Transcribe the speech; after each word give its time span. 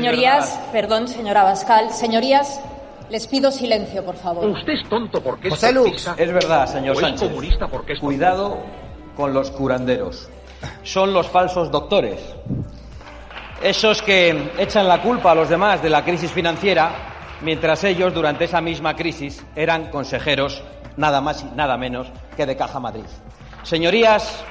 Señorías, 0.00 0.60
perdón, 0.72 1.08
señora 1.08 1.42
Bascal, 1.44 1.90
señorías, 1.90 2.60
les 3.10 3.26
pido 3.26 3.50
silencio, 3.50 4.04
por 4.04 4.16
favor. 4.16 4.46
Usted 4.46 4.72
es 4.72 4.88
tonto 4.88 5.20
porque 5.22 5.48
es 5.48 5.54
José 5.54 5.72
Lux. 5.72 6.10
Es 6.16 6.32
verdad, 6.32 6.66
señor 6.66 6.96
Sánchez. 6.96 7.28
comunista 7.28 7.68
porque 7.68 7.92
es 7.92 8.00
Cuidado 8.00 8.58
con 9.16 9.34
los 9.34 9.50
curanderos. 9.50 10.30
Son 10.82 11.12
los 11.12 11.28
falsos 11.28 11.70
doctores. 11.70 12.18
Esos 13.62 14.00
que 14.00 14.52
echan 14.58 14.88
la 14.88 15.02
culpa 15.02 15.32
a 15.32 15.34
los 15.34 15.48
demás 15.50 15.82
de 15.82 15.90
la 15.90 16.02
crisis 16.02 16.30
financiera, 16.30 16.92
mientras 17.42 17.84
ellos 17.84 18.14
durante 18.14 18.44
esa 18.44 18.62
misma 18.62 18.96
crisis 18.96 19.44
eran 19.54 19.90
consejeros 19.90 20.62
nada 20.96 21.20
más 21.20 21.42
y 21.42 21.56
nada 21.56 21.76
menos 21.76 22.06
que 22.36 22.46
de 22.46 22.56
Caja 22.56 22.80
Madrid. 22.80 23.04
Señorías, 23.64 24.42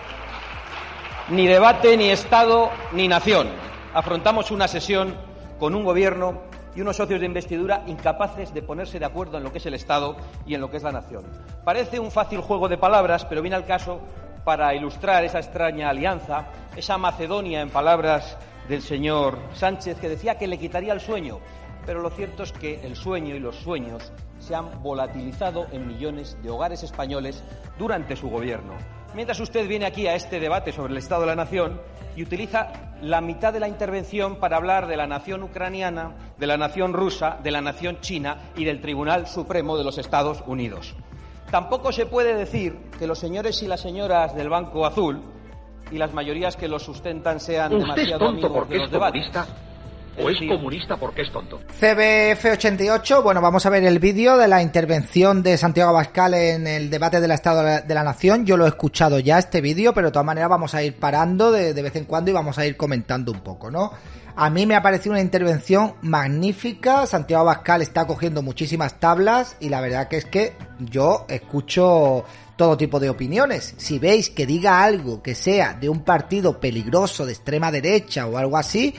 ni 1.30 1.48
debate, 1.48 1.98
ni 1.98 2.09
Estado, 2.09 2.70
ni 2.92 3.08
nación. 3.08 3.50
Afrontamos 3.94 4.52
una 4.52 4.68
sesión 4.68 5.28
con 5.59 5.75
un 5.75 5.84
gobierno 5.84 6.42
y 6.75 6.81
unos 6.81 6.97
socios 6.97 7.20
de 7.20 7.25
investidura 7.25 7.84
incapaces 7.88 8.53
de 8.53 8.62
ponerse 8.62 9.00
de 9.00 9.06
acuerdo 9.06 9.38
en 9.38 9.44
lo 9.44 9.52
que 9.52 9.58
es 9.58 9.66
el 9.66 9.74
Estado 9.74 10.16
y 10.46 10.56
en 10.56 10.62
lo 10.62 10.72
que 10.72 10.78
es 10.78 10.84
la 10.84 10.92
nación. 10.92 11.25
Parece 11.64 12.00
un 12.00 12.12
fácil 12.12 12.42
juego 12.42 12.70
de 12.70 12.78
palabras, 12.78 13.25
pero 13.25 13.42
viene 13.42 13.58
al 13.58 13.66
caso 13.66 14.00
para 14.44 14.74
ilustrar 14.74 15.24
esa 15.25 15.40
extraña 15.40 15.90
alianza, 15.90 16.47
esa 16.75 16.97
Macedonia, 16.97 17.62
en 17.62 17.70
palabras 17.70 18.38
del 18.68 18.81
señor 18.81 19.38
Sánchez, 19.53 20.00
que 20.00 20.09
decía 20.09 20.38
que 20.38 20.47
le 20.47 20.58
quitaría 20.58 20.94
el 20.94 21.02
sueño. 21.02 21.40
Pero 21.86 22.02
lo 22.02 22.09
cierto 22.09 22.44
es 22.44 22.52
que 22.52 22.86
el 22.86 22.96
sueño 22.96 23.36
y 23.36 23.40
los 23.40 23.56
sueños 23.56 24.12
se 24.38 24.56
han 24.56 24.81
volatilizado 24.81 25.68
en 25.72 25.88
millones 25.88 26.38
de 26.41 26.50
hogares 26.50 26.84
españoles 26.84 27.44
durante 27.78 28.16
su 28.16 28.30
gobierno. 28.30 28.74
Mientras 29.16 29.40
usted 29.40 29.68
viene 29.68 29.86
aquí 29.86 30.08
a 30.08 30.16
este 30.16 30.40
debate 30.40 30.72
sobre 30.72 30.92
el 30.92 30.97
Estado 30.97 31.22
de 31.22 31.28
la 31.28 31.36
Nación 31.36 31.81
y 32.16 32.24
utiliza 32.24 32.72
la 33.02 33.22
mitad 33.22 33.52
de 33.52 33.59
la 33.59 33.68
intervención 33.68 34.36
para 34.36 34.58
hablar 34.58 34.88
de 34.88 34.97
la 34.97 35.08
nación 35.08 35.42
ucraniana, 35.42 36.12
de 36.38 36.47
la 36.47 36.58
nación 36.58 36.94
rusa, 36.94 37.38
de 37.42 37.52
la 37.52 37.62
nación 37.62 38.02
china 38.02 38.52
y 38.56 38.66
del 38.66 38.81
Tribunal 38.81 39.28
Supremo 39.28 39.78
de 39.78 39.84
los 39.84 39.97
Estados 39.97 40.44
Unidos. 40.46 40.96
Tampoco 41.50 41.92
se 41.92 42.06
puede 42.06 42.36
decir 42.36 42.78
que 43.00 43.08
los 43.08 43.18
señores 43.18 43.64
y 43.64 43.68
las 43.68 43.81
señoras 43.81 44.36
del 44.36 44.50
Banco 44.50 44.86
Azul 44.86 45.22
y 45.91 45.97
las 45.97 46.14
mayorías 46.14 46.56
que 46.56 46.68
los 46.68 46.84
sustentan 46.84 47.40
sean 47.40 47.72
demasiado 47.72 48.28
amigos 48.28 48.70
de 48.70 48.78
los 48.78 48.91
debates. 48.91 49.31
O 50.22 50.30
Es 50.30 50.38
comunista 50.47 50.97
porque 50.97 51.22
es 51.24 51.31
tonto. 51.31 51.59
CBF88, 51.80 53.24
bueno, 53.24 53.41
vamos 53.41 53.66
a 53.66 53.69
ver 53.69 53.84
el 53.84 54.00
vídeo 54.00 54.38
de 54.38 54.47
la 54.47 54.62
intervención 54.62 55.41
de 55.44 55.57
Santiago 55.57 55.90
Abascal 55.90 56.34
en 56.34 56.68
el 56.68 56.90
debate 56.90 57.19
del 57.22 57.31
Estado 57.31 57.59
de 57.59 57.63
la- 57.66 57.81
de 57.81 57.94
la 57.94 58.03
Nación. 58.03 58.46
Yo 58.46 58.58
lo 58.58 58.66
he 58.66 58.69
escuchado 58.69 59.19
ya, 59.19 59.40
este 59.40 59.62
vídeo, 59.62 59.94
pero 59.94 60.08
de 60.08 60.12
todas 60.12 60.25
maneras 60.25 60.50
vamos 60.50 60.75
a 60.75 60.84
ir 60.84 60.96
parando 60.97 61.52
de, 61.52 61.74
de 61.74 61.81
vez 61.81 61.96
en 61.96 62.06
cuando 62.06 62.31
y 62.31 62.34
vamos 62.34 62.58
a 62.58 62.66
ir 62.66 62.75
comentando 62.78 63.31
un 63.31 63.40
poco, 63.41 63.72
¿no? 63.72 63.91
A 64.35 64.50
mí 64.50 64.66
me 64.66 64.75
ha 64.75 64.81
parecido 64.81 65.12
una 65.13 65.22
intervención 65.22 65.96
magnífica. 66.02 67.06
Santiago 67.06 67.41
Abascal 67.41 67.81
está 67.81 68.08
cogiendo 68.08 68.41
muchísimas 68.41 69.00
tablas 69.00 69.58
y 69.59 69.68
la 69.69 69.81
verdad 69.81 70.08
que 70.08 70.18
es 70.18 70.25
que 70.25 70.53
yo 70.79 71.25
escucho 71.28 72.24
todo 72.56 72.78
tipo 72.78 73.00
de 73.02 73.09
opiniones. 73.09 73.74
Si 73.78 74.00
veis 74.00 74.29
que 74.29 74.46
diga 74.46 74.81
algo 74.84 75.22
que 75.22 75.35
sea 75.35 75.74
de 75.74 75.90
un 75.90 76.03
partido 76.03 76.59
peligroso 76.59 77.25
de 77.25 77.34
extrema 77.34 77.72
derecha 77.72 78.28
o 78.28 78.38
algo 78.38 78.58
así, 78.58 78.96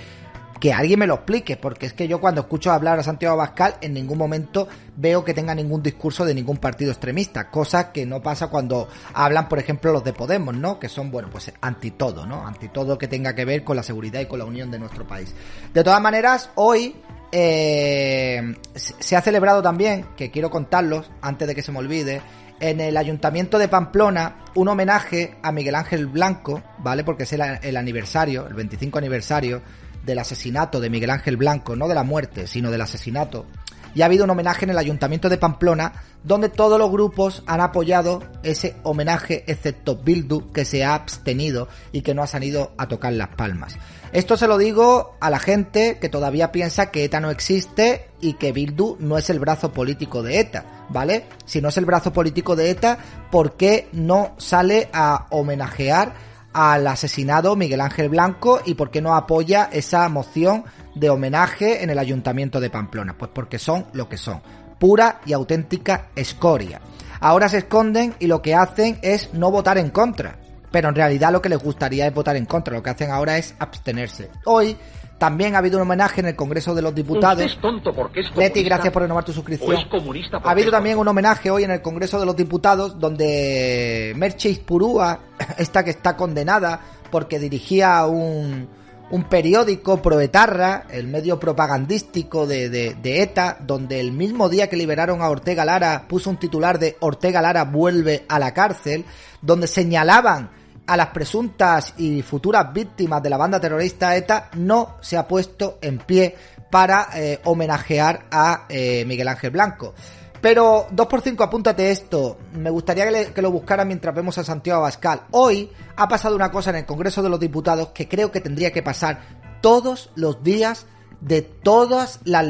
que 0.61 0.75
alguien 0.75 0.99
me 0.99 1.07
lo 1.07 1.15
explique, 1.15 1.57
porque 1.57 1.87
es 1.87 1.95
que 1.95 2.07
yo 2.07 2.21
cuando 2.21 2.43
escucho 2.43 2.71
hablar 2.71 2.99
a 2.99 3.03
Santiago 3.03 3.33
Abascal 3.33 3.77
en 3.81 3.95
ningún 3.95 4.19
momento 4.19 4.69
veo 4.95 5.25
que 5.25 5.33
tenga 5.33 5.55
ningún 5.55 5.83
discurso 5.83 6.27
de 6.27 6.35
ningún 6.35 6.59
partido 6.59 6.93
extremista, 6.93 7.51
cosa 7.51 7.91
que 7.93 8.05
no 8.05 8.21
pasa 8.23 8.49
cuando 8.49 8.87
hablan, 9.15 9.49
por 9.49 9.59
ejemplo, 9.59 9.91
los 9.91 10.05
de 10.05 10.13
Podemos, 10.13 10.55
¿no? 10.55 10.79
Que 10.79 10.91
son, 10.91 11.11
bueno, 11.11 11.29
pues 11.33 11.51
anti 11.63 11.93
todo, 11.93 12.27
¿no? 12.27 12.47
Anti 12.47 12.69
todo 12.69 12.99
que 12.99 13.09
tenga 13.09 13.35
que 13.35 13.47
ver 13.47 13.65
con 13.65 13.75
la 13.75 13.83
seguridad 13.83 14.21
y 14.21 14.27
con 14.27 14.39
la 14.39 14.45
unión 14.45 14.71
de 14.71 14.79
nuestro 14.79 15.07
país. 15.07 15.35
De 15.73 15.83
todas 15.83 16.03
maneras, 16.03 16.51
hoy 16.57 16.95
eh, 17.33 18.55
se 18.75 19.17
ha 19.17 19.23
celebrado 19.23 19.63
también, 19.63 20.09
que 20.15 20.31
quiero 20.31 20.51
contarlos 20.51 21.11
antes 21.23 21.49
de 21.49 21.55
que 21.55 21.63
se 21.63 21.73
me 21.73 21.79
olvide, 21.79 22.21
en 22.61 22.83
el 22.83 22.99
Ayuntamiento 22.99 23.59
de 23.59 23.69
Pamplona 23.69 24.45
un 24.55 24.69
homenaje 24.69 25.39
a 25.43 25.53
Miguel 25.53 25.75
Ángel 25.75 26.07
Blanco, 26.07 26.63
¿vale? 26.81 27.03
Porque 27.03 27.23
es 27.23 27.33
el, 27.33 27.41
el 27.63 27.77
aniversario, 27.79 28.47
el 28.47 28.53
25 28.53 28.99
aniversario 28.99 29.63
del 30.05 30.19
asesinato 30.19 30.81
de 30.81 30.91
Miguel 30.91 31.11
Ángel 31.11 31.37
Blanco, 31.37 31.77
no 31.77 31.89
de 31.89 31.95
la 31.95 32.03
muerte, 32.03 32.47
sino 32.47 32.71
del 32.71 32.81
asesinato. 32.81 33.47
Y 33.95 34.03
ha 34.03 34.07
habido 34.07 34.25
un 34.25 34.31
homenaje 34.31 34.65
en 34.65 34.71
el 34.71 34.79
Ayuntamiento 34.79 35.29
de 35.29 35.39
Pamplona 35.39 35.93
donde 36.23 36.49
todos 36.49 36.79
los 36.79 36.91
grupos 36.91 37.43
han 37.47 37.61
apoyado 37.61 38.23
ese 38.43 38.77
homenaje 38.83 39.45
excepto 39.47 39.97
Bildu 39.97 40.53
que 40.53 40.65
se 40.65 40.85
ha 40.85 40.95
abstenido 40.95 41.69
y 41.93 42.03
que 42.03 42.15
no 42.15 42.23
ha 42.23 42.27
salido 42.27 42.73
a 42.77 42.89
tocar 42.89 43.13
las 43.15 43.29
palmas. 43.29 43.77
Esto 44.13 44.37
se 44.37 44.47
lo 44.47 44.59
digo 44.59 45.17
a 45.21 45.31
la 45.31 45.39
gente 45.39 45.99
que 46.01 46.09
todavía 46.09 46.53
piensa 46.53 46.91
que 46.91 47.05
ETA 47.05 47.21
no 47.21 47.31
existe 47.31 48.09
y 48.21 48.35
que 48.35 48.53
Bildu 48.53 48.97
no 49.01 49.17
es 49.17 49.31
el 49.31 49.39
brazo 49.39 49.73
político 49.73 50.23
de 50.23 50.41
ETA, 50.41 50.87
¿vale? 50.91 51.25
Si 51.47 51.61
no 51.61 51.69
es 51.69 51.77
el 51.77 51.85
brazo 51.85 52.13
político 52.13 52.57
de 52.57 52.71
ETA, 52.71 52.99
¿por 53.31 53.57
qué 53.57 53.89
no 53.93 54.35
sale 54.37 54.89
a 54.93 55.27
homenajear 55.31 56.31
al 56.53 56.87
asesinado 56.87 57.57
Miguel 57.57 57.81
Ángel 57.81 58.09
Blanco 58.09 58.61
y 58.65 58.75
por 58.75 58.91
qué 58.91 59.01
no 59.01 59.15
apoya 59.15 59.69
esa 59.73 60.09
moción 60.09 60.65
de 60.95 61.11
homenaje 61.11 61.83
en 61.83 61.91
el 61.91 61.99
Ayuntamiento 61.99 62.61
de 62.61 62.71
Pamplona? 62.71 63.17
Pues 63.17 63.31
porque 63.35 63.59
son 63.59 63.87
lo 63.93 64.09
que 64.09 64.17
son, 64.17 64.41
pura 64.79 65.21
y 65.27 65.33
auténtica 65.33 66.09
escoria. 66.17 66.81
Ahora 67.21 67.49
se 67.49 67.59
esconden 67.59 68.15
y 68.19 68.27
lo 68.27 68.43
que 68.43 68.55
hacen 68.55 68.99
es 69.03 69.33
no 69.35 69.51
votar 69.51 69.79
en 69.79 69.91
contra. 69.91 70.37
pero 70.73 70.89
en 70.89 70.95
realidad 70.95 71.33
lo 71.33 71.43
que 71.43 71.49
les 71.49 71.59
gustaría 71.59 72.07
es 72.07 72.15
votar 72.15 72.37
en 72.37 72.47
contra, 72.47 72.75
lo 72.75 72.83
que 72.83 72.91
hacen 72.91 73.11
ahora 73.11 73.37
es 73.39 73.55
abstenerse. 73.59 74.31
Hoy 74.45 74.77
también 75.21 75.55
ha 75.55 75.59
habido 75.59 75.77
un 75.77 75.83
homenaje 75.83 76.21
en 76.23 76.29
el 76.29 76.35
Congreso 76.35 76.75
de 76.75 76.81
los 76.81 76.95
Diputados. 76.95 77.45
Es 77.45 77.61
tonto 77.61 77.95
porque 77.95 78.21
es 78.21 78.35
Leti, 78.35 78.63
gracias 78.65 78.91
por 78.91 79.03
renovar 79.03 79.23
tu 79.23 79.35
suscripción. 79.35 79.77
es 79.77 79.85
comunista 79.87 80.39
porque 80.39 80.49
Ha 80.49 80.53
habido 80.53 80.71
también 80.71 80.99
un 80.99 81.07
homenaje 81.07 81.51
hoy 81.51 81.63
en 81.65 81.71
el 81.71 81.83
Congreso 81.83 82.19
de 82.19 82.25
los 82.25 82.35
Diputados 82.35 82.99
donde 82.99 84.15
Merche 84.17 84.49
Ispurúa, 84.49 85.21
esta 85.59 85.85
que 85.85 85.91
está 85.91 86.17
condenada 86.17 86.81
porque 87.11 87.39
dirigía 87.39 88.07
un, 88.07 88.67
un 89.11 89.25
periódico 89.25 90.01
proetarra, 90.01 90.85
el 90.91 91.07
medio 91.07 91.39
propagandístico 91.39 92.47
de, 92.47 92.71
de- 92.71 92.95
de 92.95 93.23
ETA, 93.23 93.59
donde 93.61 94.01
el 94.01 94.13
mismo 94.13 94.49
día 94.49 94.69
que 94.71 94.77
liberaron 94.77 95.21
a 95.21 95.29
Ortega 95.29 95.65
Lara 95.67 96.07
puso 96.09 96.31
un 96.31 96.39
titular 96.39 96.79
de 96.79 96.97
Ortega 97.01 97.43
Lara 97.43 97.65
vuelve 97.65 98.25
a 98.29 98.39
la 98.39 98.55
cárcel, 98.55 99.05
donde 99.43 99.67
señalaban 99.67 100.51
a 100.91 100.97
las 100.97 101.11
presuntas 101.11 101.95
y 101.99 102.21
futuras 102.21 102.73
víctimas 102.73 103.23
de 103.23 103.31
la 103.31 103.37
banda 103.37 103.61
terrorista 103.61 104.17
ETA, 104.17 104.51
no 104.57 104.97
se 105.01 105.17
ha 105.17 105.29
puesto 105.29 105.79
en 105.81 105.99
pie 105.99 106.35
para 106.69 107.11
eh, 107.15 107.39
homenajear 107.45 108.27
a 108.29 108.67
eh, 108.69 109.05
Miguel 109.07 109.29
Ángel 109.29 109.53
Blanco. 109.53 109.95
Pero 110.41 110.89
2x5, 110.89 111.45
apúntate 111.45 111.93
esto. 111.93 112.39
Me 112.55 112.71
gustaría 112.71 113.09
que, 113.09 113.33
que 113.33 113.41
lo 113.41 113.53
buscara 113.53 113.85
mientras 113.85 114.13
vemos 114.13 114.37
a 114.39 114.43
Santiago 114.43 114.81
Abascal. 114.81 115.23
Hoy 115.31 115.71
ha 115.95 116.09
pasado 116.09 116.35
una 116.35 116.51
cosa 116.51 116.71
en 116.71 116.77
el 116.77 116.87
Congreso 116.87 117.23
de 117.23 117.29
los 117.29 117.39
Diputados 117.39 117.91
que 117.91 118.09
creo 118.09 118.33
que 118.33 118.41
tendría 118.41 118.73
que 118.73 118.83
pasar 118.83 119.21
todos 119.61 120.11
los 120.17 120.43
días 120.43 120.87
de 121.21 121.43
todas 121.43 122.21
las 122.25 122.47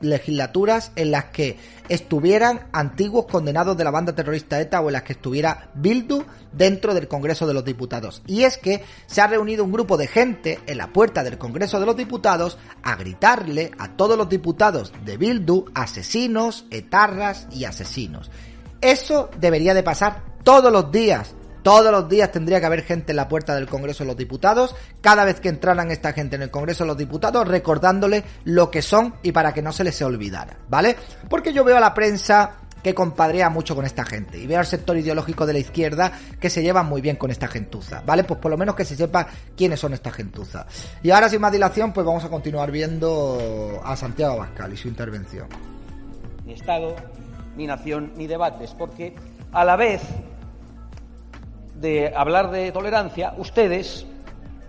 legislaturas 0.00 0.92
en 0.96 1.10
las 1.10 1.26
que 1.26 1.58
estuvieran 1.88 2.68
antiguos 2.72 3.26
condenados 3.26 3.76
de 3.76 3.84
la 3.84 3.90
banda 3.90 4.14
terrorista 4.14 4.60
ETA 4.60 4.80
o 4.80 4.88
en 4.88 4.92
las 4.94 5.02
que 5.02 5.14
estuviera 5.14 5.70
Bildu 5.74 6.22
dentro 6.52 6.94
del 6.94 7.08
Congreso 7.08 7.46
de 7.46 7.54
los 7.54 7.64
Diputados. 7.64 8.22
Y 8.26 8.42
es 8.42 8.58
que 8.58 8.84
se 9.06 9.20
ha 9.20 9.26
reunido 9.26 9.64
un 9.64 9.72
grupo 9.72 9.96
de 9.96 10.06
gente 10.06 10.60
en 10.66 10.78
la 10.78 10.92
puerta 10.92 11.22
del 11.24 11.38
Congreso 11.38 11.80
de 11.80 11.86
los 11.86 11.96
Diputados 11.96 12.58
a 12.82 12.96
gritarle 12.96 13.70
a 13.78 13.96
todos 13.96 14.16
los 14.16 14.28
diputados 14.28 14.92
de 15.04 15.16
Bildu 15.16 15.66
asesinos, 15.74 16.66
etarras 16.70 17.46
y 17.50 17.64
asesinos. 17.64 18.30
Eso 18.80 19.30
debería 19.38 19.74
de 19.74 19.82
pasar 19.82 20.24
todos 20.42 20.72
los 20.72 20.90
días. 20.90 21.34
Todos 21.62 21.92
los 21.92 22.08
días 22.08 22.32
tendría 22.32 22.58
que 22.60 22.66
haber 22.66 22.82
gente 22.82 23.12
en 23.12 23.16
la 23.16 23.28
puerta 23.28 23.54
del 23.54 23.68
Congreso 23.68 24.02
de 24.02 24.08
los 24.08 24.16
Diputados, 24.16 24.74
cada 25.00 25.24
vez 25.24 25.40
que 25.40 25.48
entraran 25.48 25.90
esta 25.90 26.12
gente 26.12 26.36
en 26.36 26.42
el 26.42 26.50
Congreso 26.50 26.84
de 26.84 26.88
los 26.88 26.96
Diputados, 26.96 27.46
recordándole 27.46 28.24
lo 28.44 28.70
que 28.70 28.82
son 28.82 29.14
y 29.22 29.32
para 29.32 29.54
que 29.54 29.62
no 29.62 29.72
se 29.72 29.84
les 29.84 30.00
olvidara, 30.02 30.56
¿vale? 30.68 30.96
Porque 31.28 31.52
yo 31.52 31.62
veo 31.62 31.76
a 31.76 31.80
la 31.80 31.94
prensa 31.94 32.56
que 32.82 32.94
compadrea 32.94 33.48
mucho 33.48 33.76
con 33.76 33.84
esta 33.84 34.04
gente 34.04 34.38
y 34.38 34.46
veo 34.46 34.58
al 34.58 34.66
sector 34.66 34.96
ideológico 34.96 35.46
de 35.46 35.52
la 35.52 35.60
izquierda 35.60 36.12
que 36.40 36.50
se 36.50 36.62
lleva 36.62 36.82
muy 36.82 37.00
bien 37.00 37.14
con 37.14 37.30
esta 37.30 37.46
gentuza, 37.46 38.02
¿vale? 38.04 38.24
Pues 38.24 38.40
por 38.40 38.50
lo 38.50 38.58
menos 38.58 38.74
que 38.74 38.84
se 38.84 38.96
sepa 38.96 39.28
quiénes 39.56 39.78
son 39.78 39.94
esta 39.94 40.10
gentuza. 40.10 40.66
Y 41.02 41.10
ahora 41.10 41.28
sin 41.28 41.40
más 41.40 41.52
dilación, 41.52 41.92
pues 41.92 42.04
vamos 42.04 42.24
a 42.24 42.28
continuar 42.28 42.72
viendo 42.72 43.80
a 43.84 43.94
Santiago 43.94 44.34
Abascal 44.34 44.72
y 44.72 44.76
su 44.76 44.88
intervención. 44.88 45.46
ni 46.44 46.54
Estado, 46.54 46.96
ni 47.56 47.68
nación, 47.68 48.12
ni 48.16 48.26
debates, 48.26 48.74
porque 48.74 49.14
a 49.52 49.64
la 49.64 49.76
vez 49.76 50.02
de 51.82 52.12
hablar 52.16 52.50
de 52.52 52.70
tolerancia, 52.70 53.34
ustedes 53.36 54.06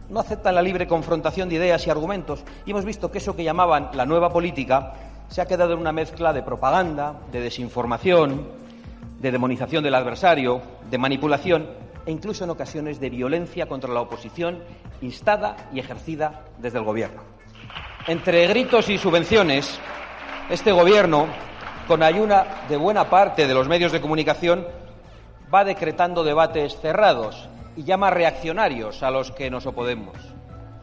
no 0.09 0.19
aceptan 0.19 0.55
la 0.55 0.61
libre 0.61 0.87
confrontación 0.87 1.47
de 1.47 1.55
ideas 1.55 1.85
y 1.85 1.91
argumentos. 1.91 2.43
Y 2.65 2.71
hemos 2.71 2.83
visto 2.83 3.11
que 3.11 3.19
eso 3.19 3.35
que 3.35 3.43
llamaban 3.43 3.91
la 3.93 4.05
nueva 4.05 4.33
política 4.33 4.93
se 5.29 5.39
ha 5.39 5.45
quedado 5.45 5.73
en 5.73 5.79
una 5.79 5.91
mezcla 5.91 6.33
de 6.33 6.41
propaganda, 6.41 7.15
de 7.31 7.39
desinformación, 7.39 8.47
de 9.19 9.31
demonización 9.31 9.83
del 9.83 9.95
adversario, 9.95 10.61
de 10.89 10.97
manipulación 10.97 11.69
e 12.05 12.11
incluso 12.11 12.43
en 12.43 12.49
ocasiones 12.49 12.99
de 12.99 13.09
violencia 13.09 13.67
contra 13.67 13.93
la 13.93 14.01
oposición 14.01 14.59
instada 15.01 15.55
y 15.71 15.79
ejercida 15.79 16.41
desde 16.57 16.79
el 16.79 16.83
Gobierno. 16.83 17.21
Entre 18.07 18.45
gritos 18.47 18.89
y 18.89 18.97
subvenciones, 18.97 19.79
este 20.49 20.71
Gobierno, 20.71 21.27
con 21.87 22.01
ayuda 22.01 22.65
de 22.67 22.75
buena 22.75 23.09
parte 23.09 23.47
de 23.47 23.53
los 23.53 23.67
medios 23.67 23.91
de 23.91 24.01
comunicación, 24.01 24.65
va 25.53 25.63
decretando 25.63 26.23
debates 26.23 26.79
cerrados 26.79 27.47
y 27.75 27.83
llama 27.83 28.09
reaccionarios 28.09 29.03
a 29.03 29.11
los 29.11 29.31
que 29.31 29.49
nos 29.49 29.65
oponemos. 29.65 30.17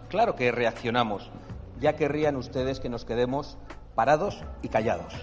Claro 0.09 0.37
que 0.37 0.53
reaccionamos. 0.53 1.31
Ya 1.81 1.97
querrían 1.97 2.37
ustedes 2.37 2.79
que 2.79 2.89
nos 2.89 3.05
quedemos 3.05 3.59
parados 3.95 4.43
y 4.63 4.69
callados. 4.69 5.15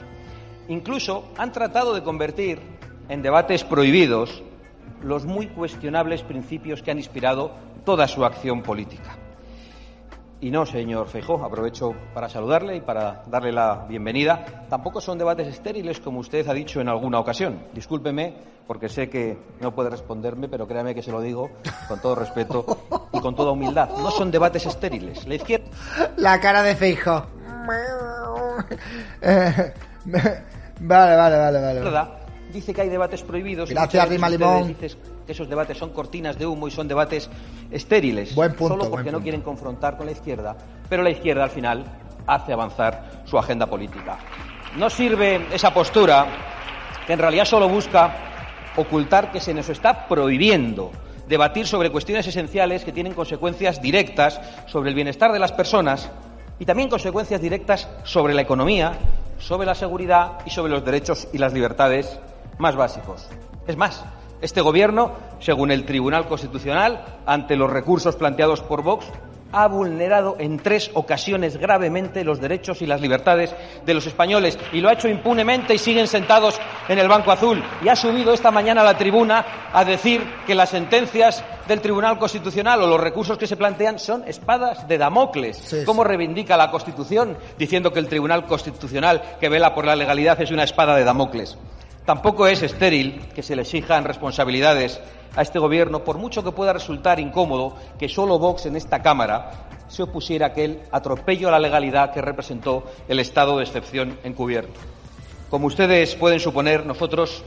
Incluso 0.67 1.23
han 1.37 1.51
tratado 1.51 1.93
de 1.93 2.03
convertir 2.03 2.59
en 3.09 3.21
debates 3.21 3.63
prohibidos 3.63 4.43
los 5.01 5.25
muy 5.25 5.47
cuestionables 5.47 6.23
principios 6.23 6.81
que 6.81 6.91
han 6.91 6.97
inspirado 6.97 7.51
toda 7.85 8.07
su 8.07 8.25
acción 8.25 8.63
política. 8.63 9.17
Y 10.39 10.51
no, 10.51 10.67
señor 10.67 11.07
Feijó, 11.07 11.43
aprovecho 11.43 11.95
para 12.13 12.29
saludarle 12.29 12.75
y 12.75 12.81
para 12.81 13.23
darle 13.25 13.51
la 13.51 13.85
bienvenida. 13.89 14.65
Tampoco 14.69 15.01
son 15.01 15.17
debates 15.17 15.47
estériles, 15.47 15.99
como 15.99 16.19
usted 16.19 16.47
ha 16.47 16.53
dicho 16.53 16.79
en 16.79 16.89
alguna 16.89 17.19
ocasión. 17.19 17.63
Discúlpeme, 17.73 18.35
porque 18.67 18.87
sé 18.87 19.09
que 19.09 19.35
no 19.61 19.73
puede 19.73 19.89
responderme, 19.89 20.47
pero 20.47 20.67
créame 20.67 20.93
que 20.93 21.01
se 21.01 21.11
lo 21.11 21.21
digo 21.21 21.49
con 21.87 21.99
todo 22.01 22.13
respeto 22.13 22.65
y 23.13 23.19
con 23.19 23.35
toda 23.35 23.51
humildad. 23.51 23.89
No 23.97 24.11
son 24.11 24.29
debates 24.29 24.67
estériles. 24.67 25.25
La 25.27 25.35
izquierda 25.35 25.65
La 26.17 26.39
cara 26.39 26.61
de 26.61 26.75
Feijo. 26.75 27.25
Eh, 29.21 29.73
vale, 30.05 31.15
vale, 31.15 31.37
vale, 31.37 31.81
vale. 31.81 32.09
dice 32.53 32.73
que 32.73 32.81
hay 32.81 32.89
debates 32.89 33.23
prohibidos. 33.23 33.69
Gracias, 33.71 34.07
Rima 34.07 34.29
Limón. 34.29 34.67
dicen 34.67 35.16
que 35.27 35.33
esos 35.33 35.47
debates 35.47 35.77
son 35.77 35.91
cortinas 35.91 36.39
de 36.39 36.47
humo 36.47 36.67
y 36.67 36.71
son 36.71 36.87
debates 36.87 37.29
estériles. 37.69 38.33
Buen 38.33 38.55
punto, 38.55 38.73
Solo 38.73 38.83
buen 38.85 38.91
porque 38.91 39.11
no 39.11 39.21
quieren 39.21 39.41
confrontar 39.41 39.97
con 39.97 40.07
la 40.07 40.13
izquierda, 40.13 40.55
pero 40.89 41.03
la 41.03 41.11
izquierda 41.11 41.43
al 41.43 41.51
final 41.51 41.83
hace 42.25 42.53
avanzar 42.53 43.23
su 43.25 43.37
agenda 43.37 43.67
política. 43.67 44.17
No 44.77 44.89
sirve 44.89 45.45
esa 45.53 45.73
postura 45.73 46.25
que 47.05 47.13
en 47.13 47.19
realidad 47.19 47.45
solo 47.45 47.67
busca 47.69 48.15
ocultar 48.77 49.31
que 49.31 49.39
se 49.39 49.53
nos 49.53 49.69
está 49.69 50.07
prohibiendo 50.07 50.91
debatir 51.27 51.67
sobre 51.67 51.91
cuestiones 51.91 52.25
esenciales 52.25 52.85
que 52.85 52.93
tienen 52.93 53.13
consecuencias 53.13 53.81
directas 53.81 54.39
sobre 54.65 54.89
el 54.89 54.95
bienestar 54.95 55.33
de 55.33 55.39
las 55.39 55.51
personas 55.51 56.09
y 56.57 56.65
también 56.65 56.89
consecuencias 56.89 57.41
directas 57.41 57.87
sobre 58.03 58.33
la 58.33 58.41
economía, 58.41 58.93
sobre 59.39 59.67
la 59.67 59.75
seguridad 59.75 60.39
y 60.45 60.51
sobre 60.51 60.71
los 60.71 60.85
derechos 60.85 61.27
y 61.33 61.37
las 61.37 61.53
libertades 61.53 62.19
más 62.57 62.75
básicos. 62.75 63.27
Es 63.67 63.75
más, 63.75 64.03
este 64.41 64.61
Gobierno, 64.61 65.13
según 65.39 65.71
el 65.71 65.85
Tribunal 65.85 66.27
Constitucional, 66.27 67.19
ante 67.25 67.55
los 67.55 67.71
recursos 67.71 68.15
planteados 68.15 68.61
por 68.61 68.83
Vox, 68.83 69.05
ha 69.51 69.67
vulnerado 69.67 70.35
en 70.39 70.57
tres 70.57 70.91
ocasiones 70.93 71.57
gravemente 71.57 72.23
los 72.23 72.39
derechos 72.41 72.81
y 72.81 72.85
las 72.85 73.01
libertades 73.01 73.55
de 73.85 73.93
los 73.93 74.05
españoles 74.05 74.57
y 74.73 74.81
lo 74.81 74.89
ha 74.89 74.93
hecho 74.93 75.07
impunemente 75.07 75.73
y 75.73 75.77
siguen 75.77 76.07
sentados 76.07 76.59
en 76.87 76.99
el 76.99 77.07
Banco 77.07 77.31
Azul. 77.31 77.63
Y 77.83 77.87
ha 77.87 77.95
subido 77.95 78.33
esta 78.33 78.51
mañana 78.51 78.81
a 78.81 78.85
la 78.85 78.97
tribuna 78.97 79.69
a 79.71 79.85
decir 79.85 80.21
que 80.45 80.55
las 80.55 80.69
sentencias 80.69 81.43
del 81.67 81.81
Tribunal 81.81 82.17
Constitucional 82.17 82.81
o 82.81 82.87
los 82.87 82.99
recursos 82.99 83.37
que 83.37 83.47
se 83.47 83.57
plantean 83.57 83.99
son 83.99 84.23
espadas 84.27 84.87
de 84.87 84.97
Damocles. 84.97 85.57
Sí, 85.57 85.83
¿Cómo 85.85 86.03
reivindica 86.03 86.57
la 86.57 86.71
Constitución 86.71 87.37
diciendo 87.57 87.91
que 87.91 87.99
el 87.99 88.07
Tribunal 88.07 88.45
Constitucional 88.45 89.37
que 89.39 89.49
vela 89.49 89.73
por 89.73 89.85
la 89.85 89.95
legalidad 89.95 90.41
es 90.41 90.51
una 90.51 90.63
espada 90.63 90.95
de 90.95 91.03
Damocles? 91.03 91.57
Tampoco 92.07 92.47
es 92.47 92.63
estéril 92.63 93.19
que 93.35 93.43
se 93.43 93.53
le 93.53 93.63
exijan 93.63 94.05
responsabilidades 94.05 95.01
a 95.35 95.41
este 95.41 95.59
Gobierno, 95.59 96.05
por 96.05 96.17
mucho 96.17 96.41
que 96.41 96.53
pueda 96.53 96.71
resultar 96.71 97.19
incómodo 97.19 97.75
que 97.99 98.07
solo 98.07 98.39
Vox 98.39 98.65
en 98.65 98.77
esta 98.77 99.01
Cámara 99.01 99.67
se 99.89 100.03
opusiera 100.03 100.45
a 100.45 100.49
aquel 100.51 100.83
atropello 100.89 101.49
a 101.49 101.51
la 101.51 101.59
legalidad 101.59 102.13
que 102.13 102.21
representó 102.21 102.85
el 103.09 103.19
estado 103.19 103.57
de 103.57 103.65
excepción 103.65 104.17
encubierto. 104.23 104.79
Como 105.49 105.67
ustedes 105.67 106.15
pueden 106.15 106.39
suponer, 106.39 106.85
nosotros 106.85 107.43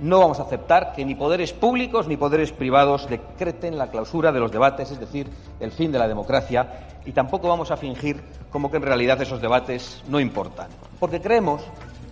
no 0.00 0.18
vamos 0.18 0.40
a 0.40 0.42
aceptar 0.42 0.92
que 0.92 1.04
ni 1.04 1.14
poderes 1.14 1.52
públicos 1.52 2.08
ni 2.08 2.16
poderes 2.16 2.50
privados 2.50 3.08
decreten 3.08 3.78
la 3.78 3.92
clausura 3.92 4.32
de 4.32 4.40
los 4.40 4.50
debates, 4.50 4.90
es 4.90 4.98
decir, 4.98 5.28
el 5.60 5.70
fin 5.70 5.92
de 5.92 6.00
la 6.00 6.08
democracia, 6.08 6.88
y 7.06 7.12
tampoco 7.12 7.46
vamos 7.46 7.70
a 7.70 7.76
fingir 7.76 8.24
como 8.50 8.72
que 8.72 8.78
en 8.78 8.82
realidad 8.82 9.22
esos 9.22 9.40
debates 9.40 10.02
no 10.08 10.18
importan. 10.18 10.66
Porque 10.98 11.20
creemos 11.20 11.62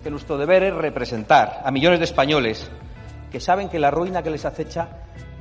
que 0.03 0.11
nuestro 0.11 0.37
deber 0.37 0.63
es 0.63 0.73
representar 0.73 1.61
a 1.63 1.71
millones 1.71 1.99
de 1.99 2.05
españoles 2.05 2.69
que 3.31 3.39
saben 3.39 3.69
que 3.69 3.79
la 3.79 3.91
ruina 3.91 4.23
que 4.23 4.29
les 4.29 4.45
acecha 4.45 4.87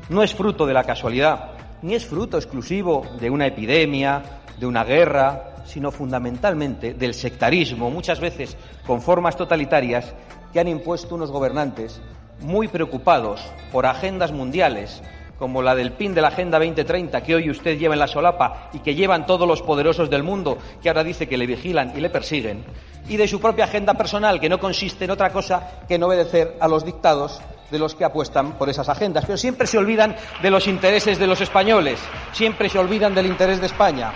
no 0.09 0.23
es 0.23 0.35
fruto 0.35 0.67
de 0.67 0.75
la 0.75 0.85
casualidad, 0.85 1.53
ni 1.83 1.95
es 1.95 2.07
fruto 2.07 2.37
exclusivo 2.37 3.07
de 3.21 3.31
una 3.31 3.47
epidemia, 3.47 4.23
de 4.59 4.67
una 4.67 4.85
guerra, 4.85 5.57
sino 5.65 5.91
fundamentalmente 5.91 6.95
del 6.95 7.15
sectarismo, 7.15 7.91
muchas 7.91 8.21
veces 8.21 8.57
con 8.87 9.03
formas 9.03 9.37
totalitarias 9.37 10.15
que 10.53 10.61
han 10.61 10.69
impuesto 10.69 11.15
unos 11.15 11.31
gobernantes 11.31 12.01
muy 12.41 12.69
preocupados 12.69 13.45
por 13.73 13.87
agendas 13.87 14.33
mundiales, 14.33 15.03
como 15.39 15.63
la 15.63 15.75
del 15.75 15.93
PIN 15.93 16.15
de 16.15 16.23
la 16.23 16.29
Agenda 16.29 16.59
2030 16.59 17.23
que 17.23 17.35
hoy 17.35 17.51
usted 17.51 17.79
lleva 17.79 17.95
en 17.95 18.01
la 18.01 18.07
solapa 18.07 18.71
y 18.73 18.79
que 18.81 18.95
llevan 18.95 19.27
todos 19.27 19.47
los 19.47 19.63
poderosos 19.63 20.11
del 20.11 20.23
mundo 20.23 20.59
que 20.83 20.89
ahora 20.89 21.05
dice 21.05 21.29
que 21.29 21.37
le 21.37 21.47
vigilan 21.47 21.93
y 21.97 22.01
le 22.01 22.11
persiguen, 22.11 22.65
y 23.09 23.17
de 23.17 23.29
su 23.29 23.41
propia 23.41 23.65
agenda 23.65 23.95
personal 23.95 24.41
que 24.41 24.49
no 24.49 24.59
consiste 24.59 25.05
en 25.05 25.11
otra 25.11 25.31
cosa 25.31 25.83
que 25.87 25.95
en 25.95 26.03
obedecer 26.03 26.57
a 26.61 26.69
los 26.69 26.85
dictados 26.85 27.41
de 27.71 27.79
los 27.79 27.95
que 27.95 28.05
apuestan 28.05 28.53
por 28.53 28.69
esas 28.69 28.89
agendas, 28.89 29.25
pero 29.25 29.37
siempre 29.37 29.67
se 29.67 29.79
olvidan 29.79 30.17
de 30.43 30.51
los 30.51 30.67
intereses 30.67 31.19
de 31.19 31.27
los 31.27 31.41
españoles, 31.41 31.99
siempre 32.33 32.69
se 32.69 32.79
olvidan 32.79 33.15
del 33.15 33.27
interés 33.27 33.61
de 33.61 33.67
España. 33.67 34.13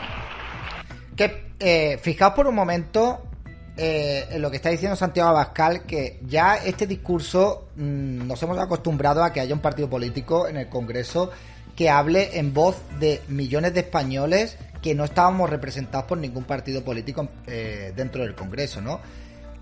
Que, 1.17 1.53
eh, 1.59 1.99
fijaos 2.01 2.35
por 2.35 2.47
un 2.47 2.55
momento 2.55 3.30
eh, 3.77 4.37
lo 4.39 4.51
que 4.51 4.57
está 4.57 4.69
diciendo 4.69 4.97
Santiago 4.97 5.31
Abascal, 5.31 5.83
que 5.87 6.21
ya 6.27 6.57
este 6.57 6.87
discurso 6.87 7.69
mm, 7.77 8.27
nos 8.27 8.43
hemos 8.43 8.59
acostumbrado 8.59 9.23
a 9.23 9.33
que 9.33 9.41
haya 9.41 9.55
un 9.55 9.61
partido 9.61 9.89
político 9.89 10.49
en 10.49 10.57
el 10.57 10.69
Congreso 10.69 11.31
que 11.77 11.89
hable 11.89 12.39
en 12.39 12.53
voz 12.53 12.77
de 12.99 13.23
millones 13.29 13.73
de 13.75 13.81
españoles 13.81 14.59
que 14.83 14.95
no 14.95 15.05
estábamos 15.05 15.49
representados 15.49 16.07
por 16.07 16.19
ningún 16.19 16.45
partido 16.45 16.85
político 16.85 17.29
eh, 17.47 17.93
dentro 17.95 18.23
del 18.23 18.35
Congreso, 18.35 18.81
¿no? 18.81 19.01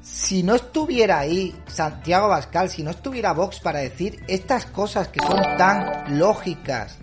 Si 0.02 0.42
no 0.42 0.54
estuviera 0.54 1.18
ahí 1.18 1.54
Santiago 1.66 2.26
Abascal, 2.26 2.70
si 2.70 2.82
no 2.82 2.90
estuviera 2.90 3.32
Vox 3.32 3.60
para 3.60 3.80
decir 3.80 4.22
estas 4.28 4.64
cosas 4.66 5.08
que 5.08 5.20
son 5.20 5.40
tan 5.58 6.18
lógicas, 6.18 6.98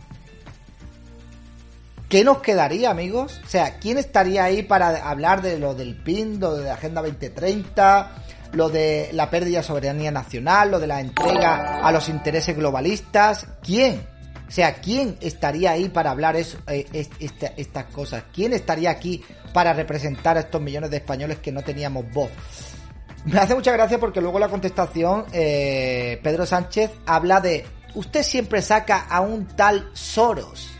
¿qué 2.09 2.23
nos 2.23 2.39
quedaría, 2.39 2.89
amigos? 2.89 3.41
O 3.45 3.47
sea, 3.47 3.77
¿quién 3.79 3.97
estaría 3.97 4.43
ahí 4.43 4.63
para 4.63 5.09
hablar 5.09 5.41
de 5.41 5.59
lo 5.59 5.75
del 5.75 5.95
PIN, 5.95 6.39
lo 6.39 6.55
de 6.55 6.65
la 6.65 6.73
Agenda 6.73 7.01
2030, 7.01 8.11
lo 8.53 8.69
de 8.69 9.09
la 9.13 9.29
pérdida 9.29 9.57
de 9.57 9.63
soberanía 9.63 10.11
nacional, 10.11 10.71
lo 10.71 10.79
de 10.79 10.87
la 10.87 11.01
entrega 11.01 11.85
a 11.85 11.91
los 11.91 12.09
intereses 12.09 12.55
globalistas? 12.55 13.47
¿Quién? 13.61 14.05
O 14.47 14.51
sea, 14.51 14.75
¿quién 14.75 15.17
estaría 15.21 15.71
ahí 15.71 15.89
para 15.89 16.11
hablar 16.11 16.35
eh, 16.35 16.45
estas 17.57 17.85
cosas? 17.85 18.25
¿Quién 18.33 18.53
estaría 18.53 18.91
aquí 18.91 19.23
para 19.53 19.73
representar 19.73 20.37
a 20.37 20.41
estos 20.41 20.61
millones 20.61 20.91
de 20.91 20.97
españoles 20.97 21.39
que 21.39 21.51
no 21.51 21.63
teníamos 21.63 22.05
voz? 22.11 22.29
Me 23.25 23.39
hace 23.39 23.55
mucha 23.55 23.71
gracia 23.71 23.99
porque 23.99 24.21
luego 24.21 24.37
la 24.37 24.49
contestación, 24.49 25.25
eh, 25.33 26.19
Pedro 26.21 26.45
Sánchez 26.45 26.91
habla 27.07 27.41
de, 27.41 27.65
usted 27.95 28.21
siempre 28.21 28.61
saca 28.61 28.99
a 28.99 29.21
un 29.21 29.47
tal 29.47 29.89
Soros. 29.93 30.74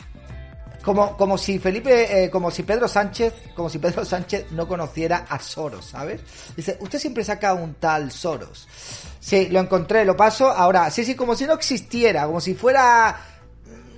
Como, 0.85 1.17
como 1.17 1.35
si 1.35 1.57
Felipe, 1.57 2.25
eh, 2.25 2.29
como 2.29 2.51
si 2.51 2.61
Pedro 2.61 2.87
Sánchez, 2.87 3.33
como 3.55 3.71
si 3.71 3.79
Pedro 3.79 4.05
Sánchez 4.05 4.51
no 4.51 4.67
conociera 4.67 5.25
a 5.27 5.39
Soros, 5.39 5.85
¿sabes? 5.85 6.21
Dice, 6.55 6.77
usted 6.79 6.99
siempre 6.99 7.23
saca 7.23 7.55
un 7.55 7.73
tal 7.73 8.11
Soros. 8.11 8.67
Sí, 9.19 9.47
lo 9.49 9.59
encontré, 9.59 10.05
lo 10.05 10.15
paso. 10.15 10.47
Ahora, 10.47 10.91
sí, 10.91 11.03
sí, 11.03 11.15
como 11.15 11.35
si 11.35 11.47
no 11.47 11.53
existiera, 11.53 12.27
como 12.27 12.39
si 12.39 12.53
fuera 12.53 13.19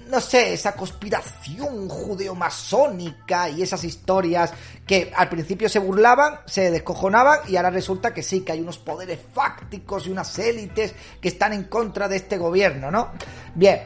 no 0.10 0.22
sé, 0.22 0.54
esa 0.54 0.74
conspiración 0.74 1.90
judeo-masónica 1.90 3.50
y 3.50 3.62
esas 3.62 3.84
historias 3.84 4.54
que 4.86 5.12
al 5.16 5.28
principio 5.30 5.68
se 5.68 5.80
burlaban, 5.80 6.40
se 6.46 6.72
descojonaban 6.72 7.40
y 7.48 7.58
ahora 7.58 7.70
resulta 7.70 8.14
que 8.14 8.24
sí, 8.24 8.42
que 8.42 8.54
hay 8.54 8.62
unos 8.62 8.78
poderes 8.78 9.20
fácticos 9.34 10.08
y 10.08 10.12
unas 10.12 10.40
élites 10.40 10.94
que 11.20 11.28
están 11.28 11.54
en 11.54 11.66
contra 11.66 12.08
de 12.08 12.16
este 12.16 12.38
gobierno, 12.38 12.90
¿no? 12.90 13.12
Bien, 13.56 13.82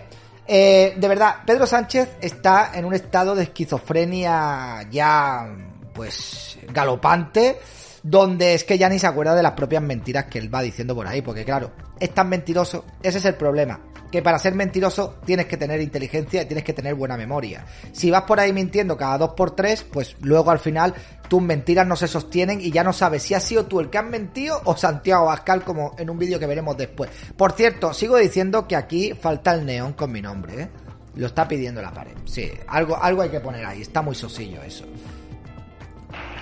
eh, 0.53 0.95
de 0.97 1.07
verdad, 1.07 1.37
Pedro 1.45 1.65
Sánchez 1.65 2.17
está 2.19 2.71
en 2.73 2.83
un 2.83 2.93
estado 2.93 3.35
de 3.35 3.43
esquizofrenia 3.43 4.85
ya, 4.91 5.47
pues, 5.93 6.59
galopante 6.73 7.57
donde 8.03 8.55
es 8.55 8.63
que 8.63 8.77
ya 8.77 8.89
ni 8.89 8.99
se 8.99 9.07
acuerda 9.07 9.35
de 9.35 9.43
las 9.43 9.53
propias 9.53 9.81
mentiras 9.83 10.25
que 10.25 10.39
él 10.39 10.53
va 10.53 10.61
diciendo 10.61 10.95
por 10.95 11.07
ahí, 11.07 11.21
porque 11.21 11.45
claro, 11.45 11.71
es 11.99 12.13
tan 12.13 12.29
mentiroso, 12.29 12.85
ese 13.01 13.19
es 13.19 13.25
el 13.25 13.35
problema, 13.35 13.79
que 14.11 14.21
para 14.21 14.37
ser 14.37 14.53
mentiroso 14.53 15.15
tienes 15.25 15.45
que 15.45 15.57
tener 15.57 15.79
inteligencia 15.81 16.41
y 16.41 16.45
tienes 16.45 16.63
que 16.63 16.73
tener 16.73 16.95
buena 16.95 17.17
memoria. 17.17 17.65
Si 17.93 18.11
vas 18.11 18.23
por 18.23 18.39
ahí 18.39 18.53
mintiendo 18.53 18.97
cada 18.97 19.17
dos 19.17 19.31
por 19.31 19.51
tres, 19.51 19.83
pues 19.83 20.15
luego 20.21 20.51
al 20.51 20.59
final 20.59 20.93
tus 21.29 21.41
mentiras 21.41 21.87
no 21.87 21.95
se 21.95 22.07
sostienen 22.07 22.59
y 22.59 22.71
ya 22.71 22.83
no 22.83 22.91
sabes 22.91 23.23
si 23.23 23.33
has 23.33 23.43
sido 23.43 23.65
tú 23.65 23.79
el 23.79 23.89
que 23.89 23.97
has 23.97 24.05
mentido 24.05 24.61
o 24.65 24.75
Santiago 24.75 25.25
Bascal 25.25 25.63
como 25.63 25.95
en 25.97 26.09
un 26.09 26.19
vídeo 26.19 26.37
que 26.37 26.45
veremos 26.45 26.75
después. 26.75 27.09
Por 27.37 27.53
cierto, 27.53 27.93
sigo 27.93 28.17
diciendo 28.17 28.67
que 28.67 28.75
aquí 28.75 29.13
falta 29.13 29.53
el 29.53 29.65
neón 29.65 29.93
con 29.93 30.11
mi 30.11 30.21
nombre, 30.21 30.63
¿eh? 30.63 30.69
Lo 31.15 31.27
está 31.27 31.47
pidiendo 31.47 31.81
la 31.81 31.91
pared. 31.91 32.13
Sí, 32.25 32.51
algo, 32.67 32.97
algo 33.01 33.21
hay 33.21 33.29
que 33.29 33.39
poner 33.39 33.65
ahí, 33.65 33.81
está 33.81 34.01
muy 34.01 34.15
sosillo 34.15 34.61
eso. 34.63 34.85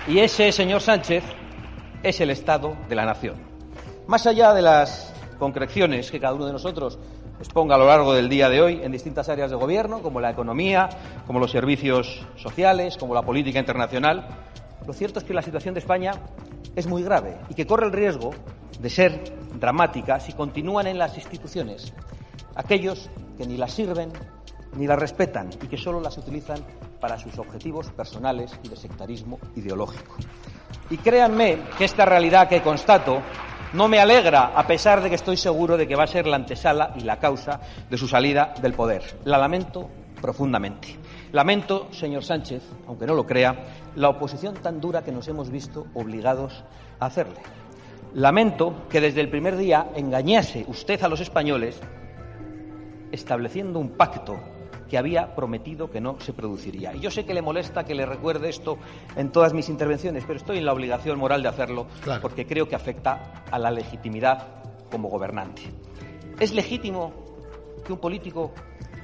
Y 0.06 0.18
ese 0.18 0.50
señor 0.52 0.80
Sánchez 0.80 1.24
es 2.02 2.20
el 2.20 2.30
Estado 2.30 2.76
de 2.88 2.94
la 2.94 3.04
Nación. 3.04 3.36
Más 4.06 4.26
allá 4.26 4.54
de 4.54 4.62
las 4.62 5.12
concreciones 5.38 6.10
que 6.10 6.20
cada 6.20 6.34
uno 6.34 6.46
de 6.46 6.52
nosotros 6.52 6.98
exponga 7.40 7.74
a 7.74 7.78
lo 7.78 7.86
largo 7.86 8.12
del 8.12 8.28
día 8.28 8.48
de 8.48 8.60
hoy 8.60 8.80
en 8.82 8.92
distintas 8.92 9.28
áreas 9.28 9.50
de 9.50 9.56
gobierno, 9.56 10.02
como 10.02 10.20
la 10.20 10.30
economía, 10.30 10.88
como 11.26 11.40
los 11.40 11.50
servicios 11.50 12.26
sociales, 12.36 12.96
como 12.98 13.14
la 13.14 13.22
política 13.22 13.58
internacional. 13.58 14.28
Lo 14.86 14.92
cierto 14.92 15.18
es 15.18 15.24
que 15.24 15.34
la 15.34 15.42
situación 15.42 15.74
de 15.74 15.80
España 15.80 16.12
es 16.76 16.86
muy 16.86 17.02
grave 17.02 17.38
y 17.48 17.54
que 17.54 17.66
corre 17.66 17.86
el 17.86 17.92
riesgo 17.92 18.30
de 18.78 18.90
ser 18.90 19.34
dramática 19.58 20.20
si 20.20 20.34
continúan 20.34 20.86
en 20.86 20.98
las 20.98 21.16
instituciones 21.16 21.92
aquellos 22.54 23.10
que 23.38 23.46
ni 23.46 23.56
las 23.56 23.72
sirven 23.72 24.12
ni 24.76 24.86
las 24.86 24.98
respetan 24.98 25.50
y 25.62 25.66
que 25.66 25.76
solo 25.76 26.00
las 26.00 26.16
utilizan 26.18 26.60
para 27.00 27.18
sus 27.18 27.38
objetivos 27.38 27.90
personales 27.90 28.52
y 28.62 28.68
de 28.68 28.76
sectarismo 28.76 29.38
ideológico. 29.56 30.14
Y 30.90 30.98
créanme 30.98 31.58
que 31.78 31.84
esta 31.86 32.04
realidad 32.04 32.48
que 32.48 32.62
constato 32.62 33.22
no 33.72 33.88
me 33.88 34.00
alegra, 34.00 34.52
a 34.56 34.66
pesar 34.66 35.00
de 35.00 35.08
que 35.08 35.14
estoy 35.14 35.36
seguro 35.36 35.76
de 35.76 35.86
que 35.86 35.96
va 35.96 36.04
a 36.04 36.08
ser 36.08 36.26
la 36.26 36.36
antesala 36.36 36.92
y 36.96 37.00
la 37.00 37.18
causa 37.18 37.60
de 37.88 37.96
su 37.96 38.08
salida 38.08 38.54
del 38.60 38.74
poder. 38.74 39.02
La 39.24 39.38
lamento 39.38 39.88
profundamente. 40.20 40.96
Lamento, 41.32 41.88
señor 41.92 42.24
Sánchez, 42.24 42.62
aunque 42.88 43.06
no 43.06 43.14
lo 43.14 43.26
crea, 43.26 43.54
la 43.94 44.08
oposición 44.08 44.54
tan 44.54 44.80
dura 44.80 45.04
que 45.04 45.12
nos 45.12 45.28
hemos 45.28 45.50
visto 45.50 45.86
obligados 45.94 46.64
a 46.98 47.06
hacerle. 47.06 47.40
Lamento 48.14 48.88
que 48.88 49.00
desde 49.00 49.20
el 49.20 49.30
primer 49.30 49.56
día 49.56 49.90
engañase 49.94 50.64
usted 50.66 51.00
a 51.02 51.08
los 51.08 51.20
españoles 51.20 51.80
estableciendo 53.12 53.78
un 53.78 53.90
pacto 53.90 54.38
que 54.90 54.98
había 54.98 55.34
prometido 55.34 55.88
que 55.88 56.00
no 56.00 56.16
se 56.20 56.32
produciría. 56.32 56.94
Y 56.94 57.00
yo 57.00 57.10
sé 57.10 57.24
que 57.24 57.32
le 57.32 57.40
molesta 57.40 57.84
que 57.84 57.94
le 57.94 58.04
recuerde 58.04 58.48
esto 58.48 58.76
en 59.16 59.30
todas 59.30 59.54
mis 59.54 59.68
intervenciones, 59.68 60.24
pero 60.26 60.38
estoy 60.38 60.58
en 60.58 60.66
la 60.66 60.72
obligación 60.72 61.18
moral 61.18 61.42
de 61.42 61.48
hacerlo 61.48 61.86
porque 62.20 62.44
creo 62.44 62.68
que 62.68 62.74
afecta 62.74 63.44
a 63.50 63.58
la 63.58 63.70
legitimidad 63.70 64.48
como 64.90 65.08
gobernante. 65.08 65.62
¿Es 66.40 66.52
legítimo 66.52 67.12
que 67.86 67.92
un 67.92 68.00
político 68.00 68.52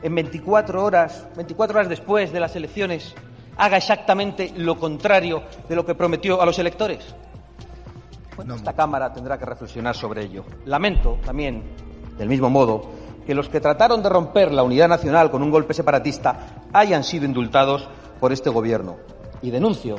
en 0.03 0.15
24 0.15 0.85
horas, 0.85 1.29
24 1.37 1.79
horas 1.79 1.89
después 1.89 2.33
de 2.33 2.41
las 2.41 2.57
elecciones, 2.57 3.15
haga 3.57 3.77
exactamente 3.77 4.53
lo 4.57 4.77
contrario 4.79 5.45
de 5.69 5.77
lo 5.77 5.87
que 5.87 5.95
prometió 5.95 6.43
a 6.43 6.47
los 6.47 6.59
electores? 6.59 7.15
Bueno, 8.35 8.57
esta 8.57 8.75
Cámara 8.75 9.13
tendrá 9.13 9.39
que 9.39 9.47
reflexionar 9.47 9.95
sobre 9.95 10.25
ello. 10.25 10.45
Lamento 10.67 11.19
también, 11.25 11.63
del 12.19 12.29
mismo 12.29 12.51
modo, 12.51 12.91
que 13.27 13.35
los 13.35 13.49
que 13.49 13.61
trataron 13.61 14.03
de 14.03 14.09
romper 14.09 14.53
la 14.53 14.63
unidad 14.63 14.89
nacional 14.89 15.31
con 15.31 15.43
un 15.43 15.51
golpe 15.51 15.75
separatista 15.75 16.37
hayan 16.73 17.05
sido 17.05 17.25
indultados 17.25 17.89
por 18.21 18.33
este 18.33 18.51
Gobierno. 18.51 18.97
Y 19.43 19.51
denuncio 19.51 19.97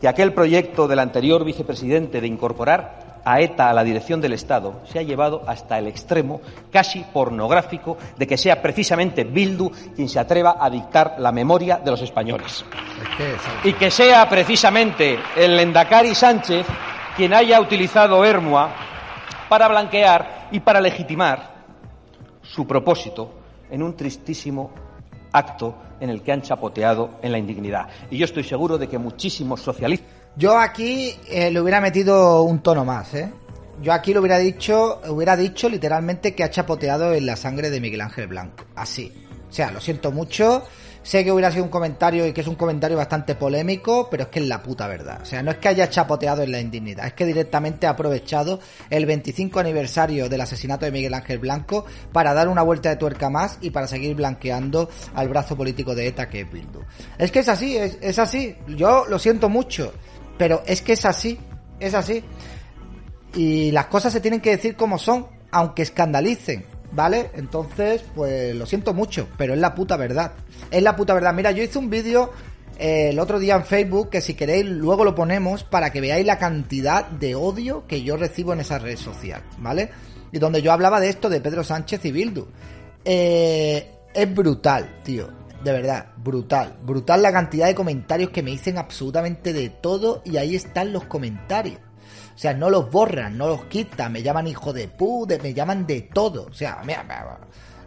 que 0.00 0.08
aquel 0.08 0.32
proyecto 0.32 0.88
del 0.88 0.98
anterior 0.98 1.44
vicepresidente 1.44 2.20
de 2.20 2.26
incorporar 2.26 3.06
a 3.24 3.40
ETA 3.40 3.70
a 3.70 3.74
la 3.74 3.82
dirección 3.82 4.20
del 4.20 4.34
Estado 4.34 4.82
se 4.84 4.98
ha 4.98 5.02
llevado 5.02 5.42
hasta 5.46 5.78
el 5.78 5.88
extremo 5.88 6.40
casi 6.70 7.00
pornográfico 7.12 7.96
de 8.16 8.26
que 8.26 8.36
sea 8.36 8.62
precisamente 8.62 9.24
Bildu 9.24 9.70
quien 9.94 10.08
se 10.08 10.20
atreva 10.20 10.56
a 10.60 10.70
dictar 10.70 11.16
la 11.18 11.32
memoria 11.32 11.78
de 11.78 11.90
los 11.90 12.02
españoles. 12.02 12.64
y 13.64 13.72
que 13.72 13.90
sea 13.90 14.28
precisamente 14.28 15.18
el 15.36 15.56
Lendakari 15.56 16.14
Sánchez 16.14 16.66
quien 17.16 17.34
haya 17.34 17.60
utilizado 17.60 18.24
Hermua 18.24 18.70
para 19.48 19.68
blanquear 19.68 20.48
y 20.52 20.60
para 20.60 20.80
legitimar 20.80 21.55
su 22.56 22.66
propósito 22.66 23.30
en 23.70 23.82
un 23.82 23.94
tristísimo 23.94 24.70
acto 25.30 25.76
en 26.00 26.08
el 26.08 26.22
que 26.22 26.32
han 26.32 26.40
chapoteado 26.40 27.18
en 27.20 27.30
la 27.30 27.38
indignidad. 27.38 27.86
Y 28.10 28.16
yo 28.16 28.24
estoy 28.24 28.44
seguro 28.44 28.78
de 28.78 28.88
que 28.88 28.96
muchísimos 28.96 29.60
socialistas. 29.60 30.08
Yo 30.36 30.58
aquí 30.58 31.14
eh, 31.28 31.50
le 31.50 31.60
hubiera 31.60 31.82
metido 31.82 32.42
un 32.42 32.60
tono 32.60 32.84
más, 32.84 33.12
¿eh? 33.12 33.30
Yo 33.82 33.92
aquí 33.92 34.14
lo 34.14 34.20
hubiera 34.20 34.38
dicho, 34.38 35.02
hubiera 35.08 35.36
dicho 35.36 35.68
literalmente 35.68 36.34
que 36.34 36.44
ha 36.44 36.50
chapoteado 36.50 37.12
en 37.12 37.26
la 37.26 37.36
sangre 37.36 37.68
de 37.68 37.78
Miguel 37.78 38.00
Ángel 38.00 38.26
Blanco. 38.26 38.64
Así. 38.74 39.12
O 39.50 39.52
sea, 39.52 39.70
lo 39.70 39.80
siento 39.80 40.10
mucho. 40.12 40.62
Sé 41.06 41.22
que 41.22 41.30
hubiera 41.30 41.52
sido 41.52 41.62
un 41.62 41.70
comentario 41.70 42.26
y 42.26 42.32
que 42.32 42.40
es 42.40 42.48
un 42.48 42.56
comentario 42.56 42.96
bastante 42.96 43.36
polémico, 43.36 44.08
pero 44.10 44.24
es 44.24 44.28
que 44.28 44.40
es 44.40 44.46
la 44.48 44.60
puta 44.60 44.88
verdad. 44.88 45.20
O 45.22 45.24
sea, 45.24 45.40
no 45.40 45.52
es 45.52 45.58
que 45.58 45.68
haya 45.68 45.88
chapoteado 45.88 46.42
en 46.42 46.50
la 46.50 46.58
indignidad, 46.58 47.06
es 47.06 47.12
que 47.12 47.24
directamente 47.24 47.86
ha 47.86 47.90
aprovechado 47.90 48.58
el 48.90 49.06
25 49.06 49.60
aniversario 49.60 50.28
del 50.28 50.40
asesinato 50.40 50.84
de 50.84 50.90
Miguel 50.90 51.14
Ángel 51.14 51.38
Blanco 51.38 51.86
para 52.10 52.34
dar 52.34 52.48
una 52.48 52.62
vuelta 52.62 52.88
de 52.88 52.96
tuerca 52.96 53.30
más 53.30 53.56
y 53.60 53.70
para 53.70 53.86
seguir 53.86 54.16
blanqueando 54.16 54.90
al 55.14 55.28
brazo 55.28 55.56
político 55.56 55.94
de 55.94 56.08
ETA 56.08 56.28
que 56.28 56.40
es 56.40 56.50
Bildu. 56.50 56.80
Es 57.18 57.30
que 57.30 57.38
es 57.38 57.48
así, 57.48 57.76
es, 57.76 57.98
es 58.00 58.18
así. 58.18 58.56
Yo 58.66 59.04
lo 59.06 59.20
siento 59.20 59.48
mucho, 59.48 59.92
pero 60.36 60.64
es 60.66 60.82
que 60.82 60.94
es 60.94 61.04
así, 61.04 61.38
es 61.78 61.94
así. 61.94 62.24
Y 63.32 63.70
las 63.70 63.86
cosas 63.86 64.12
se 64.12 64.20
tienen 64.20 64.40
que 64.40 64.50
decir 64.50 64.74
como 64.74 64.98
son, 64.98 65.28
aunque 65.52 65.82
escandalicen. 65.82 66.66
¿Vale? 66.96 67.30
Entonces, 67.34 68.02
pues 68.14 68.56
lo 68.56 68.66
siento 68.66 68.94
mucho, 68.94 69.28
pero 69.36 69.52
es 69.54 69.60
la 69.60 69.74
puta 69.74 69.96
verdad. 69.96 70.32
Es 70.70 70.82
la 70.82 70.96
puta 70.96 71.14
verdad. 71.14 71.32
Mira, 71.34 71.52
yo 71.52 71.62
hice 71.62 71.78
un 71.78 71.90
vídeo 71.90 72.32
eh, 72.78 73.10
el 73.10 73.18
otro 73.20 73.38
día 73.38 73.54
en 73.54 73.64
Facebook 73.64 74.10
que 74.10 74.20
si 74.20 74.34
queréis 74.34 74.66
luego 74.66 75.04
lo 75.04 75.14
ponemos 75.14 75.62
para 75.62 75.90
que 75.92 76.00
veáis 76.00 76.26
la 76.26 76.38
cantidad 76.38 77.06
de 77.06 77.34
odio 77.34 77.86
que 77.86 78.02
yo 78.02 78.16
recibo 78.16 78.52
en 78.54 78.60
esa 78.60 78.78
red 78.78 78.96
social, 78.96 79.42
¿vale? 79.58 79.90
y 80.32 80.38
donde 80.38 80.62
yo 80.62 80.72
hablaba 80.72 81.00
de 81.00 81.08
esto 81.08 81.28
de 81.28 81.40
Pedro 81.40 81.64
Sánchez 81.64 82.04
y 82.04 82.12
Bildu. 82.12 82.46
Eh, 83.04 83.90
es 84.12 84.34
brutal, 84.34 85.00
tío. 85.02 85.28
De 85.62 85.72
verdad, 85.72 86.12
brutal. 86.18 86.76
Brutal 86.82 87.22
la 87.22 87.32
cantidad 87.32 87.66
de 87.66 87.74
comentarios 87.74 88.30
que 88.30 88.42
me 88.42 88.50
dicen 88.50 88.78
absolutamente 88.78 89.52
de 89.52 89.70
todo 89.70 90.22
y 90.24 90.36
ahí 90.36 90.54
están 90.54 90.92
los 90.92 91.04
comentarios. 91.04 91.80
O 92.36 92.38
sea, 92.38 92.52
no 92.52 92.68
los 92.68 92.90
borran, 92.90 93.38
no 93.38 93.48
los 93.48 93.64
quitan, 93.64 94.12
me 94.12 94.22
llaman 94.22 94.46
hijo 94.46 94.70
de 94.74 94.88
pude, 94.88 95.38
me 95.38 95.54
llaman 95.54 95.86
de 95.86 96.02
todo. 96.02 96.48
O 96.50 96.52
sea, 96.52 96.82
mira, 96.84 97.02
mira, 97.02 97.38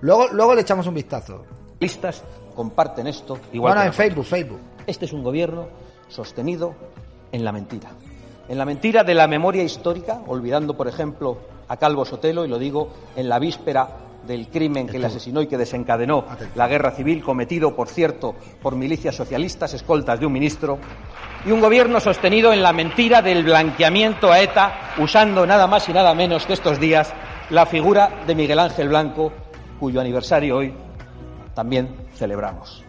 luego, 0.01 0.27
luego 0.29 0.55
le 0.55 0.61
echamos 0.61 0.87
un 0.87 0.95
vistazo. 0.95 1.45
Listas 1.79 2.23
comparten 2.55 3.05
esto 3.05 3.37
igual. 3.53 3.75
Bueno, 3.75 3.81
que 3.81 3.87
en. 3.87 3.93
Facebook, 3.93 4.25
Facebook. 4.25 4.59
Este 4.87 5.05
es 5.05 5.13
un 5.13 5.23
gobierno 5.23 5.67
sostenido 6.07 6.73
en 7.31 7.45
la 7.45 7.51
mentira. 7.51 7.91
En 8.47 8.57
la 8.57 8.65
mentira 8.65 9.03
de 9.03 9.13
la 9.13 9.27
memoria 9.27 9.61
histórica, 9.61 10.19
olvidando, 10.25 10.75
por 10.75 10.87
ejemplo, 10.87 11.37
a 11.67 11.77
Calvo 11.77 12.03
Sotelo, 12.03 12.43
y 12.43 12.47
lo 12.47 12.57
digo 12.57 12.89
en 13.15 13.29
la 13.29 13.37
víspera 13.37 13.87
del 14.25 14.47
crimen 14.47 14.87
que 14.87 14.99
le 14.99 15.07
asesinó 15.07 15.41
y 15.41 15.47
que 15.47 15.57
desencadenó 15.57 16.25
la 16.55 16.67
guerra 16.67 16.91
civil, 16.91 17.23
cometido, 17.23 17.75
por 17.75 17.87
cierto, 17.87 18.35
por 18.61 18.75
milicias 18.75 19.15
socialistas, 19.15 19.73
escoltas 19.73 20.19
de 20.19 20.25
un 20.25 20.33
ministro, 20.33 20.79
y 21.45 21.51
un 21.51 21.61
gobierno 21.61 21.99
sostenido 21.99 22.51
en 22.51 22.61
la 22.61 22.73
mentira 22.73 23.21
del 23.21 23.43
blanqueamiento 23.43 24.31
a 24.31 24.41
ETA, 24.41 24.93
usando 24.97 25.45
nada 25.45 25.67
más 25.67 25.87
y 25.87 25.93
nada 25.93 26.13
menos 26.13 26.45
que 26.45 26.53
estos 26.53 26.79
días 26.79 27.13
la 27.49 27.65
figura 27.65 28.23
de 28.27 28.35
Miguel 28.35 28.59
Ángel 28.59 28.89
Blanco, 28.89 29.31
cuyo 29.79 30.01
aniversario 30.01 30.57
hoy 30.57 30.73
también 31.55 31.89
celebramos. 32.15 32.83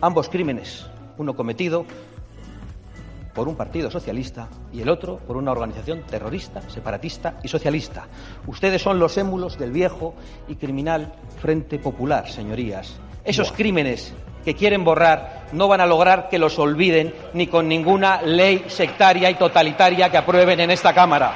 Ambos 0.00 0.28
crímenes, 0.28 0.86
uno 1.18 1.36
cometido 1.36 1.86
por 3.34 3.48
un 3.48 3.56
partido 3.56 3.90
socialista 3.90 4.48
y 4.72 4.82
el 4.82 4.88
otro 4.88 5.18
por 5.18 5.36
una 5.36 5.52
organización 5.52 6.02
terrorista, 6.02 6.62
separatista 6.68 7.38
y 7.42 7.48
socialista. 7.48 8.06
Ustedes 8.46 8.82
son 8.82 8.98
los 8.98 9.16
émulos 9.18 9.58
del 9.58 9.72
viejo 9.72 10.14
y 10.48 10.56
criminal 10.56 11.14
Frente 11.40 11.78
Popular, 11.78 12.30
señorías. 12.30 13.00
Esos 13.24 13.52
crímenes 13.52 14.12
que 14.44 14.54
quieren 14.54 14.84
borrar 14.84 15.46
no 15.52 15.68
van 15.68 15.80
a 15.80 15.86
lograr 15.86 16.28
que 16.28 16.38
los 16.38 16.58
olviden 16.58 17.14
ni 17.34 17.46
con 17.46 17.68
ninguna 17.68 18.22
ley 18.22 18.64
sectaria 18.68 19.30
y 19.30 19.34
totalitaria 19.34 20.10
que 20.10 20.16
aprueben 20.18 20.60
en 20.60 20.70
esta 20.70 20.92
Cámara. 20.94 21.34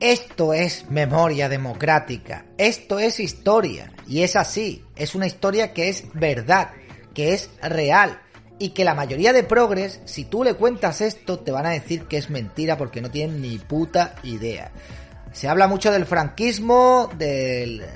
Esto 0.00 0.52
es 0.52 0.90
memoria 0.90 1.48
democrática, 1.48 2.46
esto 2.58 2.98
es 2.98 3.20
historia, 3.20 3.92
y 4.08 4.22
es 4.22 4.34
así, 4.34 4.84
es 4.96 5.14
una 5.14 5.28
historia 5.28 5.72
que 5.72 5.88
es 5.88 6.08
verdad, 6.12 6.70
que 7.14 7.34
es 7.34 7.50
real, 7.62 8.20
y 8.58 8.70
que 8.70 8.84
la 8.84 8.94
mayoría 8.94 9.32
de 9.32 9.42
progres, 9.42 10.00
si 10.04 10.24
tú 10.24 10.44
le 10.44 10.54
cuentas 10.54 11.00
esto, 11.00 11.38
te 11.38 11.50
van 11.50 11.66
a 11.66 11.70
decir 11.70 12.04
que 12.04 12.16
es 12.16 12.30
mentira 12.30 12.76
porque 12.76 13.00
no 13.00 13.10
tienen 13.10 13.42
ni 13.42 13.58
puta 13.58 14.14
idea. 14.22 14.70
Se 15.32 15.48
habla 15.48 15.66
mucho 15.66 15.90
del 15.90 16.06
franquismo, 16.06 17.10
de, 17.16 17.88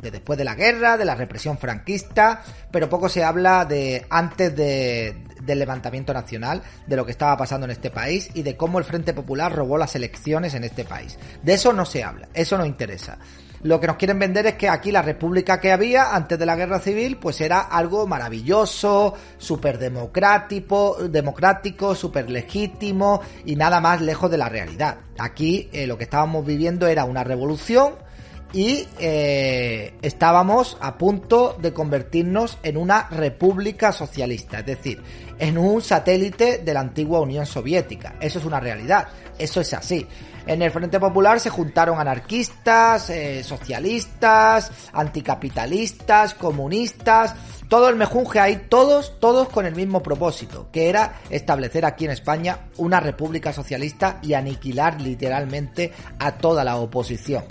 de 0.00 0.10
después 0.10 0.38
de 0.38 0.44
la 0.44 0.54
guerra, 0.54 0.96
de 0.96 1.04
la 1.04 1.14
represión 1.14 1.58
franquista, 1.58 2.42
pero 2.70 2.88
poco 2.88 3.08
se 3.08 3.24
habla 3.24 3.64
de 3.64 4.06
antes 4.08 4.54
de, 4.56 5.24
del 5.42 5.58
levantamiento 5.58 6.14
nacional, 6.14 6.62
de 6.86 6.96
lo 6.96 7.04
que 7.04 7.12
estaba 7.12 7.36
pasando 7.36 7.66
en 7.66 7.72
este 7.72 7.90
país 7.90 8.30
y 8.34 8.42
de 8.42 8.56
cómo 8.56 8.78
el 8.78 8.84
Frente 8.84 9.12
Popular 9.12 9.54
robó 9.54 9.76
las 9.76 9.94
elecciones 9.94 10.54
en 10.54 10.64
este 10.64 10.84
país. 10.84 11.18
De 11.42 11.54
eso 11.54 11.72
no 11.72 11.84
se 11.84 12.02
habla, 12.02 12.28
eso 12.32 12.56
no 12.56 12.64
interesa. 12.64 13.18
Lo 13.62 13.78
que 13.78 13.86
nos 13.86 13.96
quieren 13.96 14.18
vender 14.18 14.46
es 14.46 14.54
que 14.54 14.70
aquí 14.70 14.90
la 14.90 15.02
república 15.02 15.60
que 15.60 15.70
había 15.70 16.14
antes 16.14 16.38
de 16.38 16.46
la 16.46 16.56
guerra 16.56 16.80
civil, 16.80 17.18
pues 17.18 17.42
era 17.42 17.60
algo 17.60 18.06
maravilloso, 18.06 19.12
súper 19.36 19.78
democrático, 19.78 20.96
democrático, 21.08 21.94
súper 21.94 22.30
legítimo 22.30 23.20
y 23.44 23.56
nada 23.56 23.80
más 23.80 24.00
lejos 24.00 24.30
de 24.30 24.38
la 24.38 24.48
realidad. 24.48 24.96
Aquí 25.18 25.68
eh, 25.72 25.86
lo 25.86 25.98
que 25.98 26.04
estábamos 26.04 26.46
viviendo 26.46 26.86
era 26.86 27.04
una 27.04 27.22
revolución 27.22 27.96
y 28.52 28.86
eh, 28.98 29.94
estábamos 30.02 30.78
a 30.80 30.96
punto 30.96 31.56
de 31.60 31.72
convertirnos 31.72 32.58
en 32.62 32.76
una 32.76 33.08
república 33.10 33.92
socialista, 33.92 34.60
es 34.60 34.66
decir, 34.66 35.02
en 35.38 35.58
un 35.58 35.82
satélite 35.82 36.58
de 36.58 36.74
la 36.74 36.80
antigua 36.80 37.20
Unión 37.20 37.46
Soviética. 37.46 38.16
Eso 38.20 38.38
es 38.38 38.44
una 38.44 38.58
realidad, 38.58 39.08
eso 39.38 39.60
es 39.60 39.72
así. 39.74 40.06
En 40.46 40.62
el 40.62 40.70
Frente 40.70 40.98
Popular 40.98 41.38
se 41.40 41.50
juntaron 41.50 41.98
anarquistas, 41.98 43.10
eh, 43.10 43.42
socialistas, 43.44 44.72
anticapitalistas, 44.92 46.34
comunistas, 46.34 47.34
todo 47.68 47.88
el 47.88 47.96
mejunje 47.96 48.40
ahí, 48.40 48.66
todos, 48.68 49.20
todos 49.20 49.48
con 49.48 49.64
el 49.64 49.74
mismo 49.74 50.02
propósito, 50.02 50.68
que 50.72 50.88
era 50.88 51.20
establecer 51.30 51.84
aquí 51.84 52.04
en 52.04 52.10
España 52.10 52.66
una 52.78 53.00
república 53.00 53.52
socialista 53.52 54.18
y 54.22 54.34
aniquilar 54.34 55.00
literalmente 55.00 55.92
a 56.18 56.32
toda 56.32 56.64
la 56.64 56.76
oposición. 56.76 57.44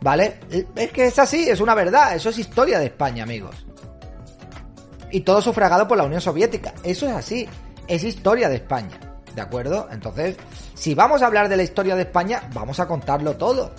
¿Vale? 0.00 0.40
Es 0.74 0.90
que 0.90 1.06
es 1.06 1.18
así, 1.18 1.48
es 1.48 1.60
una 1.60 1.74
verdad, 1.74 2.16
eso 2.16 2.28
es 2.28 2.38
historia 2.38 2.78
de 2.80 2.86
España, 2.86 3.22
amigos. 3.22 3.64
Y 5.12 5.20
todo 5.20 5.40
sufragado 5.40 5.86
por 5.86 5.96
la 5.96 6.04
Unión 6.04 6.20
Soviética, 6.20 6.74
eso 6.82 7.06
es 7.06 7.14
así, 7.14 7.48
es 7.86 8.02
historia 8.02 8.48
de 8.48 8.56
España, 8.56 8.98
¿de 9.34 9.42
acuerdo? 9.42 9.88
Entonces, 9.90 10.36
si 10.74 10.94
vamos 10.94 11.22
a 11.22 11.26
hablar 11.26 11.48
de 11.48 11.56
la 11.56 11.62
historia 11.62 11.96
de 11.96 12.02
España, 12.02 12.48
vamos 12.52 12.80
a 12.80 12.86
contarlo 12.86 13.36
todo. 13.36 13.72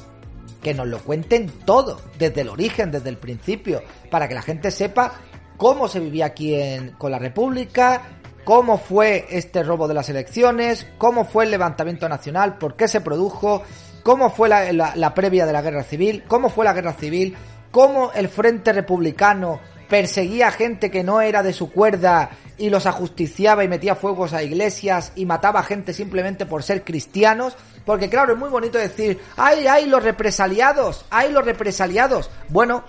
Que 0.62 0.74
nos 0.74 0.88
lo 0.88 1.00
cuenten 1.00 1.50
todo, 1.66 2.00
desde 2.18 2.42
el 2.42 2.50
origen, 2.50 2.89
desde 2.89 3.10
el 3.10 3.18
principio, 3.18 3.82
para 4.10 4.28
que 4.28 4.36
la 4.36 4.42
gente 4.42 4.72
sepa 4.72 5.13
cómo 5.58 5.88
se 5.88 6.00
vivía 6.00 6.28
aquí 6.28 6.56
con 6.98 7.12
la 7.12 7.20
República, 7.20 8.02
cómo 8.44 8.78
fue 8.78 9.26
este 9.30 9.63
robo 9.63 9.88
de 9.88 9.94
las 9.94 10.10
elecciones, 10.10 10.88
cómo 10.98 11.26
fue 11.26 11.46
el 11.46 11.52
levantamiento 11.52 12.08
nacional, 12.10 12.58
por 12.58 12.76
qué 12.76 12.88
se 12.88 13.02
produjo, 13.02 13.63
cómo 14.04 14.30
fue 14.30 14.50
la, 14.50 15.13
previa 15.13 15.46
de 15.46 15.54
la 15.54 15.62
guerra 15.62 15.84
civil, 15.84 16.24
cómo 16.28 16.50
fue 16.50 16.66
la 16.66 16.74
guerra 16.74 16.94
civil, 16.94 17.36
cómo 17.72 18.12
el 18.13 18.28
Frente 18.28 18.74
Republicano 18.74 19.60
perseguía 19.89 20.48
a 20.48 20.52
gente 20.52 20.91
que 20.91 21.04
no 21.04 21.22
era 21.22 21.43
de 21.43 21.54
su 21.54 21.72
cuerda 21.72 22.32
y 22.58 22.69
los 22.69 22.86
ajusticiaba 22.86 23.63
y 23.63 23.67
metía 23.67 23.96
fuegos 23.96 24.34
a 24.34 24.43
iglesias 24.43 25.12
y 25.15 25.26
mataba 25.26 25.62
a 25.62 25.63
gente 25.63 25.93
simplemente 25.93 26.46
por 26.46 26.63
ser 26.63 26.84
cristianos. 26.84 27.56
Porque 27.86 28.10
claro, 28.10 28.34
es 28.34 28.39
muy 28.39 28.50
bonito 28.50 28.78
decir, 28.78 29.19
ay, 29.38 29.67
ay, 29.67 29.86
los 29.86 30.04
represaliados, 30.04 31.06
ay, 31.10 31.32
los 31.32 31.43
represaliados. 31.43 32.30
Bueno, 32.50 32.84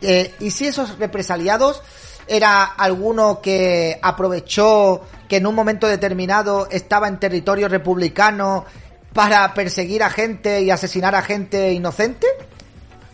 eh, 0.00 0.34
¿y 0.40 0.50
si 0.50 0.66
esos 0.66 0.98
represaliados 0.98 1.82
era 2.26 2.64
alguno 2.64 3.40
que 3.40 3.98
aprovechó 4.02 5.02
que 5.28 5.36
en 5.36 5.46
un 5.46 5.54
momento 5.54 5.86
determinado 5.86 6.68
estaba 6.70 7.08
en 7.08 7.18
territorio 7.18 7.68
republicano 7.68 8.64
para 9.12 9.54
perseguir 9.54 10.02
a 10.02 10.10
gente 10.10 10.62
y 10.62 10.70
asesinar 10.70 11.14
a 11.14 11.22
gente 11.22 11.72
inocente? 11.72 12.26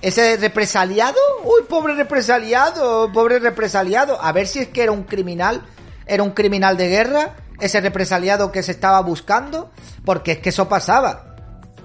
¿Ese 0.01 0.37
represaliado? 0.37 1.19
Uy, 1.43 1.63
pobre 1.69 1.95
represaliado, 1.95 3.11
pobre 3.13 3.41
represaliado. 3.41 4.21
A 4.21 4.33
ver 4.33 4.47
si 4.47 4.61
es 4.61 4.69
que 4.69 4.85
era 4.85 4.93
un 4.93 5.03
criminal, 5.03 5.63
era 6.07 6.23
un 6.23 6.31
criminal 6.31 6.77
de 6.77 6.89
guerra, 6.89 7.35
ese 7.61 7.81
represaliado 7.81 8.53
que 8.53 8.63
se 8.63 8.73
estaba 8.73 9.01
buscando, 9.01 9.71
porque 10.05 10.33
es 10.33 10.39
que 10.39 10.51
eso 10.51 10.69
pasaba. 10.69 11.37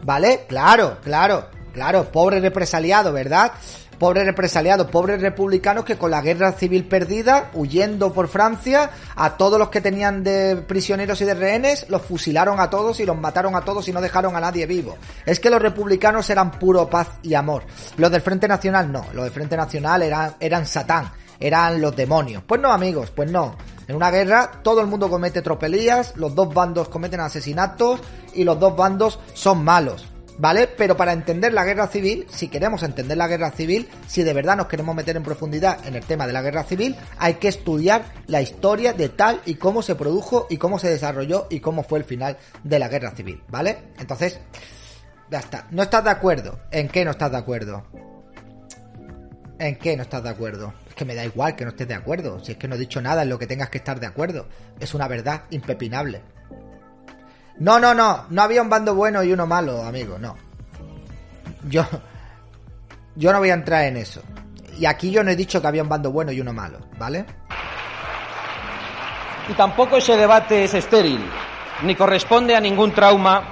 ¿Vale? 0.03 0.45
Claro, 0.47 0.97
claro, 1.03 1.49
claro, 1.73 2.11
pobre 2.11 2.39
represaliado, 2.39 3.13
¿verdad? 3.13 3.53
Pobres 4.03 4.25
represaliados, 4.25 4.87
pobres 4.87 5.21
republicanos 5.21 5.85
que 5.85 5.97
con 5.97 6.11
la 6.11 6.19
guerra 6.19 6.51
civil 6.51 6.83
perdida, 6.83 7.51
huyendo 7.53 8.11
por 8.11 8.27
Francia, 8.27 8.89
a 9.15 9.37
todos 9.37 9.57
los 9.57 9.69
que 9.69 9.79
tenían 9.79 10.25
de 10.25 10.57
prisioneros 10.57 11.21
y 11.21 11.23
de 11.23 11.33
rehenes, 11.33 11.85
los 11.87 12.01
fusilaron 12.01 12.59
a 12.59 12.69
todos 12.69 12.99
y 12.99 13.05
los 13.05 13.17
mataron 13.17 13.55
a 13.55 13.61
todos 13.61 13.87
y 13.87 13.93
no 13.93 14.01
dejaron 14.01 14.35
a 14.35 14.41
nadie 14.41 14.65
vivo. 14.65 14.97
Es 15.25 15.39
que 15.39 15.49
los 15.49 15.61
republicanos 15.61 16.29
eran 16.29 16.51
puro 16.51 16.89
paz 16.89 17.11
y 17.21 17.33
amor. 17.33 17.63
Los 17.95 18.11
del 18.11 18.19
Frente 18.19 18.45
Nacional 18.45 18.91
no, 18.91 19.05
los 19.13 19.23
del 19.23 19.31
Frente 19.31 19.55
Nacional 19.55 20.01
eran, 20.01 20.35
eran 20.37 20.65
Satán, 20.65 21.09
eran 21.39 21.79
los 21.79 21.95
demonios. 21.95 22.43
Pues 22.45 22.59
no, 22.59 22.73
amigos, 22.73 23.09
pues 23.09 23.31
no. 23.31 23.55
En 23.87 23.95
una 23.95 24.11
guerra 24.11 24.51
todo 24.63 24.81
el 24.81 24.87
mundo 24.87 25.09
comete 25.09 25.41
tropelías, 25.41 26.17
los 26.17 26.35
dos 26.35 26.53
bandos 26.53 26.89
cometen 26.89 27.21
asesinatos 27.21 28.01
y 28.33 28.43
los 28.43 28.59
dos 28.59 28.75
bandos 28.75 29.21
son 29.33 29.63
malos. 29.63 30.12
¿Vale? 30.37 30.67
Pero 30.67 30.97
para 30.97 31.13
entender 31.13 31.53
la 31.53 31.63
guerra 31.63 31.87
civil, 31.87 32.25
si 32.29 32.47
queremos 32.47 32.83
entender 32.83 33.17
la 33.17 33.27
guerra 33.27 33.51
civil, 33.51 33.87
si 34.07 34.23
de 34.23 34.33
verdad 34.33 34.57
nos 34.57 34.67
queremos 34.67 34.95
meter 34.95 35.15
en 35.15 35.23
profundidad 35.23 35.85
en 35.85 35.95
el 35.95 36.03
tema 36.03 36.25
de 36.25 36.33
la 36.33 36.41
guerra 36.41 36.63
civil, 36.63 36.95
hay 37.19 37.35
que 37.35 37.47
estudiar 37.47 38.05
la 38.27 38.41
historia 38.41 38.93
de 38.93 39.09
tal 39.09 39.41
y 39.45 39.55
cómo 39.55 39.81
se 39.81 39.95
produjo 39.95 40.47
y 40.49 40.57
cómo 40.57 40.79
se 40.79 40.89
desarrolló 40.89 41.47
y 41.49 41.59
cómo 41.59 41.83
fue 41.83 41.99
el 41.99 42.05
final 42.05 42.37
de 42.63 42.79
la 42.79 42.87
guerra 42.87 43.11
civil, 43.11 43.43
¿vale? 43.47 43.77
Entonces, 43.99 44.39
ya 45.29 45.39
está. 45.39 45.67
¿No 45.71 45.83
estás 45.83 46.03
de 46.03 46.09
acuerdo? 46.09 46.59
¿En 46.71 46.87
qué 46.87 47.05
no 47.05 47.11
estás 47.11 47.31
de 47.31 47.37
acuerdo? 47.37 47.83
¿En 49.59 49.77
qué 49.77 49.95
no 49.95 50.03
estás 50.03 50.23
de 50.23 50.29
acuerdo? 50.29 50.73
Es 50.87 50.95
que 50.95 51.05
me 51.05 51.15
da 51.15 51.23
igual 51.23 51.55
que 51.55 51.63
no 51.63 51.71
estés 51.71 51.87
de 51.87 51.93
acuerdo. 51.93 52.43
Si 52.43 52.53
es 52.53 52.57
que 52.57 52.67
no 52.67 52.75
he 52.75 52.79
dicho 52.79 53.01
nada 53.01 53.21
en 53.23 53.29
lo 53.29 53.39
que 53.39 53.47
tengas 53.47 53.69
que 53.69 53.77
estar 53.77 53.99
de 53.99 54.07
acuerdo. 54.07 54.47
Es 54.79 54.93
una 54.93 55.07
verdad 55.07 55.43
impepinable. 55.51 56.21
No, 57.59 57.79
no, 57.79 57.93
no. 57.93 58.25
No 58.29 58.41
había 58.41 58.61
un 58.61 58.69
bando 58.69 58.95
bueno 58.95 59.23
y 59.23 59.31
uno 59.31 59.45
malo, 59.45 59.83
amigo. 59.83 60.17
No. 60.17 60.35
Yo. 61.69 61.85
Yo 63.15 63.31
no 63.31 63.39
voy 63.39 63.49
a 63.49 63.53
entrar 63.53 63.85
en 63.85 63.97
eso. 63.97 64.21
Y 64.77 64.85
aquí 64.85 65.11
yo 65.11 65.23
no 65.23 65.31
he 65.31 65.35
dicho 65.35 65.61
que 65.61 65.67
había 65.67 65.83
un 65.83 65.89
bando 65.89 66.11
bueno 66.11 66.31
y 66.31 66.41
uno 66.41 66.51
malo, 66.51 66.79
¿vale? 66.97 67.25
Y 69.49 69.53
tampoco 69.53 69.97
ese 69.97 70.15
debate 70.15 70.63
es 70.63 70.73
estéril, 70.73 71.19
ni 71.83 71.95
corresponde 71.95 72.55
a 72.55 72.61
ningún 72.61 72.91
trauma 72.91 73.43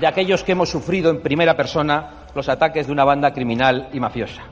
de 0.00 0.06
aquellos 0.06 0.44
que 0.44 0.52
hemos 0.52 0.70
sufrido 0.70 1.10
en 1.10 1.20
primera 1.20 1.56
persona 1.56 2.26
los 2.34 2.48
ataques 2.48 2.86
de 2.86 2.92
una 2.92 3.04
banda 3.04 3.32
criminal 3.32 3.90
y 3.92 4.00
mafiosa. 4.00 4.42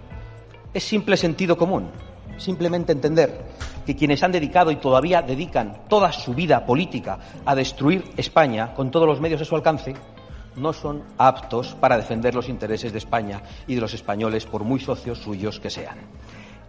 Es 0.75 0.85
simple 0.85 1.17
sentido 1.17 1.57
común, 1.57 1.91
simplemente 2.37 2.93
entender 2.93 3.45
que 3.85 3.97
quienes 3.97 4.23
han 4.23 4.33
dedicado 4.33 4.71
y 4.71 4.77
todavía 4.77 5.23
dedican 5.23 5.85
toda 5.89 6.13
su 6.13 6.35
vida 6.35 6.67
política 6.67 7.19
a 7.45 7.55
destruir 7.55 8.05
España 8.17 8.75
con 8.75 8.91
todos 8.91 9.07
los 9.07 9.21
medios 9.21 9.41
a 9.41 9.45
su 9.45 9.55
alcance, 9.55 9.95
no 10.57 10.73
son 10.73 11.03
aptos 11.19 11.77
para 11.79 11.97
defender 11.97 12.35
los 12.35 12.49
intereses 12.49 12.93
de 12.93 12.99
España 12.99 13.43
y 13.67 13.75
de 13.75 13.81
los 13.81 13.95
españoles, 13.95 14.47
por 14.47 14.65
muy 14.65 14.81
socios 14.81 15.19
suyos 15.19 15.61
que 15.61 15.71
sean. 15.71 15.99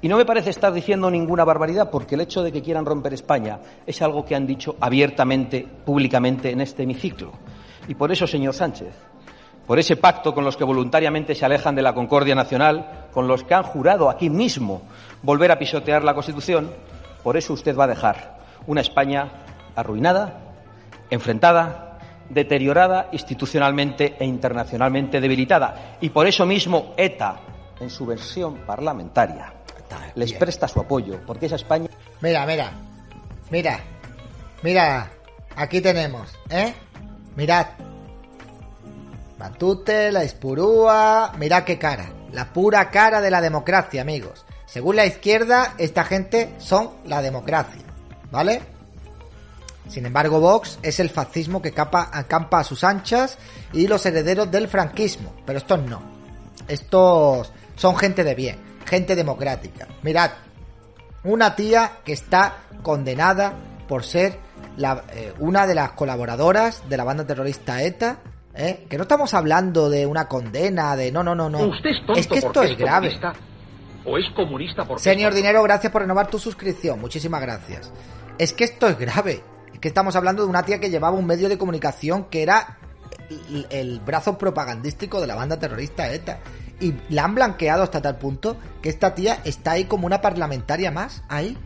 Y 0.01 0.10
no 0.10 0.17
me 0.17 0.25
parece 0.25 0.51
estar 0.51 0.71
diciendo 0.71 1.10
ninguna 1.10 1.43
barbaridad, 1.43 1.89
porque 1.89 2.15
el 2.15 2.21
hecho 2.21 2.43
de 2.43 2.51
que 2.51 2.62
quieran 2.62 2.86
romper 2.86 3.13
España 3.13 3.60
es 3.86 4.01
algo 4.01 4.25
que 4.25 4.36
han 4.36 4.45
dicho 4.45 4.75
abiertamente, 4.80 5.65
públicamente 5.86 6.51
en 6.51 6.62
este 6.62 6.84
hemiciclo. 6.84 7.32
Y 7.88 7.95
por 7.95 8.12
eso, 8.12 8.27
señor 8.27 8.53
Sánchez, 8.53 8.93
por 9.67 9.77
ese 9.77 9.97
pacto 9.97 10.34
con 10.34 10.45
los 10.45 10.56
que 10.56 10.63
voluntariamente 10.63 11.36
se 11.36 11.45
alejan 11.45 11.75
de 11.75 11.82
la 11.82 11.93
concordia 11.93 12.34
nacional, 12.34 13.08
con 13.12 13.27
los 13.27 13.43
que 13.43 13.53
han 13.53 13.63
jurado 13.63 14.10
aquí 14.10 14.30
mismo 14.30 14.84
volver 15.21 15.51
a 15.51 15.60
pisotear 15.60 16.03
la 16.03 16.13
Constitución, 16.13 16.71
por 17.21 17.36
eso 17.36 17.53
usted 17.53 17.75
va 17.77 17.84
a 17.84 17.88
dejar 17.88 18.38
una 18.65 18.82
España 18.82 19.30
arruinada, 19.75 20.39
enfrentada, 21.10 21.99
deteriorada 22.30 23.10
institucionalmente 23.12 24.15
e 24.17 24.25
internacionalmente 24.25 25.19
debilitada. 25.19 25.97
Y 25.99 26.10
por 26.10 26.27
eso 26.27 26.45
mismo 26.45 26.93
ETA, 26.95 27.39
en 27.80 27.89
su 27.89 28.06
versión 28.06 28.60
parlamentaria, 28.65 29.53
les 30.15 30.34
presta 30.34 30.67
su 30.67 30.80
apoyo, 30.80 31.19
porque 31.25 31.47
esa 31.47 31.56
España. 31.56 31.89
Mira, 32.21 32.45
mira, 32.45 32.71
mira, 33.51 33.80
mira, 34.63 35.12
aquí 35.56 35.82
tenemos, 35.82 36.34
¿eh? 36.49 36.73
Mirad. 37.36 37.87
Matute, 39.38 40.12
la 40.12 40.23
Ispurúa, 40.23 41.34
mirad 41.38 41.63
qué 41.63 41.78
cara, 41.78 42.12
la 42.32 42.52
pura 42.54 42.89
cara 42.89 43.21
de 43.21 43.32
la 43.32 43.41
democracia, 43.41 44.02
amigos. 44.02 44.45
Según 44.65 44.95
la 44.95 45.06
izquierda, 45.06 45.76
esta 45.78 46.04
gente 46.04 46.54
son 46.58 46.91
la 47.06 47.21
democracia, 47.21 47.82
¿vale? 48.32 48.62
Sin 49.88 50.06
embargo, 50.06 50.39
Vox 50.39 50.80
es 50.82 51.00
el 51.00 51.10
fascismo 51.10 51.62
que 51.62 51.71
capa, 51.71 52.10
acampa 52.12 52.60
a 52.60 52.63
sus 52.63 52.84
anchas 52.84 53.38
y 53.71 53.88
los 53.88 54.06
herederos 54.06 54.52
del 54.52 54.67
franquismo, 54.67 55.34
pero 55.45 55.60
estos 55.60 55.82
no. 55.84 56.02
Estos 56.67 57.54
son 57.76 57.95
gente 57.95 58.23
de 58.23 58.36
bien 58.36 58.67
gente 58.88 59.15
democrática. 59.15 59.88
Mirad, 60.02 60.32
una 61.23 61.56
tía 61.56 62.00
que 62.04 62.13
está 62.13 62.56
condenada 62.82 63.54
por 63.88 64.04
ser 64.04 64.39
eh, 65.13 65.34
una 65.39 65.67
de 65.67 65.76
las 65.76 65.91
colaboradoras 65.91 66.84
de 66.89 66.97
la 66.97 67.04
banda 67.04 67.28
terrorista 67.28 67.84
ETA. 67.84 68.17
¿Eh? 68.58 68.86
Que 68.89 68.98
no 68.98 69.04
estamos 69.04 69.34
hablando 69.34 69.89
de 69.89 70.06
una 70.06 70.28
condena, 70.28 70.96
de 70.96 71.12
no, 71.12 71.24
no, 71.24 71.36
no, 71.36 71.50
no. 71.50 71.60
Usted 71.67 71.89
es, 71.89 72.06
tonto 72.06 72.20
es 72.20 72.28
que 72.28 72.39
esto 72.39 72.63
es, 72.63 72.78
grave. 72.78 73.17
O 74.06 74.17
es 74.17 74.26
comunista 74.36 74.86
porque 74.86 75.04
Señor 75.04 75.34
Dinero, 75.34 75.62
gracias 75.63 75.91
por 75.91 76.02
renovar 76.02 76.30
tu 76.30 76.39
suscripción. 76.39 77.00
Muchísimas 77.00 77.41
gracias. 77.41 77.91
Es 78.38 78.54
que 78.54 78.63
esto 78.63 78.88
es 78.88 78.98
grave. 78.98 79.43
Es 79.74 79.80
que 79.80 79.88
estamos 79.88 80.15
hablando 80.15 80.43
de 80.43 80.50
una 80.50 80.63
tía 80.63 80.80
que 80.80 80.89
llevaba 80.89 81.17
un 81.17 81.26
medio 81.26 81.50
de 81.50 81.58
comunicación 81.58 82.26
que 82.26 82.41
era 82.41 82.78
el, 83.30 83.67
el 83.70 84.00
brazo 84.00 84.38
propagandístico 84.38 85.22
de 85.22 85.28
la 85.28 85.36
banda 85.36 85.60
terrorista 85.60 86.12
ETA 86.12 86.39
y 86.80 86.93
la 87.10 87.26
han 87.26 87.36
blanqueado 87.36 87.84
hasta 87.84 88.02
tal 88.02 88.17
punto 88.17 88.58
que 88.82 88.89
esta 88.89 89.15
tía 89.15 89.41
está 89.43 89.72
ahí 89.72 89.86
como 89.86 90.06
una 90.06 90.22
parlamentaria 90.22 90.91
más, 90.91 91.24
ahí. 91.28 91.58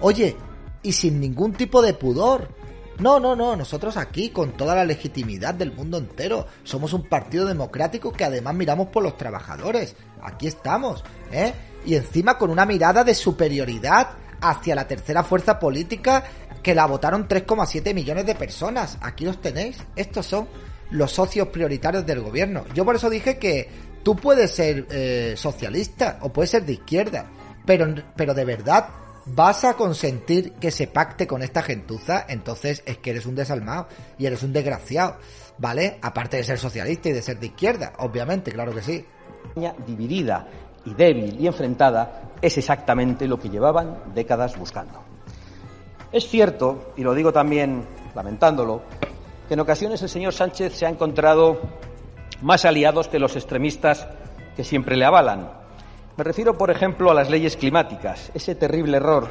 Oye, 0.00 0.36
y 0.82 0.92
sin 0.92 1.20
ningún 1.20 1.52
tipo 1.52 1.82
de 1.82 1.94
pudor. 1.94 2.48
No, 2.98 3.20
no, 3.20 3.36
no, 3.36 3.56
nosotros 3.56 3.96
aquí, 3.96 4.30
con 4.30 4.52
toda 4.52 4.74
la 4.74 4.84
legitimidad 4.84 5.54
del 5.54 5.72
mundo 5.72 5.98
entero, 5.98 6.46
somos 6.64 6.92
un 6.92 7.08
partido 7.08 7.46
democrático 7.46 8.12
que 8.12 8.24
además 8.24 8.54
miramos 8.54 8.88
por 8.88 9.02
los 9.02 9.16
trabajadores. 9.16 9.96
Aquí 10.22 10.46
estamos, 10.46 11.04
¿eh? 11.30 11.52
Y 11.84 11.94
encima 11.94 12.38
con 12.38 12.50
una 12.50 12.66
mirada 12.66 13.04
de 13.04 13.14
superioridad 13.14 14.08
hacia 14.40 14.74
la 14.74 14.86
tercera 14.86 15.22
fuerza 15.22 15.58
política 15.58 16.24
que 16.62 16.74
la 16.74 16.86
votaron 16.86 17.28
3,7 17.28 17.94
millones 17.94 18.26
de 18.26 18.34
personas. 18.34 18.98
Aquí 19.00 19.24
los 19.24 19.40
tenéis. 19.40 19.78
Estos 19.94 20.26
son 20.26 20.48
los 20.90 21.12
socios 21.12 21.48
prioritarios 21.48 22.04
del 22.04 22.20
gobierno. 22.20 22.64
Yo 22.74 22.84
por 22.84 22.96
eso 22.96 23.08
dije 23.08 23.38
que 23.38 23.86
Tú 24.06 24.14
puedes 24.14 24.52
ser 24.52 24.86
eh, 24.88 25.34
socialista 25.36 26.20
o 26.20 26.32
puedes 26.32 26.50
ser 26.50 26.64
de 26.64 26.74
izquierda, 26.74 27.26
pero, 27.64 27.92
pero 28.14 28.34
de 28.34 28.44
verdad 28.44 28.86
vas 29.26 29.64
a 29.64 29.74
consentir 29.74 30.52
que 30.54 30.70
se 30.70 30.86
pacte 30.86 31.26
con 31.26 31.42
esta 31.42 31.62
gentuza, 31.62 32.24
entonces 32.28 32.82
es 32.86 32.98
que 32.98 33.10
eres 33.10 33.26
un 33.26 33.34
desalmado 33.34 33.88
y 34.18 34.26
eres 34.26 34.42
un 34.42 34.52
desgraciado, 34.52 35.16
¿vale? 35.58 35.98
Aparte 36.00 36.36
de 36.36 36.44
ser 36.44 36.58
socialista 36.58 37.08
y 37.08 37.12
de 37.12 37.22
ser 37.22 37.38
de 37.38 37.46
izquierda, 37.46 37.92
obviamente, 37.98 38.52
claro 38.52 38.72
que 38.72 38.82
sí. 38.82 39.04
Dividida 39.86 40.46
y 40.84 40.94
débil 40.94 41.40
y 41.40 41.46
enfrentada 41.46 42.32
es 42.40 42.56
exactamente 42.58 43.26
lo 43.26 43.38
que 43.38 43.50
llevaban 43.50 44.14
décadas 44.14 44.56
buscando. 44.56 45.02
Es 46.12 46.28
cierto, 46.28 46.92
y 46.96 47.02
lo 47.02 47.14
digo 47.14 47.32
también 47.32 47.84
lamentándolo, 48.14 48.82
que 49.48 49.54
en 49.54 49.60
ocasiones 49.60 50.02
el 50.02 50.08
señor 50.08 50.32
Sánchez 50.32 50.74
se 50.74 50.86
ha 50.86 50.88
encontrado 50.88 51.60
más 52.42 52.64
aliados 52.64 53.08
que 53.08 53.18
los 53.18 53.34
extremistas 53.36 54.06
que 54.56 54.64
siempre 54.64 54.96
le 54.96 55.04
avalan. 55.04 55.65
Me 56.16 56.24
refiero, 56.24 56.56
por 56.56 56.70
ejemplo, 56.70 57.10
a 57.10 57.14
las 57.14 57.28
leyes 57.28 57.58
climáticas, 57.58 58.30
ese 58.32 58.54
terrible 58.54 58.96
error 58.96 59.28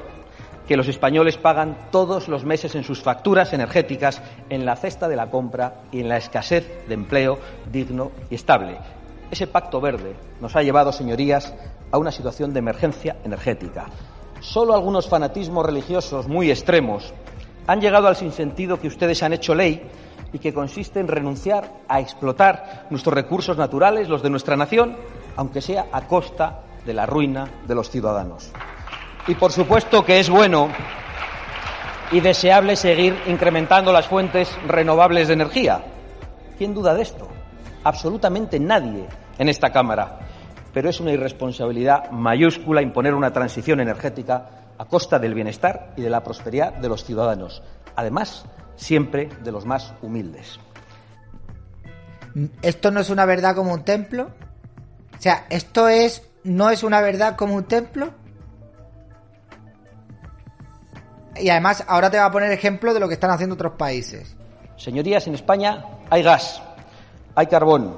que 0.67 0.77
los 0.77 0.87
españoles 0.87 1.37
pagan 1.37 1.77
todos 1.91 2.27
los 2.27 2.45
meses 2.45 2.75
en 2.75 2.83
sus 2.83 3.01
facturas 3.01 3.53
energéticas, 3.53 4.21
en 4.49 4.65
la 4.65 4.75
cesta 4.75 5.07
de 5.07 5.15
la 5.15 5.31
compra 5.31 5.81
y 5.91 6.01
en 6.01 6.09
la 6.09 6.17
escasez 6.17 6.87
de 6.87 6.93
empleo 6.93 7.39
digno 7.71 8.11
y 8.29 8.35
estable. 8.35 8.77
Ese 9.31 9.47
pacto 9.47 9.81
verde 9.81 10.15
nos 10.41 10.55
ha 10.55 10.61
llevado, 10.61 10.91
señorías, 10.91 11.55
a 11.91 11.97
una 11.97 12.11
situación 12.11 12.53
de 12.53 12.59
emergencia 12.59 13.17
energética. 13.23 13.87
Solo 14.39 14.75
algunos 14.75 15.07
fanatismos 15.07 15.65
religiosos 15.65 16.27
muy 16.27 16.51
extremos 16.51 17.13
han 17.65 17.81
llegado 17.81 18.07
al 18.07 18.15
sinsentido 18.15 18.79
que 18.79 18.87
ustedes 18.87 19.23
han 19.23 19.33
hecho 19.33 19.55
ley 19.55 19.89
y 20.33 20.37
que 20.37 20.53
consiste 20.53 20.99
en 20.99 21.07
renunciar 21.07 21.71
a 21.87 21.99
explotar 21.99 22.85
nuestros 22.91 23.15
recursos 23.15 23.57
naturales, 23.57 24.07
los 24.07 24.21
de 24.21 24.29
nuestra 24.29 24.55
nación, 24.55 24.95
aunque 25.35 25.61
sea 25.61 25.87
a 25.91 26.01
costa 26.07 26.61
de 26.85 26.93
la 26.93 27.05
ruina 27.05 27.47
de 27.67 27.75
los 27.75 27.89
ciudadanos. 27.89 28.51
Y 29.27 29.35
por 29.35 29.51
supuesto 29.51 30.05
que 30.05 30.19
es 30.19 30.29
bueno 30.29 30.69
y 32.11 32.19
deseable 32.19 32.75
seguir 32.75 33.17
incrementando 33.27 33.91
las 33.91 34.07
fuentes 34.07 34.55
renovables 34.67 35.27
de 35.27 35.33
energía. 35.33 35.83
¿Quién 36.57 36.73
duda 36.73 36.93
de 36.93 37.01
esto? 37.01 37.27
Absolutamente 37.83 38.59
nadie 38.59 39.07
en 39.37 39.49
esta 39.49 39.71
Cámara. 39.71 40.19
Pero 40.73 40.89
es 40.89 40.99
una 40.99 41.11
irresponsabilidad 41.11 42.11
mayúscula 42.11 42.81
imponer 42.81 43.13
una 43.13 43.31
transición 43.31 43.79
energética 43.79 44.49
a 44.77 44.85
costa 44.85 45.19
del 45.19 45.33
bienestar 45.33 45.93
y 45.95 46.01
de 46.01 46.09
la 46.09 46.23
prosperidad 46.23 46.73
de 46.73 46.89
los 46.89 47.03
ciudadanos. 47.03 47.63
Además, 47.95 48.45
siempre 48.75 49.29
de 49.43 49.51
los 49.51 49.65
más 49.65 49.93
humildes. 50.01 50.59
¿Esto 52.61 52.91
no 52.91 52.99
es 52.99 53.09
una 53.09 53.25
verdad 53.25 53.55
como 53.55 53.73
un 53.73 53.83
templo? 53.83 54.29
O 55.17 55.21
sea, 55.21 55.45
¿esto 55.49 55.87
es 55.87 56.21
no 56.45 56.69
es 56.69 56.83
una 56.83 57.01
verdad 57.01 57.35
como 57.35 57.55
un 57.55 57.65
templo? 57.65 58.11
Y 61.37 61.49
además, 61.49 61.83
ahora 61.87 62.09
te 62.09 62.17
voy 62.17 62.25
a 62.25 62.31
poner 62.31 62.51
ejemplo 62.51 62.93
de 62.93 62.99
lo 62.99 63.07
que 63.07 63.15
están 63.15 63.31
haciendo 63.31 63.55
otros 63.55 63.73
países. 63.73 64.37
Señorías, 64.77 65.27
en 65.27 65.35
España 65.35 65.83
hay 66.09 66.23
gas, 66.23 66.61
hay 67.33 67.47
carbón, 67.47 67.97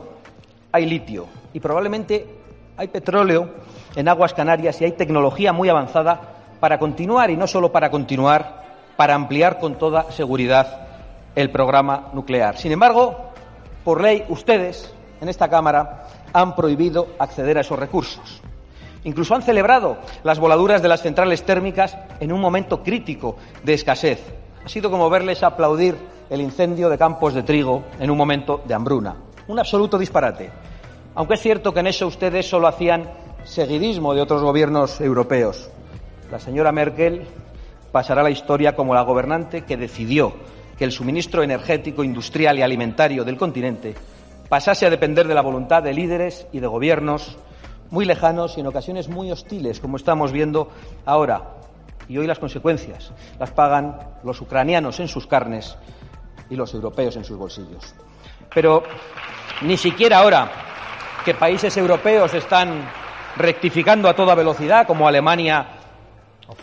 hay 0.72 0.86
litio 0.86 1.28
y 1.54 1.60
probablemente 1.60 2.26
hay 2.78 2.88
petróleo 2.88 3.54
en 3.96 4.08
aguas 4.08 4.34
canarias 4.34 4.80
y 4.82 4.86
hay 4.86 4.92
tecnología 4.94 5.54
muy 5.54 5.70
avanzada 5.70 6.22
para 6.60 6.80
continuar 6.80 7.30
y 7.30 7.38
no 7.38 7.48
solo 7.48 7.72
para 7.72 7.92
continuar 7.92 8.66
para 8.96 9.14
ampliar 9.14 9.60
con 9.60 9.78
toda 9.78 10.12
seguridad 10.12 10.88
el 11.36 11.52
programa 11.52 12.10
nuclear. 12.14 12.58
Sin 12.58 12.72
embargo, 12.72 13.32
por 13.84 14.02
ley, 14.02 14.24
ustedes 14.30 14.94
en 15.22 15.30
esta 15.30 15.50
Cámara 15.50 16.08
han 16.34 16.56
prohibido 16.56 17.08
acceder 17.20 17.58
a 17.58 17.62
esos 17.62 17.80
recursos. 17.80 18.42
Incluso 19.04 19.36
han 19.36 19.42
celebrado 19.42 19.98
las 20.24 20.40
voladuras 20.40 20.82
de 20.82 20.90
las 20.90 21.02
centrales 21.02 21.44
térmicas 21.44 21.98
en 22.20 22.32
un 22.32 22.42
momento 22.42 22.84
crítico 22.84 23.38
de 23.64 23.74
escasez. 23.74 24.22
Ha 24.66 24.70
sido 24.70 24.92
como 24.92 25.10
verles 25.10 25.44
aplaudir 25.44 25.96
el 26.30 26.42
incendio 26.42 26.90
de 26.90 26.98
campos 26.98 27.34
de 27.34 27.44
trigo 27.44 27.84
en 28.00 28.12
un 28.12 28.18
momento 28.18 28.62
de 28.66 28.74
hambruna. 28.74 29.16
Un 29.48 29.60
absoluto 29.60 29.98
disparate. 29.98 30.50
Aunque 31.16 31.36
es 31.36 31.42
cierto 31.42 31.74
que 31.74 31.80
en 31.80 31.88
eso 31.88 32.06
ustedes 32.06 32.50
solo 32.50 32.68
hacían 32.68 33.10
seguidismo 33.46 34.14
de 34.14 34.22
otros 34.22 34.42
gobiernos 34.42 35.00
europeos. 35.00 35.70
La 36.30 36.40
señora 36.40 36.74
Merkel 36.74 37.26
pasará 37.92 38.22
la 38.22 38.30
historia 38.30 38.76
como 38.76 38.94
la 38.94 39.04
gobernante 39.04 39.64
que 39.64 39.78
decidió 39.78 40.34
que 40.78 40.84
el 40.84 40.92
suministro 40.92 41.44
energético, 41.44 42.04
industrial 42.04 42.60
y 42.60 42.62
alimentario 42.62 43.24
del 43.24 43.38
continente 43.38 43.96
pasase 44.50 44.86
a 44.86 44.90
depender 44.90 45.28
de 45.28 45.36
la 45.36 45.42
voluntad 45.42 45.84
de 45.84 45.94
líderes 45.94 46.48
y 46.52 46.60
de 46.60 46.68
gobiernos 46.68 47.38
muy 47.90 48.06
lejanos 48.06 48.58
y 48.58 48.62
en 48.62 48.68
ocasiones 48.68 49.08
muy 49.08 49.32
hostiles, 49.32 49.80
como 49.80 49.98
estamos 49.98 50.32
viendo 50.32 50.70
ahora. 51.06 51.56
Y 52.08 52.18
hoy 52.18 52.28
las 52.28 52.40
consecuencias 52.40 53.12
las 53.40 53.52
pagan 53.52 54.00
los 54.24 54.40
ucranianos 54.42 55.00
en 55.00 55.08
sus 55.08 55.28
carnes 55.28 55.78
y 56.50 56.56
los 56.56 56.74
europeos 56.74 57.16
en 57.18 57.24
sus 57.24 57.38
bolsillos. 57.38 57.94
Pero 58.54 58.84
ni 59.62 59.78
siquiera 59.78 60.20
ahora, 60.20 60.50
que 61.26 61.34
países 61.34 61.76
europeos 61.76 62.34
están 62.34 62.90
rectificando 63.36 64.08
a 64.08 64.16
toda 64.16 64.36
velocidad, 64.36 64.88
como 64.88 65.08
Alemania 65.08 65.68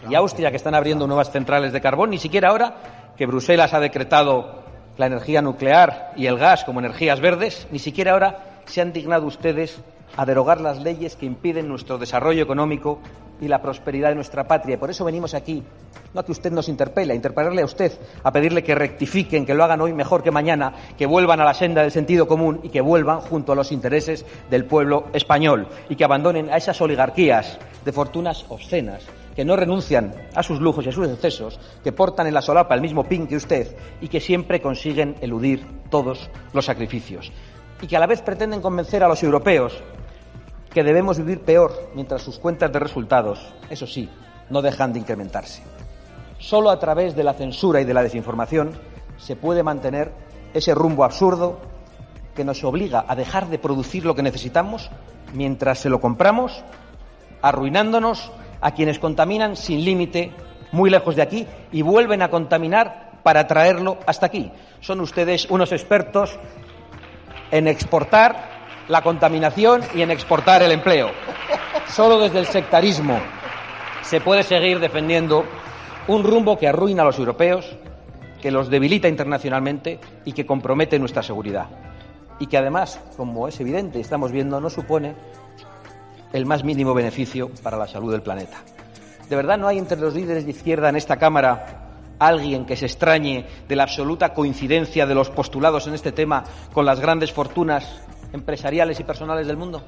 y 0.08 0.14
Austria, 0.14 0.50
que 0.50 0.56
están 0.56 0.74
abriendo 0.74 1.06
nuevas 1.06 1.30
centrales 1.30 1.72
de 1.72 1.80
carbón, 1.80 2.10
ni 2.10 2.18
siquiera 2.18 2.48
ahora 2.48 2.74
que 3.16 3.26
Bruselas 3.26 3.74
ha 3.74 3.80
decretado 3.80 4.63
la 4.96 5.06
energía 5.06 5.42
nuclear 5.42 6.12
y 6.16 6.26
el 6.26 6.38
gas 6.38 6.64
como 6.64 6.80
energías 6.80 7.20
verdes, 7.20 7.66
ni 7.70 7.78
siquiera 7.78 8.12
ahora 8.12 8.60
se 8.66 8.80
han 8.80 8.92
dignado 8.92 9.26
ustedes 9.26 9.80
a 10.16 10.24
derogar 10.24 10.60
las 10.60 10.80
leyes 10.80 11.16
que 11.16 11.26
impiden 11.26 11.68
nuestro 11.68 11.98
desarrollo 11.98 12.42
económico 12.42 13.00
y 13.40 13.48
la 13.48 13.60
prosperidad 13.60 14.10
de 14.10 14.14
nuestra 14.14 14.46
patria. 14.46 14.78
Por 14.78 14.90
eso 14.90 15.04
venimos 15.04 15.34
aquí, 15.34 15.62
no 16.12 16.20
a 16.20 16.24
que 16.24 16.32
usted 16.32 16.52
nos 16.52 16.68
interpele, 16.68 17.12
a 17.12 17.16
interpelarle 17.16 17.62
a 17.62 17.64
usted, 17.64 17.92
a 18.22 18.30
pedirle 18.30 18.62
que 18.62 18.74
rectifiquen, 18.74 19.44
que 19.44 19.54
lo 19.54 19.64
hagan 19.64 19.80
hoy 19.80 19.92
mejor 19.92 20.22
que 20.22 20.30
mañana, 20.30 20.72
que 20.96 21.06
vuelvan 21.06 21.40
a 21.40 21.44
la 21.44 21.54
senda 21.54 21.82
del 21.82 21.90
sentido 21.90 22.28
común 22.28 22.60
y 22.62 22.68
que 22.68 22.80
vuelvan 22.80 23.20
junto 23.20 23.52
a 23.52 23.56
los 23.56 23.72
intereses 23.72 24.24
del 24.50 24.66
pueblo 24.66 25.08
español 25.12 25.66
y 25.88 25.96
que 25.96 26.04
abandonen 26.04 26.48
a 26.50 26.56
esas 26.56 26.80
oligarquías 26.80 27.58
de 27.84 27.92
fortunas 27.92 28.46
obscenas 28.48 29.02
que 29.34 29.44
no 29.44 29.56
renuncian 29.56 30.14
a 30.34 30.42
sus 30.42 30.60
lujos 30.60 30.86
y 30.86 30.88
a 30.88 30.92
sus 30.92 31.08
excesos, 31.08 31.58
que 31.82 31.92
portan 31.92 32.26
en 32.26 32.34
la 32.34 32.42
solapa 32.42 32.74
el 32.74 32.80
mismo 32.80 33.04
pin 33.04 33.26
que 33.26 33.36
usted 33.36 33.76
y 34.00 34.08
que 34.08 34.20
siempre 34.20 34.60
consiguen 34.60 35.16
eludir 35.20 35.66
todos 35.90 36.30
los 36.52 36.64
sacrificios. 36.64 37.32
Y 37.82 37.86
que 37.86 37.96
a 37.96 38.00
la 38.00 38.06
vez 38.06 38.22
pretenden 38.22 38.60
convencer 38.60 39.02
a 39.02 39.08
los 39.08 39.22
europeos 39.22 39.74
que 40.72 40.84
debemos 40.84 41.18
vivir 41.18 41.40
peor 41.40 41.90
mientras 41.94 42.22
sus 42.22 42.38
cuentas 42.38 42.72
de 42.72 42.78
resultados, 42.78 43.54
eso 43.70 43.86
sí, 43.86 44.08
no 44.50 44.62
dejan 44.62 44.92
de 44.92 45.00
incrementarse. 45.00 45.62
Solo 46.38 46.70
a 46.70 46.78
través 46.78 47.14
de 47.14 47.24
la 47.24 47.34
censura 47.34 47.80
y 47.80 47.84
de 47.84 47.94
la 47.94 48.02
desinformación 48.02 48.72
se 49.16 49.36
puede 49.36 49.62
mantener 49.62 50.12
ese 50.52 50.74
rumbo 50.74 51.04
absurdo 51.04 51.58
que 52.34 52.44
nos 52.44 52.62
obliga 52.64 53.04
a 53.06 53.14
dejar 53.14 53.48
de 53.48 53.58
producir 53.58 54.04
lo 54.04 54.14
que 54.14 54.22
necesitamos 54.22 54.90
mientras 55.32 55.78
se 55.78 55.88
lo 55.88 56.00
compramos, 56.00 56.64
arruinándonos 57.42 58.32
a 58.64 58.70
quienes 58.70 58.98
contaminan 58.98 59.56
sin 59.56 59.84
límite 59.84 60.32
muy 60.72 60.88
lejos 60.88 61.14
de 61.14 61.22
aquí 61.22 61.46
y 61.70 61.82
vuelven 61.82 62.22
a 62.22 62.30
contaminar 62.30 63.20
para 63.22 63.46
traerlo 63.46 63.98
hasta 64.06 64.24
aquí. 64.24 64.50
Son 64.80 65.00
ustedes 65.02 65.46
unos 65.50 65.70
expertos 65.70 66.38
en 67.50 67.68
exportar 67.68 68.54
la 68.88 69.02
contaminación 69.02 69.82
y 69.94 70.00
en 70.00 70.10
exportar 70.10 70.62
el 70.62 70.72
empleo. 70.72 71.10
Solo 71.88 72.18
desde 72.18 72.38
el 72.38 72.46
sectarismo 72.46 73.20
se 74.00 74.22
puede 74.22 74.42
seguir 74.42 74.80
defendiendo 74.80 75.44
un 76.08 76.24
rumbo 76.24 76.58
que 76.58 76.66
arruina 76.66 77.02
a 77.02 77.06
los 77.06 77.18
europeos, 77.18 77.76
que 78.40 78.50
los 78.50 78.70
debilita 78.70 79.08
internacionalmente 79.08 80.00
y 80.24 80.32
que 80.32 80.46
compromete 80.46 80.98
nuestra 80.98 81.22
seguridad. 81.22 81.66
Y 82.38 82.46
que 82.46 82.56
además, 82.56 82.98
como 83.18 83.46
es 83.46 83.60
evidente, 83.60 84.00
estamos 84.00 84.32
viendo, 84.32 84.58
no 84.58 84.70
supone 84.70 85.14
el 86.34 86.46
más 86.46 86.64
mínimo 86.64 86.92
beneficio 86.94 87.48
para 87.62 87.76
la 87.78 87.86
salud 87.86 88.10
del 88.10 88.20
planeta. 88.20 88.58
¿De 89.30 89.36
verdad 89.36 89.56
no 89.56 89.68
hay 89.68 89.78
entre 89.78 90.00
los 90.00 90.14
líderes 90.14 90.44
de 90.44 90.50
izquierda 90.50 90.88
en 90.88 90.96
esta 90.96 91.16
Cámara 91.16 91.92
alguien 92.18 92.66
que 92.66 92.76
se 92.76 92.86
extrañe 92.86 93.46
de 93.68 93.76
la 93.76 93.84
absoluta 93.84 94.34
coincidencia 94.34 95.06
de 95.06 95.14
los 95.14 95.30
postulados 95.30 95.86
en 95.86 95.94
este 95.94 96.10
tema 96.10 96.42
con 96.72 96.84
las 96.84 96.98
grandes 96.98 97.32
fortunas 97.32 98.02
empresariales 98.32 98.98
y 98.98 99.04
personales 99.04 99.46
del 99.46 99.56
mundo? 99.56 99.84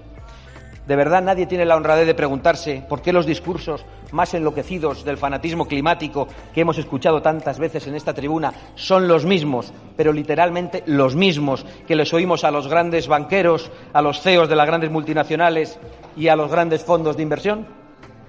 ¿De 0.86 0.94
verdad 0.94 1.20
nadie 1.20 1.46
tiene 1.46 1.64
la 1.64 1.74
honradez 1.74 2.06
de 2.06 2.14
preguntarse 2.14 2.86
por 2.88 3.02
qué 3.02 3.12
los 3.12 3.26
discursos 3.26 3.84
más 4.12 4.34
enloquecidos 4.34 5.04
del 5.04 5.16
fanatismo 5.16 5.66
climático 5.66 6.28
que 6.54 6.60
hemos 6.60 6.78
escuchado 6.78 7.22
tantas 7.22 7.58
veces 7.58 7.86
en 7.86 7.94
esta 7.94 8.14
tribuna 8.14 8.52
son 8.74 9.08
los 9.08 9.24
mismos, 9.24 9.72
pero 9.96 10.12
literalmente 10.12 10.82
los 10.86 11.14
mismos 11.14 11.64
que 11.86 11.96
les 11.96 12.12
oímos 12.14 12.44
a 12.44 12.50
los 12.50 12.68
grandes 12.68 13.08
banqueros, 13.08 13.70
a 13.92 14.02
los 14.02 14.20
CEOs 14.20 14.48
de 14.48 14.56
las 14.56 14.66
grandes 14.66 14.90
multinacionales 14.90 15.78
y 16.16 16.28
a 16.28 16.36
los 16.36 16.50
grandes 16.50 16.84
fondos 16.84 17.16
de 17.16 17.22
inversión? 17.22 17.66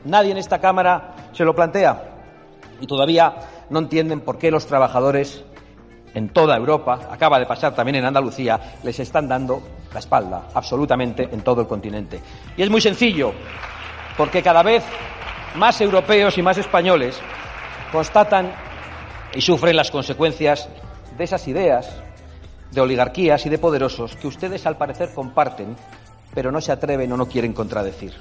Nadie 0.06 0.32
en 0.32 0.38
esta 0.38 0.60
Cámara 0.60 1.30
se 1.34 1.44
lo 1.44 1.56
plantea. 1.56 2.14
Y 2.80 2.88
todavía 2.88 3.36
no 3.70 3.80
entienden 3.80 4.22
por 4.22 4.38
qué 4.38 4.52
los 4.52 4.66
trabajadores 4.68 5.44
en 6.14 6.30
toda 6.30 6.56
Europa, 6.58 7.00
acaba 7.12 7.38
de 7.38 7.46
pasar 7.46 7.76
también 7.76 7.96
en 7.96 8.06
Andalucía, 8.06 8.60
les 8.84 9.00
están 9.00 9.28
dando 9.28 9.62
la 9.94 10.00
espalda, 10.00 10.48
absolutamente 10.54 11.30
en 11.32 11.42
todo 11.42 11.62
el 11.62 11.68
continente. 11.68 12.20
Y 12.56 12.64
es 12.64 12.70
muy 12.70 12.82
sencillo, 12.82 13.34
porque 14.18 14.42
cada 14.42 14.64
vez 14.64 14.84
más 15.58 15.82
europeos 15.82 16.38
y 16.38 16.42
más 16.42 16.58
españoles 16.58 17.20
constatan 17.92 18.54
y 19.34 19.42
sufren 19.42 19.76
las 19.76 19.92
consecuencias 19.92 20.70
de 21.18 21.24
esas 21.24 21.48
ideas 21.48 21.90
de 22.72 22.82
oligarquías 22.82 23.46
y 23.46 23.50
de 23.50 23.58
poderosos 23.58 24.16
que 24.16 24.28
ustedes 24.28 24.66
al 24.66 24.78
parecer 24.78 25.14
comparten, 25.14 25.76
pero 26.34 26.52
no 26.52 26.62
se 26.62 26.72
atreven 26.72 27.12
o 27.12 27.18
no 27.18 27.28
quieren 27.28 27.54
contradecir. 27.54 28.14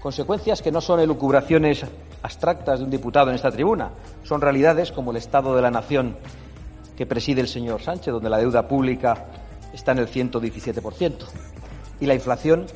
Consecuencias 0.00 0.62
que 0.62 0.70
no 0.70 0.80
son 0.80 1.00
elucubraciones 1.00 1.84
abstractas 2.22 2.80
de 2.80 2.84
un 2.84 2.90
diputado 2.90 3.30
en 3.30 3.36
esta 3.36 3.50
tribuna, 3.50 3.90
son 4.22 4.40
realidades 4.40 4.92
como 4.92 5.12
el 5.12 5.16
estado 5.16 5.56
de 5.56 5.62
la 5.62 5.70
nación 5.70 6.16
que 6.96 7.06
preside 7.06 7.40
el 7.40 7.48
señor 7.48 7.82
Sánchez, 7.82 8.12
donde 8.12 8.30
la 8.30 8.38
deuda 8.38 8.68
pública 8.68 9.26
está 9.72 9.92
en 9.92 9.98
el 9.98 10.08
117% 10.08 11.12
y 12.00 12.06
la 12.06 12.14
inflación 12.14 12.66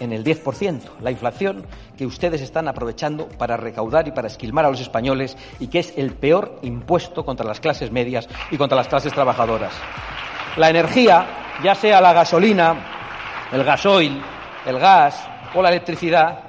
en 0.00 0.12
el 0.12 0.24
10%. 0.24 0.80
La 1.00 1.10
inflación 1.12 1.64
que 1.96 2.06
ustedes 2.06 2.40
están 2.40 2.66
aprovechando 2.66 3.28
para 3.28 3.56
recaudar 3.56 4.08
y 4.08 4.12
para 4.12 4.26
esquilmar 4.26 4.64
a 4.64 4.70
los 4.70 4.80
españoles 4.80 5.36
y 5.60 5.68
que 5.68 5.78
es 5.78 5.92
el 5.96 6.12
peor 6.14 6.58
impuesto 6.62 7.24
contra 7.24 7.46
las 7.46 7.60
clases 7.60 7.92
medias 7.92 8.28
y 8.50 8.56
contra 8.56 8.76
las 8.76 8.88
clases 8.88 9.12
trabajadoras. 9.12 9.72
La 10.56 10.70
energía, 10.70 11.26
ya 11.62 11.74
sea 11.74 12.00
la 12.00 12.12
gasolina, 12.12 12.74
el 13.52 13.62
gasoil, 13.62 14.20
el 14.66 14.78
gas 14.78 15.28
o 15.54 15.62
la 15.62 15.68
electricidad, 15.68 16.40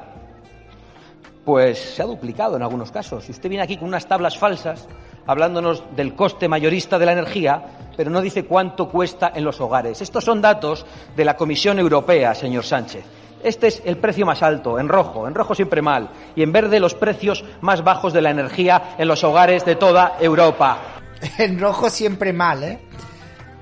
pues 1.46 1.80
se 1.80 2.02
ha 2.02 2.06
duplicado 2.06 2.56
en 2.56 2.64
algunos 2.64 2.92
casos. 2.92 3.26
Si 3.26 3.32
usted 3.32 3.50
viene 3.50 3.64
aquí 3.64 3.78
con 3.78 3.88
unas 3.88 4.08
tablas 4.08 4.38
falsas, 4.38 4.88
hablándonos 5.28 5.84
del 5.96 6.16
coste 6.16 6.48
mayorista 6.48 6.98
de 6.98 7.06
la 7.06 7.14
energía, 7.14 7.64
pero 7.96 8.10
no 8.10 8.22
dice 8.22 8.46
cuánto 8.46 8.90
cuesta 8.90 9.32
en 9.36 9.44
los 9.44 9.60
hogares. 9.60 10.02
Estos 10.02 10.24
son 10.24 10.42
datos 10.42 10.86
de 11.16 11.26
la 11.26 11.36
Comisión 11.36 11.80
Europea, 11.80 12.34
señor 12.34 12.64
Sánchez. 12.64 13.21
Este 13.44 13.68
es 13.68 13.82
el 13.86 13.98
precio 13.98 14.26
más 14.26 14.42
alto, 14.44 14.80
en 14.80 14.90
rojo, 14.90 15.28
en 15.28 15.36
rojo 15.36 15.56
siempre 15.56 15.82
mal, 15.82 16.10
y 16.36 16.44
en 16.44 16.52
verde 16.52 16.80
los 16.80 16.94
precios 16.94 17.44
más 17.62 17.84
bajos 17.84 18.14
de 18.14 18.22
la 18.22 18.32
energía 18.32 18.96
en 18.98 19.08
los 19.08 19.24
hogares 19.24 19.66
de 19.66 19.76
toda 19.76 20.18
Europa. 20.20 20.80
En 21.38 21.60
rojo 21.60 21.90
siempre 21.90 22.34
mal, 22.34 22.64
¿eh? 22.64 22.80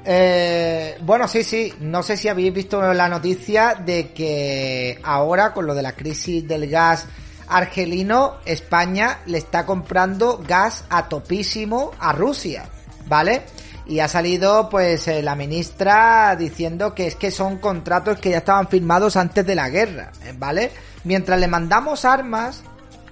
¿eh? 0.06 0.98
bueno, 1.02 1.28
sí, 1.28 1.44
sí. 1.44 1.74
No 1.82 2.02
sé 2.04 2.16
si 2.16 2.30
habéis 2.30 2.54
visto 2.54 2.82
la 2.94 3.10
noticia 3.10 3.76
de 3.76 4.14
que 4.14 4.98
ahora, 5.04 5.54
con 5.54 5.66
lo 5.66 5.76
de 5.76 5.82
la 5.82 5.92
crisis 5.92 6.48
del 6.48 6.70
gas 6.70 7.06
argelino, 7.50 8.36
España 8.46 9.20
le 9.26 9.40
está 9.40 9.66
comprando 9.66 10.42
gas 10.48 10.86
a 10.90 11.10
topísimo 11.10 11.92
a 12.00 12.14
Rusia, 12.14 12.70
¿vale? 13.08 13.44
Y 13.90 14.02
ha 14.02 14.08
salido 14.08 14.70
pues 14.70 15.08
eh, 15.08 15.24
la 15.24 15.36
ministra 15.36 16.36
diciendo 16.36 16.94
que 16.94 17.08
es 17.08 17.16
que 17.16 17.32
son 17.32 17.58
contratos 17.58 18.20
que 18.20 18.30
ya 18.30 18.38
estaban 18.38 18.68
firmados 18.68 19.18
antes 19.18 19.44
de 19.44 19.56
la 19.56 19.68
guerra, 19.70 20.12
¿eh? 20.24 20.36
¿vale? 20.38 20.72
Mientras 21.06 21.40
le 21.40 21.48
mandamos 21.48 22.06
armas 22.06 22.62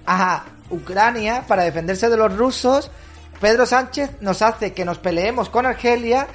a 0.06 0.44
Ucrania 0.70 1.44
para 1.48 1.64
defenderse 1.64 2.08
de 2.08 2.16
los 2.16 2.36
rusos, 2.36 2.92
Pedro 3.40 3.66
Sánchez 3.66 4.12
nos 4.20 4.40
hace 4.40 4.72
que 4.72 4.84
nos 4.84 4.98
peleemos 4.98 5.48
con 5.48 5.66
Argelia, 5.66 6.28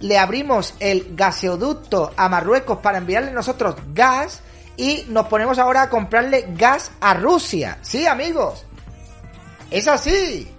le 0.00 0.16
abrimos 0.16 0.72
el 0.80 1.14
gaseoducto 1.14 2.14
a 2.16 2.30
Marruecos 2.30 2.78
para 2.78 2.96
enviarle 2.96 3.30
nosotros 3.30 3.76
gas 3.92 4.40
y 4.78 5.04
nos 5.08 5.26
ponemos 5.26 5.58
ahora 5.58 5.82
a 5.82 5.90
comprarle 5.90 6.46
gas 6.56 6.92
a 6.98 7.12
Rusia. 7.12 7.76
Sí, 7.82 8.06
amigos. 8.06 8.64
Es 9.70 9.86
así. 9.86 10.50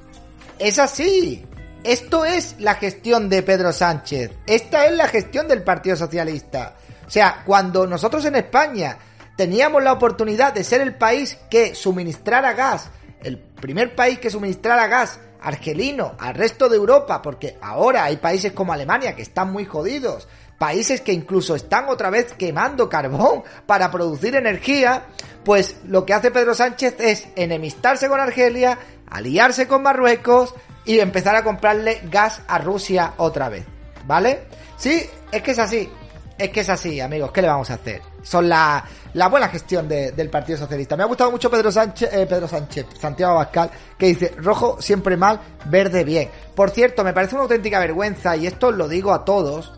Es 0.60 0.78
así. 0.78 1.44
Esto 1.84 2.24
es 2.24 2.56
la 2.60 2.76
gestión 2.76 3.28
de 3.28 3.44
Pedro 3.44 3.74
Sánchez. 3.74 4.32
Esta 4.48 4.86
es 4.86 4.94
la 4.94 5.10
gestión 5.10 5.50
del 5.50 5.64
Partido 5.64 5.98
Socialista. 5.98 6.76
O 7.06 7.10
sea, 7.10 7.44
cuando 7.46 7.86
nosotros 7.86 8.24
en 8.24 8.36
España 8.36 8.98
teníamos 9.36 9.84
la 9.84 9.92
oportunidad 9.92 10.54
de 10.54 10.64
ser 10.64 10.80
el 10.80 10.96
país 10.96 11.38
que 11.50 11.76
suministrara 11.76 12.54
gas, 12.54 12.90
el 13.22 13.38
primer 13.38 13.96
país 13.96 14.18
que 14.20 14.30
suministrara 14.30 14.88
gas 14.88 15.20
argelino 15.42 16.16
al 16.20 16.36
resto 16.36 16.70
de 16.70 16.78
Europa, 16.78 17.22
porque 17.22 17.58
ahora 17.62 18.06
hay 18.06 18.16
países 18.16 18.54
como 18.54 18.72
Alemania 18.72 19.14
que 19.14 19.24
están 19.24 19.52
muy 19.52 19.66
jodidos, 19.66 20.30
países 20.58 21.02
que 21.02 21.12
incluso 21.12 21.54
están 21.54 21.90
otra 21.90 22.10
vez 22.10 22.32
quemando 22.32 22.88
carbón 22.88 23.44
para 23.66 23.92
producir 23.92 24.36
energía, 24.38 25.08
pues 25.44 25.76
lo 25.86 26.06
que 26.06 26.14
hace 26.14 26.32
Pedro 26.32 26.56
Sánchez 26.56 26.96
es 27.00 27.28
enemistarse 27.36 28.08
con 28.08 28.22
Argelia, 28.22 28.80
aliarse 29.10 29.68
con 29.68 29.84
Marruecos 29.84 30.56
y 30.86 31.00
empezar 31.00 31.36
a 31.36 31.44
comprarle 31.44 32.02
gas 32.10 32.42
a 32.48 32.58
Rusia 32.58 33.14
otra 33.18 33.50
vez. 33.50 33.66
¿Vale? 34.06 34.44
Sí, 34.78 35.04
es 35.32 35.42
que 35.42 35.52
es 35.52 35.60
así. 35.60 35.90
Es 36.38 36.50
que 36.50 36.62
es 36.62 36.70
así, 36.70 37.00
amigos. 37.00 37.32
¿Qué 37.32 37.42
le 37.42 37.48
vamos 37.48 37.70
a 37.70 37.76
hacer? 37.76 38.02
Son 38.24 38.50
la, 38.50 38.84
la 39.14 39.28
buena 39.28 39.48
gestión 39.48 39.88
del 39.88 40.30
Partido 40.30 40.58
Socialista. 40.58 40.98
Me 40.98 41.04
ha 41.04 41.08
gustado 41.08 41.32
mucho 41.32 41.50
Pedro 41.50 41.72
Sánchez, 41.72 42.10
eh, 42.12 42.26
Pedro 42.26 42.48
Sánchez, 42.48 42.88
Santiago 43.00 43.34
Abascal, 43.34 43.70
que 43.98 44.08
dice, 44.08 44.34
rojo 44.38 44.82
siempre 44.82 45.16
mal, 45.16 45.40
verde 45.66 46.04
bien. 46.04 46.30
Por 46.56 46.72
cierto, 46.72 47.04
me 47.04 47.14
parece 47.14 47.36
una 47.36 47.44
auténtica 47.44 47.80
vergüenza, 47.80 48.36
y 48.36 48.48
esto 48.48 48.72
lo 48.72 48.88
digo 48.88 49.14
a 49.14 49.24
todos, 49.24 49.74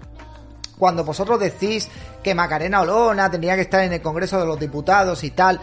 cuando 0.78 1.04
vosotros 1.04 1.40
decís 1.40 1.90
que 2.24 2.36
Macarena 2.36 2.82
Olona 2.82 3.30
tendría 3.30 3.56
que 3.56 3.62
estar 3.62 3.82
en 3.82 3.94
el 3.94 4.02
Congreso 4.02 4.40
de 4.40 4.46
los 4.46 4.60
Diputados 4.60 5.24
y 5.24 5.32
tal, 5.32 5.60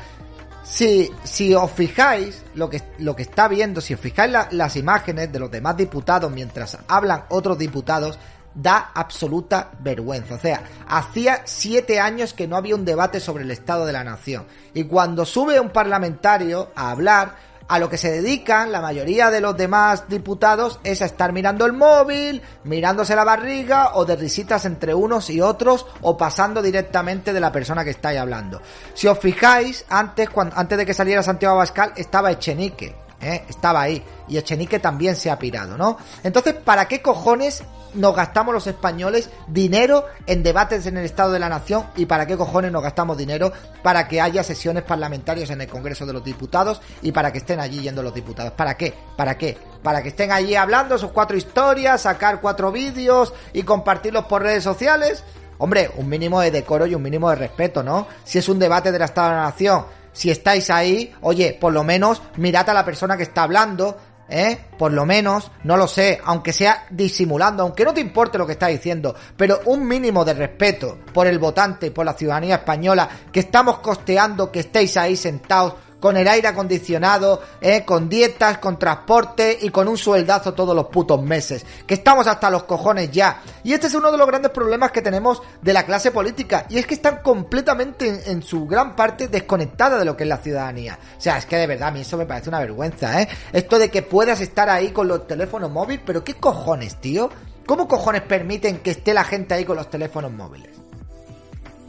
si, 0.63 1.11
os 1.55 1.71
fijáis 1.71 2.45
lo 2.55 2.71
que, 2.71 2.83
lo 2.99 3.17
que 3.17 3.23
está 3.23 3.49
viendo, 3.49 3.81
si 3.81 3.95
os 3.95 4.01
fijáis 4.01 4.33
las 4.51 4.77
imágenes 4.77 5.33
de 5.33 5.39
los 5.39 5.51
demás 5.51 5.77
diputados 5.77 6.31
mientras 6.31 6.79
hablan 6.89 7.25
otros 7.29 7.59
diputados, 7.59 8.19
da 8.55 8.93
absoluta 8.95 9.71
vergüenza. 9.81 10.35
O 10.35 10.39
sea, 10.39 10.63
hacía 10.87 11.43
siete 11.45 12.01
años 12.01 12.35
que 12.35 12.47
no 12.47 12.57
había 12.57 12.75
un 12.75 12.85
debate 12.85 13.21
sobre 13.21 13.45
el 13.45 13.51
estado 13.51 13.87
de 13.87 13.93
la 13.93 14.05
nación. 14.05 14.47
Y 14.75 14.85
cuando 14.85 15.25
sube 15.25 15.59
un 15.59 15.71
parlamentario 15.71 16.71
a 16.75 16.91
hablar, 16.91 17.35
a 17.69 17.79
lo 17.79 17.89
que 17.89 17.99
se 17.99 18.11
dedican 18.11 18.73
la 18.73 18.81
mayoría 18.81 19.31
de 19.31 19.41
los 19.41 19.57
demás 19.57 20.09
diputados 20.09 20.81
es 20.85 21.03
a 21.03 21.07
estar 21.07 21.33
mirando 21.33 21.67
el 21.67 21.73
móvil, 21.73 22.43
mirándose 22.65 23.17
la 23.17 23.25
barriga 23.25 23.95
o 23.95 24.05
de 24.05 24.17
risitas 24.17 24.65
entre 24.65 24.95
unos 24.95 25.31
y 25.31 25.41
otros 25.41 25.87
o 26.01 26.17
pasando 26.17 26.63
directamente 26.63 27.33
de 27.33 27.41
la 27.41 27.53
persona 27.53 27.85
que 27.85 27.91
está 27.91 28.11
ahí 28.11 28.17
hablando. 28.17 28.61
Si 28.95 29.07
os 29.07 29.19
fijáis, 29.19 29.85
antes, 29.89 30.31
cuando, 30.31 30.57
antes 30.57 30.79
de 30.79 30.87
que 30.87 30.95
saliera 30.95 31.23
Santiago 31.23 31.55
Abascal 31.55 31.93
estaba 31.97 32.31
Echenique, 32.31 33.02
¿eh? 33.23 33.45
estaba 33.49 33.83
ahí 33.83 34.03
y 34.29 34.37
Echenique 34.37 34.79
también 34.79 35.17
se 35.17 35.31
ha 35.31 35.39
pirado, 35.39 35.77
¿no? 35.77 35.97
Entonces, 36.23 36.55
¿para 36.55 36.89
qué 36.89 37.01
cojones 37.03 37.63
nos 37.95 38.17
gastamos 38.17 38.55
los 38.55 38.67
españoles 38.67 39.31
dinero 39.47 40.07
en 40.27 40.43
debates 40.43 40.87
en 40.87 40.97
el 40.97 41.05
Estado 41.05 41.33
de 41.33 41.39
la 41.39 41.49
Nación 41.49 41.85
y 41.97 42.07
para 42.07 42.27
qué 42.27 42.37
cojones 42.37 42.73
nos 42.73 42.83
gastamos 42.83 43.17
dinero 43.17 43.53
para 43.83 44.09
que 44.09 44.21
haya 44.21 44.43
sesiones 44.43 44.83
parlamentarias 44.83 45.51
en 45.51 45.61
el 45.61 45.69
Congreso 45.69 46.07
de 46.07 46.13
los 46.13 46.25
Diputados 46.25 46.81
y 47.03 47.13
para 47.13 47.33
que 47.33 47.39
estén 47.39 47.61
allí 47.61 47.81
yendo 47.81 48.03
los 48.03 48.15
diputados. 48.15 48.53
¿Para 48.53 48.77
qué? 48.77 48.95
¿Para 49.17 49.37
qué? 49.37 49.59
Para 49.83 50.03
que 50.03 50.11
estén 50.11 50.33
allí 50.33 50.55
hablando 50.55 50.97
sus 50.99 51.13
cuatro 51.13 51.37
historias, 51.37 52.03
sacar 52.03 52.41
cuatro 52.41 52.73
vídeos 52.73 53.35
y 53.53 53.63
compartirlos 53.63 54.25
por 54.27 54.43
redes 54.43 54.65
sociales. 54.65 55.25
Hombre, 55.59 55.91
un 55.97 56.09
mínimo 56.09 56.41
de 56.41 56.51
decoro 56.51 56.87
y 56.87 56.95
un 56.95 57.03
mínimo 57.03 57.31
de 57.31 57.37
respeto, 57.37 57.83
¿no? 57.83 58.07
Si 58.25 58.39
es 58.39 58.49
un 58.49 58.59
debate 58.59 58.91
del 58.91 59.03
Estado 59.03 59.29
de 59.29 59.37
la 59.37 59.43
Nación, 59.43 59.85
si 60.13 60.31
estáis 60.31 60.71
ahí, 60.71 61.15
oye, 61.23 61.57
por 61.59 61.73
lo 61.73 61.85
menos 61.85 62.23
mirad 62.37 62.69
a 62.69 62.75
la 62.75 62.85
persona 62.85 63.17
que 63.17 63.23
está 63.25 63.43
hablando, 63.43 63.97
¿eh? 64.29 64.59
Por 64.79 64.93
lo 64.93 65.05
menos, 65.05 65.51
no 65.65 65.77
lo 65.77 65.87
sé, 65.87 66.21
aunque 66.25 66.53
sea 66.53 66.87
disimulando, 66.91 67.63
aunque 67.63 67.85
no 67.85 67.95
te 67.95 68.01
importe 68.01 68.39
lo 68.39 68.47
que 68.47 68.53
está 68.53 68.69
diciendo, 68.69 69.15
pero 69.37 69.61
un 69.67 69.87
mínimo 69.87 70.25
de 70.25 70.35
respeto 70.35 70.99
por 71.13 71.27
el 71.27 71.39
votante 71.39 71.87
y 71.87 71.91
por 71.91 72.07
la 72.07 72.15
ciudadanía 72.15 72.57
española 72.57 73.09
que 73.31 73.41
estamos 73.41 73.79
costeando 73.79 74.51
que 74.51 74.61
estéis 74.61 74.97
ahí 74.97 75.17
sentados 75.17 75.75
con 76.03 76.17
el 76.17 76.27
aire 76.27 76.49
acondicionado, 76.49 77.41
eh, 77.61 77.85
con 77.85 78.09
dietas, 78.09 78.59
con 78.59 78.77
transporte 78.77 79.57
y 79.63 79.69
con 79.69 79.87
un 79.87 79.97
sueldazo 79.97 80.53
todos 80.53 80.75
los 80.75 80.87
putos 80.87 81.23
meses. 81.23 81.65
Que 81.87 81.95
estamos 81.95 82.27
hasta 82.27 82.51
los 82.51 82.65
cojones 82.65 83.13
ya. 83.13 83.41
Y 83.63 83.73
este 83.73 83.87
es 83.87 83.95
uno 83.95 84.11
de 84.11 84.19
los 84.19 84.27
grandes 84.27 84.51
problemas 84.51 84.91
que 84.91 85.01
tenemos 85.01 85.41
de 85.63 85.73
la 85.73 85.87
clase 85.87 86.11
política. 86.11 86.67
Y 86.69 86.79
es 86.79 86.89
que 86.89 86.95
están 86.95 87.21
completamente 87.23 88.29
en, 88.29 88.43
su 88.43 88.67
gran 88.67 88.97
parte 88.97 89.29
desconectada 89.29 89.97
de 89.97 90.05
lo 90.05 90.17
que 90.17 90.25
es 90.25 90.29
la 90.29 90.39
ciudadanía. 90.39 90.99
O 91.17 91.21
sea, 91.21 91.39
es 91.39 91.47
que 91.47 91.57
de 91.57 91.69
verdad 91.69 91.91
a 91.91 91.93
mí 91.93 92.01
eso 92.01 92.17
me 92.17 92.27
parece 92.27 92.49
una 92.49 92.59
vergüenza, 92.59 93.23
¿eh? 93.23 93.29
Esto 93.53 93.79
de 93.79 93.89
que 93.89 94.03
puedas 94.03 94.41
estar 94.41 94.69
ahí 94.69 94.91
con 94.91 95.07
los 95.07 95.29
teléfonos 95.29 95.71
móviles, 95.71 96.03
pero 96.05 96.25
¿qué 96.25 96.35
cojones, 96.35 97.01
tío? 97.01 97.31
¿Cómo 97.65 97.87
cojones 97.87 98.23
permiten 98.23 98.79
que 98.79 98.91
esté 98.91 99.15
la 99.15 99.23
gente 99.23 99.55
ahí 99.55 99.65
con 99.65 99.77
los 99.77 99.89
teléfonos 99.89 100.33
móviles? 100.33 100.73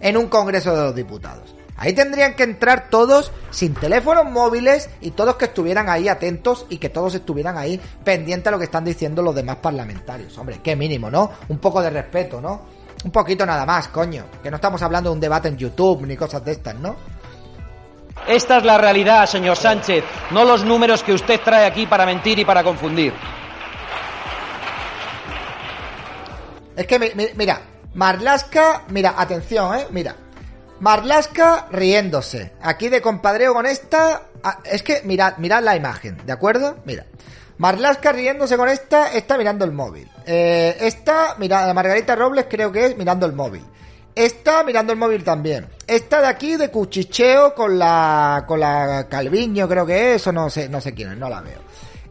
En 0.02 0.18
un 0.18 0.28
Congreso 0.28 0.76
de 0.76 0.84
los 0.84 0.96
Diputados. 0.96 1.63
Ahí 1.84 1.92
tendrían 1.92 2.34
que 2.34 2.44
entrar 2.44 2.88
todos 2.90 3.34
sin 3.50 3.74
teléfonos 3.74 4.24
móviles 4.24 4.90
y 5.02 5.12
todos 5.12 5.36
que 5.36 5.46
estuvieran 5.46 5.90
ahí 5.90 6.08
atentos 6.08 6.66
y 6.70 6.78
que 6.78 6.88
todos 6.88 7.14
estuvieran 7.14 7.58
ahí 7.58 7.78
pendientes 8.06 8.48
a 8.48 8.52
lo 8.52 8.58
que 8.58 8.64
están 8.64 8.86
diciendo 8.86 9.22
los 9.22 9.36
demás 9.36 9.58
parlamentarios. 9.58 10.38
Hombre, 10.38 10.62
qué 10.64 10.78
mínimo, 10.78 11.12
¿no? 11.12 11.30
Un 11.50 11.58
poco 11.58 11.82
de 11.82 11.90
respeto, 11.90 12.40
¿no? 12.40 12.62
Un 13.04 13.12
poquito 13.12 13.46
nada 13.46 13.66
más, 13.66 13.90
coño. 13.90 14.28
Que 14.42 14.50
no 14.50 14.56
estamos 14.56 14.82
hablando 14.82 15.10
de 15.10 15.16
un 15.16 15.20
debate 15.20 15.50
en 15.50 15.58
YouTube 15.58 16.08
ni 16.08 16.16
cosas 16.16 16.46
de 16.46 16.54
estas, 16.54 16.76
¿no? 16.76 16.96
Esta 18.30 18.60
es 18.60 18.64
la 18.64 18.78
realidad, 18.78 19.26
señor 19.26 19.58
Sánchez, 19.58 20.06
no 20.32 20.46
los 20.46 20.64
números 20.64 21.04
que 21.04 21.12
usted 21.12 21.42
trae 21.42 21.66
aquí 21.66 21.86
para 21.86 22.06
mentir 22.06 22.40
y 22.40 22.46
para 22.46 22.64
confundir. 22.64 23.12
Es 26.78 26.88
que, 26.88 27.34
mira, 27.36 27.62
Marlaska, 27.94 28.84
mira, 28.88 29.16
atención, 29.18 29.76
eh, 29.76 29.88
mira, 29.92 30.16
Marlaska 30.80 31.68
riéndose. 31.72 32.52
Aquí 32.62 32.90
de 32.90 33.02
compadreo 33.02 33.54
con 33.54 33.66
esta. 33.66 34.24
Ah, 34.44 34.60
es 34.64 34.84
que 34.84 35.02
mirad, 35.04 35.38
mirad 35.38 35.64
la 35.64 35.76
imagen, 35.76 36.18
¿de 36.26 36.34
acuerdo? 36.34 36.78
Mira. 36.86 37.06
Marlaska 37.58 38.12
riéndose 38.12 38.58
con 38.58 38.68
esta, 38.68 39.14
está 39.14 39.38
mirando 39.38 39.64
el 39.64 39.72
móvil. 39.72 40.10
Eh, 40.26 40.76
esta, 40.82 41.36
mira, 41.38 41.72
Margarita 41.74 42.16
Robles 42.16 42.48
creo 42.50 42.72
que 42.72 42.88
es 42.88 42.98
mirando 42.98 43.26
el 43.26 43.34
móvil. 43.34 43.64
Está 44.16 44.64
mirando 44.64 44.94
el 44.94 45.00
móvil 45.00 45.24
también. 45.24 45.68
Esta 45.88 46.22
de 46.22 46.28
aquí 46.28 46.56
de 46.56 46.70
cuchicheo 46.70 47.56
con 47.56 47.80
la 47.80 48.44
con 48.48 48.60
la 48.60 49.08
Calviño 49.10 49.68
creo 49.68 49.86
que 49.86 50.16
es 50.16 50.28
o 50.28 50.32
no 50.32 50.50
sé, 50.50 50.70
no 50.70 50.82
sé 50.82 50.94
quién 50.94 51.12
es, 51.12 51.18
no 51.18 51.30
la 51.30 51.42
veo. 51.42 51.60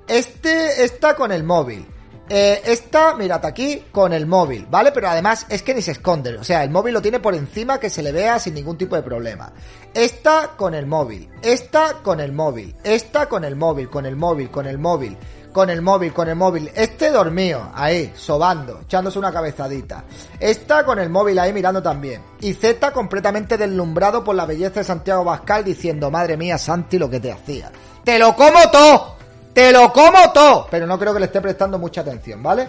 Este 0.08 0.84
está 0.84 1.14
con 1.14 1.30
el 1.30 1.44
móvil. 1.44 1.86
Eh, 2.34 2.62
esta, 2.64 3.14
mirad 3.14 3.44
aquí, 3.44 3.84
con 3.92 4.14
el 4.14 4.26
móvil, 4.26 4.66
¿vale? 4.70 4.90
Pero 4.90 5.06
además 5.06 5.44
es 5.50 5.60
que 5.60 5.74
ni 5.74 5.82
se 5.82 5.90
esconde, 5.90 6.34
o 6.38 6.42
sea, 6.42 6.64
el 6.64 6.70
móvil 6.70 6.94
lo 6.94 7.02
tiene 7.02 7.20
por 7.20 7.34
encima 7.34 7.78
que 7.78 7.90
se 7.90 8.02
le 8.02 8.10
vea 8.10 8.38
sin 8.38 8.54
ningún 8.54 8.78
tipo 8.78 8.96
de 8.96 9.02
problema. 9.02 9.52
Esta 9.92 10.52
con 10.56 10.72
el 10.72 10.86
móvil, 10.86 11.28
esta 11.42 11.98
con 12.02 12.20
el 12.20 12.32
móvil, 12.32 12.74
esta 12.84 13.28
con 13.28 13.44
el 13.44 13.54
móvil, 13.54 13.90
con 13.90 14.06
el 14.06 14.16
móvil, 14.16 14.50
con 14.50 14.66
el 14.66 14.78
móvil, 14.78 15.14
con 15.52 15.68
el 15.68 15.82
móvil, 15.82 16.14
con 16.14 16.26
el 16.30 16.36
móvil. 16.36 16.70
Este 16.74 17.10
dormido, 17.10 17.70
ahí, 17.74 18.14
sobando, 18.16 18.80
echándose 18.80 19.18
una 19.18 19.30
cabezadita. 19.30 20.04
Esta 20.40 20.86
con 20.86 20.98
el 21.00 21.10
móvil 21.10 21.38
ahí 21.38 21.52
mirando 21.52 21.82
también. 21.82 22.22
Y 22.40 22.54
Z 22.54 22.92
completamente 22.92 23.58
deslumbrado 23.58 24.24
por 24.24 24.34
la 24.34 24.46
belleza 24.46 24.80
de 24.80 24.84
Santiago 24.84 25.22
Bascal 25.22 25.64
diciendo, 25.64 26.10
madre 26.10 26.38
mía, 26.38 26.56
Santi, 26.56 26.98
lo 26.98 27.10
que 27.10 27.20
te 27.20 27.30
hacía. 27.30 27.70
¡Te 28.02 28.18
lo 28.18 28.34
como 28.34 28.70
todo! 28.70 29.21
¡Te 29.52 29.70
lo 29.72 29.92
como 29.92 30.32
todo! 30.32 30.66
Pero 30.70 30.86
no 30.86 30.98
creo 30.98 31.12
que 31.12 31.20
le 31.20 31.26
esté 31.26 31.40
prestando 31.40 31.78
mucha 31.78 32.00
atención, 32.00 32.42
¿vale? 32.42 32.68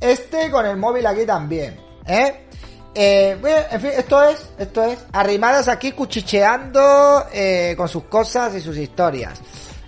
Este 0.00 0.50
con 0.50 0.66
el 0.66 0.76
móvil 0.76 1.06
aquí 1.06 1.26
también, 1.26 1.78
¿eh? 2.06 2.46
Eh, 2.94 3.38
en 3.70 3.80
fin, 3.80 3.90
esto 3.96 4.22
es, 4.22 4.50
esto 4.58 4.84
es, 4.84 5.06
arrimadas 5.12 5.68
aquí 5.68 5.92
cuchicheando 5.92 7.24
eh, 7.32 7.74
con 7.76 7.88
sus 7.88 8.04
cosas 8.04 8.54
y 8.54 8.60
sus 8.60 8.76
historias. 8.76 9.40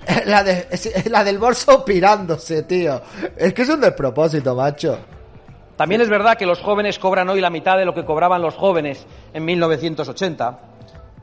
La, 0.26 0.44
de, 0.44 0.68
la 1.11 1.24
del 1.24 1.38
bolso 1.38 1.83
pirándose, 1.83 2.64
tío. 2.64 3.00
Es 3.38 3.54
que 3.54 3.62
es 3.62 3.68
un 3.70 3.80
despropósito, 3.80 4.54
macho. 4.54 4.98
También 5.78 6.02
es 6.02 6.11
verdad 6.11 6.37
que 6.37 6.44
los 6.44 6.61
jóvenes 6.61 6.98
cobran 6.98 7.26
hoy 7.30 7.40
la 7.40 7.48
mitad 7.48 7.78
de 7.78 7.87
lo 7.87 7.94
que 7.94 8.04
cobraban 8.04 8.42
los 8.42 8.54
jóvenes 8.54 9.07
en 9.33 9.46
1980. 9.46 10.59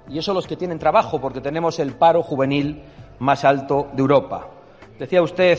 Y 0.09 0.17
eso 0.17 0.33
los 0.33 0.47
que 0.47 0.57
tienen 0.57 0.79
trabajo, 0.79 1.21
porque 1.21 1.41
tenemos 1.41 1.77
el 1.77 1.93
paro 1.93 2.23
juvenil 2.23 2.81
más 3.19 3.45
alto 3.45 3.89
de 3.93 4.01
Europa. 4.01 4.47
Decía 5.01 5.23
usted 5.23 5.57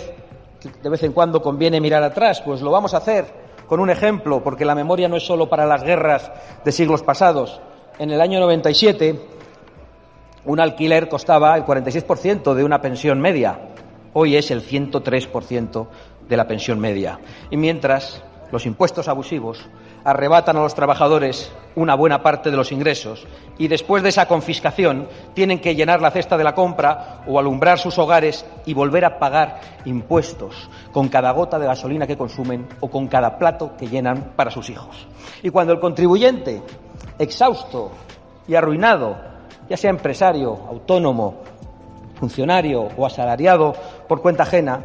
que 0.60 0.68
de 0.68 0.88
vez 0.88 1.02
en 1.02 1.12
cuando 1.12 1.42
conviene 1.42 1.80
mirar 1.80 2.04
atrás, 2.04 2.40
pues 2.42 2.62
lo 2.62 2.70
vamos 2.70 2.94
a 2.94 2.98
hacer 2.98 3.24
con 3.66 3.80
un 3.80 3.90
ejemplo, 3.90 4.40
porque 4.40 4.64
la 4.64 4.76
memoria 4.76 5.08
no 5.08 5.16
es 5.16 5.26
solo 5.26 5.48
para 5.48 5.66
las 5.66 5.82
guerras 5.82 6.30
de 6.64 6.70
siglos 6.70 7.02
pasados. 7.02 7.60
En 7.98 8.12
el 8.12 8.20
año 8.20 8.38
97, 8.38 9.18
un 10.44 10.60
alquiler 10.60 11.08
costaba 11.08 11.56
el 11.56 11.64
46% 11.64 12.54
de 12.54 12.62
una 12.62 12.80
pensión 12.80 13.20
media. 13.20 13.58
Hoy 14.12 14.36
es 14.36 14.52
el 14.52 14.62
103% 14.62 15.88
de 16.28 16.36
la 16.36 16.46
pensión 16.46 16.78
media. 16.78 17.18
Y 17.50 17.56
mientras 17.56 18.22
los 18.52 18.64
impuestos 18.64 19.08
abusivos 19.08 19.68
arrebatan 20.04 20.56
a 20.56 20.62
los 20.62 20.74
trabajadores 20.74 21.52
una 21.74 21.94
buena 21.94 22.22
parte 22.22 22.50
de 22.50 22.56
los 22.56 22.72
ingresos 22.72 23.26
y 23.58 23.68
después 23.68 24.02
de 24.02 24.10
esa 24.10 24.26
confiscación 24.26 25.08
tienen 25.34 25.60
que 25.60 25.74
llenar 25.74 26.00
la 26.00 26.10
cesta 26.10 26.36
de 26.36 26.44
la 26.44 26.54
compra 26.54 27.22
o 27.26 27.38
alumbrar 27.38 27.78
sus 27.78 27.98
hogares 27.98 28.44
y 28.66 28.74
volver 28.74 29.04
a 29.04 29.18
pagar 29.18 29.60
impuestos 29.84 30.68
con 30.92 31.08
cada 31.08 31.30
gota 31.32 31.58
de 31.58 31.66
gasolina 31.66 32.06
que 32.06 32.16
consumen 32.16 32.66
o 32.80 32.88
con 32.88 33.08
cada 33.08 33.38
plato 33.38 33.76
que 33.76 33.88
llenan 33.88 34.32
para 34.36 34.50
sus 34.50 34.68
hijos. 34.70 35.06
Y 35.42 35.50
cuando 35.50 35.72
el 35.72 35.80
contribuyente, 35.80 36.62
exhausto 37.18 37.92
y 38.46 38.54
arruinado, 38.54 39.16
ya 39.68 39.76
sea 39.76 39.90
empresario, 39.90 40.58
autónomo, 40.68 41.42
funcionario 42.16 42.88
o 42.96 43.06
asalariado 43.06 43.74
por 44.08 44.20
cuenta 44.20 44.42
ajena, 44.42 44.80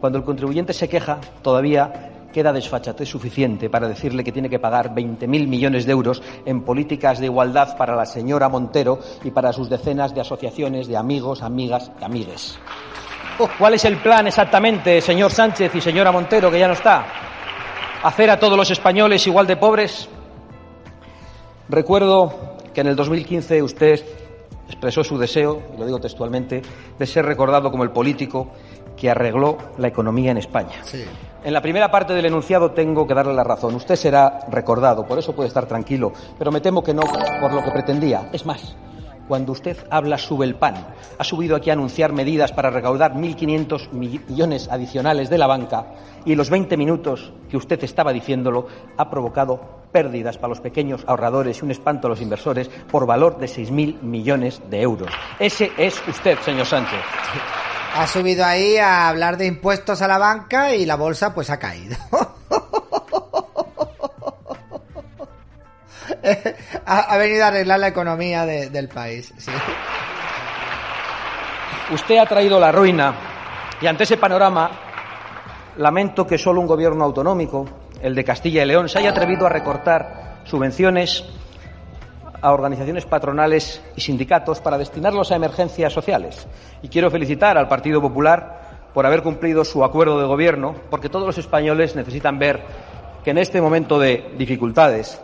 cuando 0.00 0.18
el 0.18 0.24
contribuyente 0.24 0.72
se 0.72 0.88
queja, 0.88 1.18
todavía 1.42 2.10
queda 2.32 2.52
desfachatez 2.52 3.08
suficiente 3.08 3.70
para 3.70 3.88
decirle 3.88 4.24
que 4.24 4.32
tiene 4.32 4.50
que 4.50 4.58
pagar 4.58 4.94
20.000 4.94 5.26
millones 5.46 5.86
de 5.86 5.92
euros 5.92 6.22
en 6.44 6.62
políticas 6.62 7.18
de 7.18 7.26
igualdad 7.26 7.76
para 7.76 7.96
la 7.96 8.06
señora 8.06 8.48
Montero 8.48 8.98
y 9.24 9.30
para 9.30 9.52
sus 9.52 9.68
decenas 9.68 10.14
de 10.14 10.20
asociaciones 10.20 10.88
de 10.88 10.96
amigos, 10.96 11.42
amigas 11.42 11.90
y 12.00 12.04
amigues. 12.04 12.58
¿Cuál 13.58 13.74
es 13.74 13.84
el 13.84 13.98
plan 13.98 14.26
exactamente, 14.26 15.00
señor 15.00 15.30
Sánchez 15.30 15.74
y 15.74 15.80
señora 15.80 16.10
Montero, 16.10 16.50
que 16.50 16.58
ya 16.58 16.66
no 16.66 16.74
está? 16.74 17.06
¿Hacer 18.02 18.30
a 18.30 18.38
todos 18.38 18.56
los 18.56 18.70
españoles 18.70 19.26
igual 19.26 19.46
de 19.46 19.56
pobres? 19.56 20.08
Recuerdo 21.68 22.56
que 22.74 22.80
en 22.80 22.88
el 22.88 22.96
2015 22.96 23.62
usted 23.62 24.04
expresó 24.66 25.02
su 25.02 25.18
deseo, 25.18 25.62
y 25.74 25.78
lo 25.78 25.86
digo 25.86 26.00
textualmente, 26.00 26.62
de 26.98 27.06
ser 27.06 27.24
recordado 27.24 27.70
como 27.70 27.84
el 27.84 27.90
político 27.90 28.48
que 28.98 29.10
arregló 29.10 29.56
la 29.78 29.88
economía 29.88 30.30
en 30.30 30.38
España. 30.38 30.82
En 31.44 31.52
la 31.52 31.62
primera 31.62 31.90
parte 31.90 32.12
del 32.14 32.26
enunciado 32.26 32.72
tengo 32.72 33.06
que 33.06 33.14
darle 33.14 33.32
la 33.32 33.44
razón. 33.44 33.74
Usted 33.74 33.96
será 33.96 34.40
recordado, 34.50 35.06
por 35.06 35.18
eso 35.18 35.34
puede 35.34 35.48
estar 35.48 35.66
tranquilo, 35.66 36.12
pero 36.38 36.50
me 36.50 36.60
temo 36.60 36.82
que 36.82 36.92
no 36.92 37.02
por 37.40 37.52
lo 37.52 37.62
que 37.62 37.70
pretendía. 37.70 38.28
Es 38.32 38.44
más, 38.44 38.76
cuando 39.28 39.52
usted 39.52 39.76
habla 39.90 40.18
sube 40.18 40.46
el 40.46 40.56
pan. 40.56 40.74
Ha 41.18 41.22
subido 41.22 41.54
aquí 41.54 41.70
a 41.70 41.74
anunciar 41.74 42.12
medidas 42.12 42.50
para 42.52 42.70
recaudar 42.70 43.14
1.500 43.14 43.92
millones 43.92 44.68
adicionales 44.68 45.30
de 45.30 45.38
la 45.38 45.46
banca 45.46 45.86
y 46.24 46.34
los 46.34 46.50
20 46.50 46.76
minutos 46.76 47.32
que 47.48 47.56
usted 47.56 47.82
estaba 47.84 48.12
diciéndolo 48.12 48.66
ha 48.96 49.08
provocado 49.10 49.78
pérdidas 49.92 50.38
para 50.38 50.48
los 50.48 50.60
pequeños 50.60 51.04
ahorradores 51.06 51.60
y 51.60 51.64
un 51.64 51.70
espanto 51.70 52.08
a 52.08 52.10
los 52.10 52.20
inversores 52.20 52.68
por 52.90 53.06
valor 53.06 53.38
de 53.38 53.46
6.000 53.46 54.02
millones 54.02 54.60
de 54.68 54.82
euros. 54.82 55.10
Ese 55.38 55.70
es 55.76 56.02
usted, 56.08 56.38
señor 56.40 56.66
Sánchez. 56.66 57.00
Ha 57.98 58.06
subido 58.06 58.44
ahí 58.44 58.76
a 58.76 59.08
hablar 59.08 59.36
de 59.36 59.46
impuestos 59.46 60.00
a 60.02 60.06
la 60.06 60.18
banca 60.18 60.72
y 60.72 60.86
la 60.86 60.94
bolsa 60.94 61.34
pues 61.34 61.50
ha 61.50 61.58
caído. 61.58 61.96
ha, 66.86 67.16
venido 67.16 67.44
a 67.44 67.48
arreglar 67.48 67.80
la 67.80 67.88
economía 67.88 68.46
del 68.46 68.88
país. 68.88 69.34
Usted 71.90 72.18
ha 72.18 72.26
traído 72.26 72.60
la 72.60 72.70
ruina 72.70 73.12
y 73.80 73.88
ante 73.88 74.04
ese 74.04 74.16
panorama 74.16 74.70
lamento 75.76 76.24
que 76.24 76.38
solo 76.38 76.60
un 76.60 76.68
gobierno 76.68 77.02
autonómico, 77.02 77.68
el 78.00 78.14
de 78.14 78.22
Castilla 78.22 78.62
y 78.62 78.66
León, 78.66 78.88
se 78.88 79.00
haya 79.00 79.10
atrevido 79.10 79.44
a 79.44 79.48
recortar 79.48 80.42
subvenciones 80.44 81.24
a 82.40 82.52
organizaciones 82.52 83.06
patronales 83.06 83.82
y 83.96 84.00
sindicatos 84.00 84.60
para 84.60 84.78
destinarlos 84.78 85.30
a 85.30 85.36
emergencias 85.36 85.92
sociales. 85.92 86.46
Y 86.82 86.88
quiero 86.88 87.10
felicitar 87.10 87.58
al 87.58 87.68
Partido 87.68 88.00
Popular 88.00 88.90
por 88.94 89.06
haber 89.06 89.22
cumplido 89.22 89.64
su 89.64 89.84
acuerdo 89.84 90.20
de 90.20 90.26
gobierno, 90.26 90.74
porque 90.90 91.08
todos 91.08 91.26
los 91.26 91.38
españoles 91.38 91.96
necesitan 91.96 92.38
ver 92.38 92.62
que 93.24 93.30
en 93.30 93.38
este 93.38 93.60
momento 93.60 93.98
de 93.98 94.32
dificultades 94.38 95.20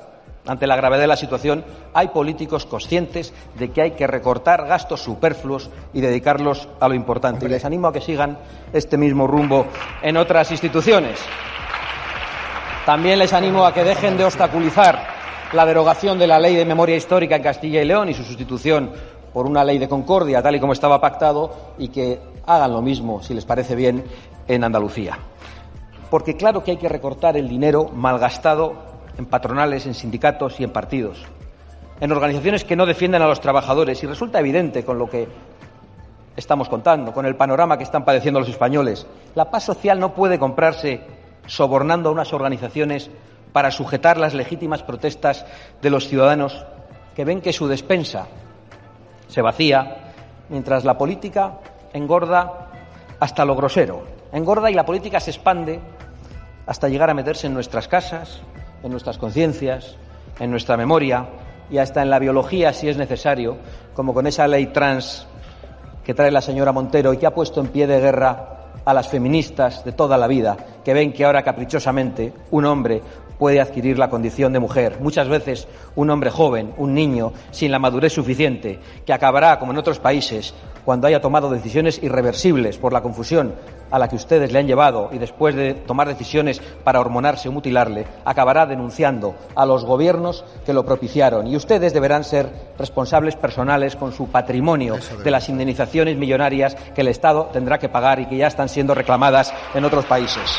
ante 0.46 0.66
la 0.66 0.76
gravedad 0.76 1.00
de 1.00 1.06
la 1.06 1.16
situación, 1.16 1.64
hay 1.94 2.08
políticos 2.08 2.66
conscientes 2.66 3.32
de 3.58 3.70
que 3.70 3.80
hay 3.80 3.90
que 3.92 4.06
recortar 4.06 4.66
gastos 4.66 5.00
superfluos 5.00 5.70
y 5.94 6.02
dedicarlos 6.02 6.68
a 6.80 6.88
lo 6.88 6.94
importante. 6.94 7.46
Y 7.46 7.48
les 7.48 7.64
animo 7.64 7.88
a 7.88 7.92
que 7.92 8.02
sigan 8.02 8.38
este 8.72 8.98
mismo 8.98 9.26
rumbo 9.26 9.66
en 10.02 10.18
otras 10.18 10.50
instituciones. 10.50 11.18
También 12.84 13.18
les 13.18 13.32
animo 13.32 13.64
a 13.64 13.72
que 13.72 13.84
dejen 13.84 14.18
de 14.18 14.24
obstaculizar 14.24 15.13
la 15.54 15.66
derogación 15.66 16.18
de 16.18 16.26
la 16.26 16.38
ley 16.38 16.56
de 16.56 16.64
memoria 16.64 16.96
histórica 16.96 17.36
en 17.36 17.42
Castilla 17.42 17.80
y 17.80 17.84
León 17.84 18.08
y 18.08 18.14
su 18.14 18.24
sustitución 18.24 18.90
por 19.32 19.46
una 19.46 19.64
ley 19.64 19.78
de 19.78 19.88
concordia, 19.88 20.42
tal 20.42 20.56
y 20.56 20.60
como 20.60 20.72
estaba 20.72 21.00
pactado, 21.00 21.74
y 21.78 21.88
que 21.88 22.20
hagan 22.46 22.72
lo 22.72 22.82
mismo, 22.82 23.22
si 23.22 23.34
les 23.34 23.44
parece 23.44 23.74
bien, 23.74 24.04
en 24.46 24.64
Andalucía. 24.64 25.18
Porque 26.10 26.36
claro 26.36 26.62
que 26.62 26.72
hay 26.72 26.76
que 26.76 26.88
recortar 26.88 27.36
el 27.36 27.48
dinero 27.48 27.88
malgastado 27.92 28.74
en 29.18 29.26
patronales, 29.26 29.86
en 29.86 29.94
sindicatos 29.94 30.60
y 30.60 30.64
en 30.64 30.70
partidos, 30.70 31.24
en 32.00 32.12
organizaciones 32.12 32.64
que 32.64 32.76
no 32.76 32.86
defienden 32.86 33.22
a 33.22 33.26
los 33.26 33.40
trabajadores. 33.40 34.02
Y 34.02 34.06
resulta 34.06 34.38
evidente 34.38 34.84
con 34.84 34.98
lo 34.98 35.08
que 35.08 35.26
estamos 36.36 36.68
contando, 36.68 37.12
con 37.12 37.26
el 37.26 37.36
panorama 37.36 37.76
que 37.76 37.84
están 37.84 38.04
padeciendo 38.04 38.40
los 38.40 38.48
españoles. 38.48 39.06
La 39.34 39.50
paz 39.50 39.64
social 39.64 39.98
no 39.98 40.14
puede 40.14 40.38
comprarse 40.38 41.00
sobornando 41.46 42.08
a 42.08 42.12
unas 42.12 42.32
organizaciones 42.32 43.10
para 43.54 43.70
sujetar 43.70 44.18
las 44.18 44.34
legítimas 44.34 44.82
protestas 44.82 45.46
de 45.80 45.88
los 45.88 46.08
ciudadanos 46.08 46.66
que 47.14 47.24
ven 47.24 47.40
que 47.40 47.52
su 47.52 47.68
despensa 47.68 48.26
se 49.28 49.42
vacía 49.42 50.12
mientras 50.48 50.84
la 50.84 50.98
política 50.98 51.60
engorda 51.92 52.72
hasta 53.20 53.44
lo 53.44 53.54
grosero. 53.54 54.02
Engorda 54.32 54.72
y 54.72 54.74
la 54.74 54.84
política 54.84 55.20
se 55.20 55.30
expande 55.30 55.78
hasta 56.66 56.88
llegar 56.88 57.10
a 57.10 57.14
meterse 57.14 57.46
en 57.46 57.54
nuestras 57.54 57.86
casas, 57.86 58.40
en 58.82 58.90
nuestras 58.90 59.18
conciencias, 59.18 59.94
en 60.40 60.50
nuestra 60.50 60.76
memoria 60.76 61.28
y 61.70 61.78
hasta 61.78 62.02
en 62.02 62.10
la 62.10 62.18
biología 62.18 62.72
si 62.72 62.88
es 62.88 62.96
necesario, 62.96 63.56
como 63.94 64.12
con 64.12 64.26
esa 64.26 64.48
ley 64.48 64.66
trans 64.66 65.28
que 66.02 66.12
trae 66.12 66.32
la 66.32 66.40
señora 66.40 66.72
Montero 66.72 67.12
y 67.12 67.18
que 67.18 67.26
ha 67.26 67.34
puesto 67.34 67.60
en 67.60 67.68
pie 67.68 67.86
de 67.86 68.00
guerra 68.00 68.54
a 68.84 68.92
las 68.92 69.08
feministas 69.08 69.84
de 69.84 69.92
toda 69.92 70.18
la 70.18 70.26
vida, 70.26 70.56
que 70.84 70.92
ven 70.92 71.12
que 71.12 71.24
ahora 71.24 71.42
caprichosamente 71.42 72.32
un 72.50 72.64
hombre 72.66 73.00
puede 73.38 73.60
adquirir 73.60 73.98
la 73.98 74.10
condición 74.10 74.52
de 74.52 74.60
mujer. 74.60 74.98
Muchas 75.00 75.28
veces 75.28 75.68
un 75.96 76.10
hombre 76.10 76.30
joven, 76.30 76.72
un 76.76 76.94
niño, 76.94 77.32
sin 77.50 77.70
la 77.70 77.78
madurez 77.78 78.12
suficiente, 78.12 78.78
que 79.04 79.12
acabará, 79.12 79.58
como 79.58 79.72
en 79.72 79.78
otros 79.78 79.98
países, 79.98 80.54
cuando 80.84 81.06
haya 81.06 81.20
tomado 81.20 81.50
decisiones 81.50 82.02
irreversibles 82.02 82.78
por 82.78 82.92
la 82.92 83.02
confusión 83.02 83.54
a 83.90 83.98
la 83.98 84.08
que 84.08 84.16
ustedes 84.16 84.52
le 84.52 84.58
han 84.58 84.66
llevado 84.66 85.08
y 85.12 85.18
después 85.18 85.54
de 85.54 85.74
tomar 85.74 86.08
decisiones 86.08 86.60
para 86.82 87.00
hormonarse 87.00 87.48
o 87.48 87.52
mutilarle, 87.52 88.06
acabará 88.24 88.66
denunciando 88.66 89.34
a 89.54 89.64
los 89.66 89.84
gobiernos 89.84 90.44
que 90.66 90.72
lo 90.72 90.84
propiciaron. 90.84 91.46
Y 91.46 91.56
ustedes 91.56 91.94
deberán 91.94 92.24
ser 92.24 92.50
responsables 92.78 93.36
personales 93.36 93.96
con 93.96 94.12
su 94.12 94.28
patrimonio 94.28 94.96
de 95.22 95.30
las 95.30 95.48
indemnizaciones 95.48 96.16
millonarias 96.16 96.76
que 96.94 97.00
el 97.00 97.08
Estado 97.08 97.50
tendrá 97.52 97.78
que 97.78 97.88
pagar 97.88 98.20
y 98.20 98.26
que 98.26 98.36
ya 98.36 98.48
están 98.48 98.68
siendo 98.68 98.94
reclamadas 98.94 99.54
en 99.74 99.84
otros 99.84 100.04
países. 100.04 100.58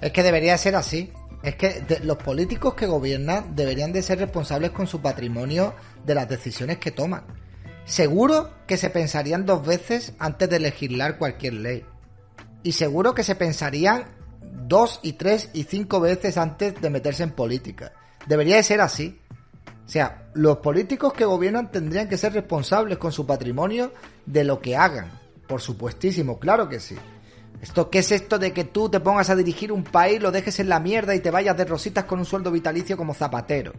Es 0.00 0.12
que 0.12 0.22
debería 0.22 0.56
ser 0.56 0.76
así. 0.76 1.12
Es 1.42 1.54
que 1.54 1.84
los 2.02 2.16
políticos 2.16 2.74
que 2.74 2.86
gobiernan 2.86 3.54
deberían 3.54 3.92
de 3.92 4.02
ser 4.02 4.18
responsables 4.18 4.72
con 4.72 4.86
su 4.86 5.00
patrimonio 5.00 5.74
de 6.04 6.14
las 6.14 6.28
decisiones 6.28 6.78
que 6.78 6.90
toman. 6.90 7.24
Seguro 7.84 8.50
que 8.66 8.76
se 8.76 8.90
pensarían 8.90 9.46
dos 9.46 9.64
veces 9.64 10.12
antes 10.18 10.50
de 10.50 10.60
legislar 10.60 11.16
cualquier 11.16 11.54
ley. 11.54 11.84
Y 12.62 12.72
seguro 12.72 13.14
que 13.14 13.22
se 13.22 13.34
pensarían 13.34 14.04
dos 14.66 15.00
y 15.02 15.14
tres 15.14 15.48
y 15.54 15.64
cinco 15.64 16.00
veces 16.00 16.36
antes 16.36 16.80
de 16.80 16.90
meterse 16.90 17.22
en 17.22 17.30
política. 17.30 17.92
Debería 18.26 18.56
de 18.56 18.62
ser 18.62 18.80
así. 18.80 19.20
O 19.86 19.88
sea, 19.88 20.28
los 20.34 20.58
políticos 20.58 21.14
que 21.14 21.24
gobiernan 21.24 21.70
tendrían 21.70 22.08
que 22.08 22.18
ser 22.18 22.34
responsables 22.34 22.98
con 22.98 23.10
su 23.10 23.26
patrimonio 23.26 23.92
de 24.26 24.44
lo 24.44 24.60
que 24.60 24.76
hagan. 24.76 25.10
Por 25.46 25.62
supuestísimo, 25.62 26.38
claro 26.38 26.68
que 26.68 26.80
sí. 26.80 26.96
¿Esto 27.60 27.90
qué 27.90 27.98
es 28.00 28.12
esto 28.12 28.38
de 28.38 28.52
que 28.52 28.64
tú 28.64 28.88
te 28.88 29.00
pongas 29.00 29.30
a 29.30 29.36
dirigir 29.36 29.72
un 29.72 29.82
país, 29.82 30.20
lo 30.20 30.30
dejes 30.30 30.60
en 30.60 30.68
la 30.68 30.78
mierda 30.78 31.14
y 31.14 31.20
te 31.20 31.30
vayas 31.30 31.56
de 31.56 31.64
rositas 31.64 32.04
con 32.04 32.20
un 32.20 32.24
sueldo 32.24 32.50
vitalicio 32.50 32.96
como 32.96 33.14
zapatero? 33.14 33.72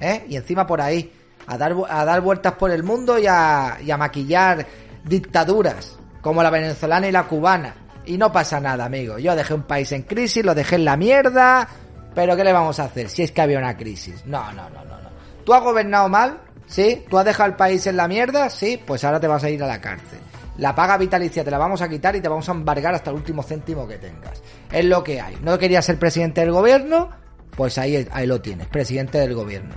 ¿Eh? 0.00 0.26
Y 0.28 0.36
encima 0.36 0.66
por 0.66 0.80
ahí, 0.80 1.12
a 1.46 1.56
dar, 1.56 1.74
a 1.88 2.04
dar 2.04 2.20
vueltas 2.20 2.54
por 2.54 2.70
el 2.70 2.82
mundo 2.82 3.18
y 3.18 3.26
a, 3.26 3.78
y 3.84 3.90
a 3.90 3.96
maquillar 3.96 4.66
dictaduras 5.04 5.98
como 6.20 6.42
la 6.42 6.50
venezolana 6.50 7.08
y 7.08 7.12
la 7.12 7.24
cubana. 7.24 7.74
Y 8.06 8.18
no 8.18 8.32
pasa 8.32 8.60
nada, 8.60 8.86
amigo. 8.86 9.18
Yo 9.18 9.36
dejé 9.36 9.54
un 9.54 9.62
país 9.62 9.92
en 9.92 10.02
crisis, 10.02 10.44
lo 10.44 10.54
dejé 10.54 10.76
en 10.76 10.84
la 10.84 10.96
mierda. 10.96 11.68
Pero 12.14 12.36
¿qué 12.36 12.44
le 12.44 12.52
vamos 12.52 12.80
a 12.80 12.84
hacer 12.84 13.08
si 13.08 13.22
es 13.22 13.30
que 13.30 13.40
había 13.40 13.58
una 13.58 13.76
crisis? 13.76 14.24
No, 14.26 14.52
no, 14.52 14.68
no, 14.70 14.84
no, 14.84 15.00
no. 15.00 15.10
¿Tú 15.44 15.54
has 15.54 15.62
gobernado 15.62 16.08
mal? 16.08 16.40
¿Sí? 16.66 17.04
¿Tú 17.08 17.18
has 17.18 17.24
dejado 17.24 17.50
el 17.50 17.56
país 17.56 17.86
en 17.86 17.96
la 17.96 18.08
mierda? 18.08 18.50
Sí, 18.50 18.80
pues 18.84 19.04
ahora 19.04 19.20
te 19.20 19.26
vas 19.26 19.44
a 19.44 19.50
ir 19.50 19.62
a 19.62 19.66
la 19.66 19.80
cárcel. 19.80 20.18
La 20.60 20.74
paga 20.74 20.98
vitalicia 20.98 21.42
te 21.42 21.50
la 21.50 21.56
vamos 21.56 21.80
a 21.80 21.88
quitar 21.88 22.14
y 22.16 22.20
te 22.20 22.28
vamos 22.28 22.46
a 22.46 22.52
embargar 22.52 22.94
hasta 22.94 23.08
el 23.08 23.16
último 23.16 23.42
céntimo 23.42 23.88
que 23.88 23.96
tengas. 23.96 24.42
Es 24.70 24.84
lo 24.84 25.02
que 25.02 25.18
hay. 25.18 25.38
¿No 25.42 25.58
querías 25.58 25.86
ser 25.86 25.98
presidente 25.98 26.42
del 26.42 26.52
gobierno? 26.52 27.08
Pues 27.56 27.78
ahí, 27.78 28.06
ahí 28.12 28.26
lo 28.26 28.42
tienes, 28.42 28.66
presidente 28.66 29.16
del 29.16 29.34
gobierno. 29.34 29.74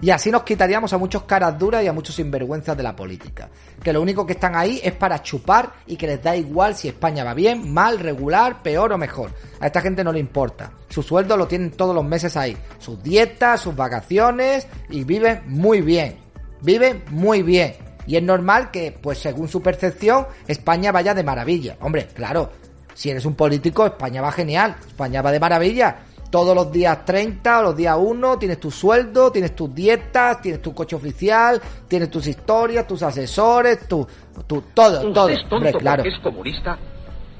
Y 0.00 0.10
así 0.10 0.32
nos 0.32 0.42
quitaríamos 0.42 0.92
a 0.92 0.98
muchos 0.98 1.22
caras 1.22 1.56
duras 1.56 1.84
y 1.84 1.86
a 1.86 1.92
muchos 1.92 2.16
sinvergüenzas 2.16 2.76
de 2.76 2.82
la 2.82 2.96
política. 2.96 3.48
Que 3.80 3.92
lo 3.92 4.02
único 4.02 4.26
que 4.26 4.32
están 4.32 4.56
ahí 4.56 4.80
es 4.82 4.92
para 4.92 5.22
chupar 5.22 5.72
y 5.86 5.96
que 5.96 6.08
les 6.08 6.20
da 6.20 6.34
igual 6.34 6.74
si 6.74 6.88
España 6.88 7.22
va 7.22 7.32
bien, 7.32 7.72
mal, 7.72 8.00
regular, 8.00 8.60
peor 8.60 8.92
o 8.92 8.98
mejor. 8.98 9.30
A 9.60 9.68
esta 9.68 9.80
gente 9.80 10.02
no 10.02 10.12
le 10.12 10.18
importa. 10.18 10.72
Su 10.88 11.04
sueldo 11.04 11.36
lo 11.36 11.46
tienen 11.46 11.70
todos 11.70 11.94
los 11.94 12.04
meses 12.04 12.36
ahí. 12.36 12.56
Sus 12.80 13.00
dietas, 13.04 13.60
sus 13.60 13.76
vacaciones 13.76 14.66
y 14.90 15.04
viven 15.04 15.42
muy 15.46 15.80
bien. 15.80 16.18
Viven 16.60 17.04
muy 17.10 17.44
bien. 17.44 17.93
Y 18.06 18.16
es 18.16 18.22
normal 18.22 18.70
que, 18.70 18.96
pues 19.00 19.18
según 19.18 19.48
su 19.48 19.62
percepción, 19.62 20.26
España 20.46 20.92
vaya 20.92 21.14
de 21.14 21.22
maravilla. 21.22 21.76
Hombre, 21.80 22.08
claro, 22.14 22.50
si 22.94 23.10
eres 23.10 23.24
un 23.24 23.34
político, 23.34 23.86
España 23.86 24.22
va 24.22 24.32
genial. 24.32 24.76
España 24.86 25.22
va 25.22 25.32
de 25.32 25.40
maravilla 25.40 25.96
todos 26.34 26.52
los 26.52 26.72
días 26.72 27.04
30 27.04 27.60
o 27.60 27.62
los 27.62 27.76
días 27.76 27.96
1 27.96 28.38
tienes 28.38 28.58
tu 28.58 28.68
sueldo, 28.68 29.30
tienes 29.30 29.54
tus 29.54 29.72
dietas, 29.72 30.42
tienes 30.42 30.60
tu 30.60 30.74
coche 30.74 30.96
oficial, 30.96 31.62
tienes 31.86 32.10
tus 32.10 32.26
historias, 32.26 32.88
tus 32.88 33.04
asesores, 33.04 33.86
tu, 33.86 34.04
tu 34.44 34.60
todo, 34.74 35.12
todo. 35.12 35.28
Es 35.28 35.48
tonto 35.48 35.78
claro. 35.78 36.02
es 36.02 36.18
comunista 36.20 36.76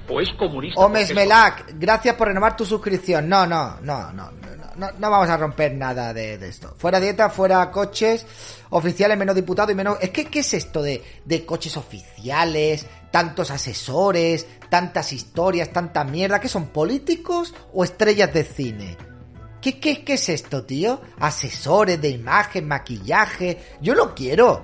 o 0.09 0.21
es 0.21 0.33
comunista. 0.35 0.81
Omes 0.81 1.15
Melak, 1.15 1.75
gracias 1.79 2.15
por 2.15 2.29
renovar 2.29 2.57
tu 2.57 2.65
suscripción. 2.65 3.29
No, 3.29 3.47
no, 3.47 3.79
no, 3.83 4.13
no, 4.13 4.31
no, 4.77 4.91
no, 4.99 5.11
vamos 5.11 5.29
a 5.29 5.37
romper 5.37 5.75
nada 5.75 6.13
de, 6.13 6.35
esto. 6.35 6.75
Fuera 6.77 7.01
dieta, 7.01 7.31
fuera 7.31 7.71
coches 7.71 8.27
oficiales, 8.71 9.17
menos 9.17 9.35
diputados 9.35 9.73
y 9.73 9.75
menos. 9.75 9.99
Es 10.01 10.11
que, 10.11 10.27
¿qué 10.27 10.41
es 10.41 10.55
esto 10.55 10.83
de, 10.83 11.03
de 11.25 11.47
coches 11.47 11.77
oficiales, 11.77 12.87
tantos 13.11 13.51
asesores, 13.51 14.47
tantas 14.69 15.13
historias, 15.13 15.71
tanta 15.73 16.05
mierda, 16.05 16.41
¿qué 16.41 16.49
son 16.49 16.67
políticos 16.67 17.55
o 17.73 17.85
estrellas 17.85 18.33
de 18.33 18.45
cine? 18.45 18.97
¿Qué, 19.61 19.81
qué, 19.81 20.05
qué 20.05 20.15
es 20.15 20.29
esto, 20.29 20.65
tío? 20.65 21.01
Asesores 21.19 21.99
de 21.99 22.11
imagen, 22.11 22.69
maquillaje. 22.69 23.59
Yo 23.81 23.95
lo 23.95 24.15
quiero. 24.15 24.63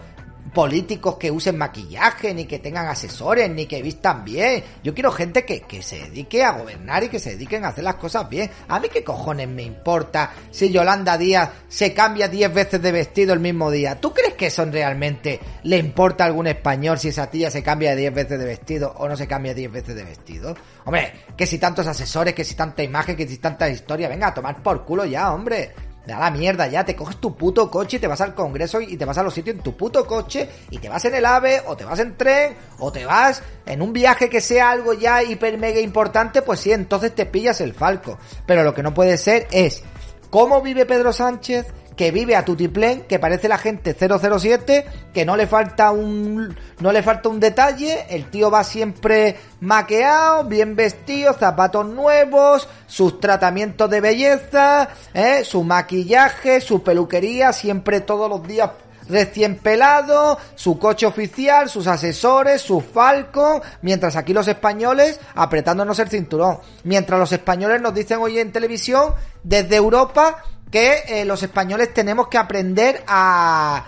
Políticos 0.53 1.17
que 1.17 1.31
usen 1.31 1.57
maquillaje, 1.57 2.35
ni 2.35 2.45
que 2.45 2.59
tengan 2.59 2.87
asesores, 2.89 3.51
ni 3.51 3.67
que 3.67 3.83
vistan 3.83 4.25
bien. 4.25 4.63
Yo 4.83 4.95
quiero 4.95 5.13
gente 5.13 5.45
que, 5.45 5.63
que 5.63 5.83
se 5.83 5.99
dedique 5.99 6.45
a 6.45 6.53
gobernar 6.53 7.05
y 7.05 7.09
que 7.09 7.19
se 7.19 7.31
dediquen 7.31 7.65
a 7.65 7.69
hacer 7.69 7.85
las 7.85 7.97
cosas 7.97 8.29
bien. 8.29 8.51
A 8.69 8.81
mí 8.81 8.89
qué 8.89 9.05
cojones 9.05 9.49
me 9.49 9.63
importa 9.63 10.33
si 10.51 10.71
Yolanda 10.71 11.17
Díaz 11.17 11.51
se 11.69 11.95
cambia 11.95 12.29
10 12.29 12.53
veces 12.53 12.83
de 12.83 12.93
vestido 12.93 13.33
el 13.33 13.41
mismo 13.41 13.71
día. 13.71 14.01
¿Tú 14.01 14.13
crees 14.13 14.35
que 14.35 14.47
eso 14.47 14.65
realmente 14.65 15.41
le 15.65 15.79
importa 15.79 16.25
a 16.25 16.27
algún 16.27 16.47
español 16.47 16.99
si 16.99 17.09
esa 17.09 17.31
tía 17.31 17.51
se 17.51 17.63
cambia 17.63 17.95
10 17.95 18.15
veces 18.15 18.39
de 18.39 18.45
vestido 18.45 18.95
o 18.99 19.09
no 19.09 19.17
se 19.17 19.27
cambia 19.27 19.55
10 19.55 19.73
veces 19.73 19.95
de 19.95 20.05
vestido? 20.05 20.55
Hombre, 20.85 21.13
que 21.37 21.47
si 21.47 21.59
tantos 21.59 21.87
asesores, 21.87 22.35
que 22.35 22.45
si 22.45 22.55
tanta 22.55 22.83
imagen, 22.83 23.17
que 23.17 23.29
si 23.29 23.39
tanta 23.39 23.69
historia, 23.69 24.09
venga 24.09 24.29
a 24.29 24.35
tomar 24.35 24.63
por 24.63 24.85
culo 24.85 25.05
ya, 25.05 25.33
hombre. 25.33 25.73
Da 26.07 26.19
la 26.19 26.31
mierda 26.31 26.67
ya, 26.67 26.85
te 26.85 26.97
coges 26.97 27.19
tu 27.19 27.37
puto 27.37 27.71
coche 27.71 27.99
y 27.99 28.01
te 28.01 28.07
vas 28.07 28.21
al 28.21 28.35
congreso 28.35 28.81
y 28.81 28.97
te 28.97 29.05
vas 29.05 29.19
a 29.19 29.23
los 29.23 29.35
sitios 29.35 29.57
en 29.57 29.63
tu 29.63 29.77
puto 29.77 30.07
coche 30.07 30.49
y 30.71 30.79
te 30.79 30.89
vas 30.89 31.05
en 31.05 31.15
el 31.15 31.25
AVE 31.25 31.63
o 31.67 31.77
te 31.77 31.85
vas 31.85 31.99
en 31.99 32.17
tren 32.17 32.57
o 32.79 32.91
te 32.91 33.05
vas 33.05 33.43
en 33.67 33.83
un 33.83 33.93
viaje 33.93 34.31
que 34.31 34.41
sea 34.41 34.71
algo 34.71 34.95
ya 34.95 35.23
hiper 35.23 35.59
mega 35.59 35.81
importante, 35.81 36.43
pues 36.43 36.61
sí, 36.61 36.73
entonces 36.73 37.15
te 37.15 37.27
pillas 37.27 37.61
el 37.61 37.75
falco. 37.75 38.19
Pero 38.47 38.65
lo 38.65 38.75
que 38.75 38.83
no 38.83 38.95
puede 38.95 39.19
ser 39.19 39.47
es 39.51 39.83
cómo 40.31 40.63
vive 40.63 40.87
Pedro 40.87 41.13
Sánchez, 41.13 41.67
que 42.01 42.13
vive 42.13 42.35
a 42.35 42.47
tutiplén, 42.47 43.03
que 43.03 43.19
parece 43.19 43.47
la 43.47 43.59
gente 43.59 43.95
007, 43.95 44.87
que 45.13 45.27
no 45.27 45.37
le 45.37 45.47
falta 45.47 45.91
un 45.91 46.57
no 46.79 46.93
le 46.93 47.03
falta 47.03 47.29
un 47.29 47.39
detalle, 47.39 48.07
el 48.09 48.31
tío 48.31 48.51
va 48.51 48.65
siempre 48.65 49.37
maqueado, 49.61 50.45
bien 50.45 50.77
vestido, 50.77 51.35
zapatos 51.35 51.85
nuevos, 51.85 52.67
sus 52.87 53.21
tratamientos 53.21 53.91
de 53.91 54.01
belleza, 54.01 54.89
¿eh? 55.13 55.45
su 55.45 55.63
maquillaje, 55.63 56.63
su 56.63 56.83
peluquería, 56.83 57.53
siempre 57.53 58.01
todos 58.01 58.31
los 58.31 58.49
días 58.49 58.71
recién 59.07 59.57
pelado, 59.57 60.39
su 60.55 60.79
coche 60.79 61.05
oficial, 61.05 61.69
sus 61.69 61.87
asesores, 61.87 62.63
su 62.63 62.81
falco, 62.81 63.61
mientras 63.83 64.17
aquí 64.17 64.33
los 64.33 64.49
españoles 64.49 65.21
apretándonos 65.35 65.99
el 65.99 66.09
cinturón. 66.09 66.61
Mientras 66.85 67.21
los 67.21 67.33
españoles 67.33 67.83
nos 67.83 67.93
dicen 67.93 68.21
hoy 68.23 68.39
en 68.39 68.53
televisión 68.53 69.13
desde 69.43 69.77
Europa 69.77 70.43
que 70.71 71.03
eh, 71.09 71.25
los 71.25 71.43
españoles 71.43 71.93
tenemos 71.93 72.29
que 72.29 72.39
aprender 72.39 73.03
a, 73.07 73.87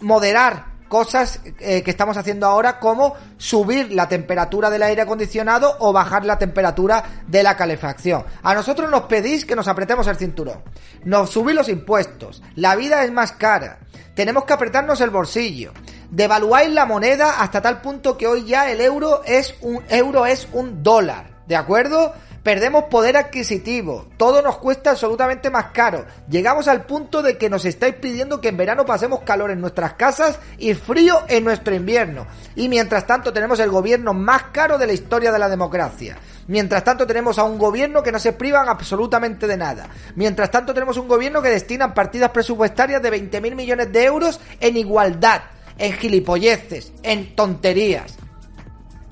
moderar 0.00 0.66
cosas 0.88 1.40
eh, 1.58 1.82
que 1.82 1.90
estamos 1.90 2.16
haciendo 2.16 2.46
ahora 2.46 2.78
como 2.78 3.14
subir 3.36 3.92
la 3.92 4.08
temperatura 4.08 4.70
del 4.70 4.82
aire 4.82 5.02
acondicionado 5.02 5.76
o 5.80 5.92
bajar 5.92 6.24
la 6.24 6.38
temperatura 6.38 7.22
de 7.26 7.42
la 7.42 7.56
calefacción. 7.56 8.24
A 8.42 8.54
nosotros 8.54 8.90
nos 8.90 9.02
pedís 9.02 9.44
que 9.44 9.56
nos 9.56 9.68
apretemos 9.68 10.06
el 10.06 10.16
cinturón. 10.16 10.62
Nos 11.04 11.30
subís 11.30 11.54
los 11.54 11.68
impuestos. 11.68 12.42
La 12.54 12.76
vida 12.76 13.04
es 13.04 13.12
más 13.12 13.32
cara. 13.32 13.80
Tenemos 14.14 14.44
que 14.44 14.52
apretarnos 14.52 15.00
el 15.00 15.10
bolsillo. 15.10 15.72
Devaluáis 16.10 16.70
la 16.70 16.86
moneda 16.86 17.40
hasta 17.40 17.60
tal 17.60 17.80
punto 17.80 18.16
que 18.16 18.26
hoy 18.26 18.44
ya 18.44 18.70
el 18.70 18.80
euro 18.80 19.22
es 19.24 19.54
un 19.60 19.82
euro 19.88 20.26
es 20.26 20.48
un 20.52 20.82
dólar. 20.82 21.40
¿De 21.46 21.56
acuerdo? 21.56 22.14
Perdemos 22.42 22.84
poder 22.84 23.18
adquisitivo, 23.18 24.06
todo 24.16 24.40
nos 24.40 24.56
cuesta 24.56 24.92
absolutamente 24.92 25.50
más 25.50 25.66
caro. 25.72 26.06
Llegamos 26.30 26.68
al 26.68 26.86
punto 26.86 27.20
de 27.20 27.36
que 27.36 27.50
nos 27.50 27.66
estáis 27.66 27.96
pidiendo 27.96 28.40
que 28.40 28.48
en 28.48 28.56
verano 28.56 28.86
pasemos 28.86 29.20
calor 29.20 29.50
en 29.50 29.60
nuestras 29.60 29.92
casas 29.94 30.38
y 30.56 30.72
frío 30.72 31.20
en 31.28 31.44
nuestro 31.44 31.74
invierno. 31.74 32.26
Y 32.56 32.70
mientras 32.70 33.06
tanto 33.06 33.30
tenemos 33.30 33.60
el 33.60 33.70
gobierno 33.70 34.14
más 34.14 34.44
caro 34.52 34.78
de 34.78 34.86
la 34.86 34.94
historia 34.94 35.32
de 35.32 35.38
la 35.38 35.50
democracia. 35.50 36.16
Mientras 36.46 36.82
tanto 36.82 37.06
tenemos 37.06 37.38
a 37.38 37.44
un 37.44 37.58
gobierno 37.58 38.02
que 38.02 38.10
no 38.10 38.18
se 38.18 38.32
privan 38.32 38.70
absolutamente 38.70 39.46
de 39.46 39.58
nada. 39.58 39.90
Mientras 40.14 40.50
tanto 40.50 40.72
tenemos 40.72 40.96
un 40.96 41.08
gobierno 41.08 41.42
que 41.42 41.50
destina 41.50 41.92
partidas 41.92 42.30
presupuestarias 42.30 43.02
de 43.02 43.12
20.000 43.12 43.54
millones 43.54 43.92
de 43.92 44.04
euros 44.04 44.40
en 44.60 44.78
igualdad, 44.78 45.42
en 45.76 45.92
gilipolleces, 45.92 46.94
en 47.02 47.36
tonterías. 47.36 48.16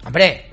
Hombre, 0.07 0.51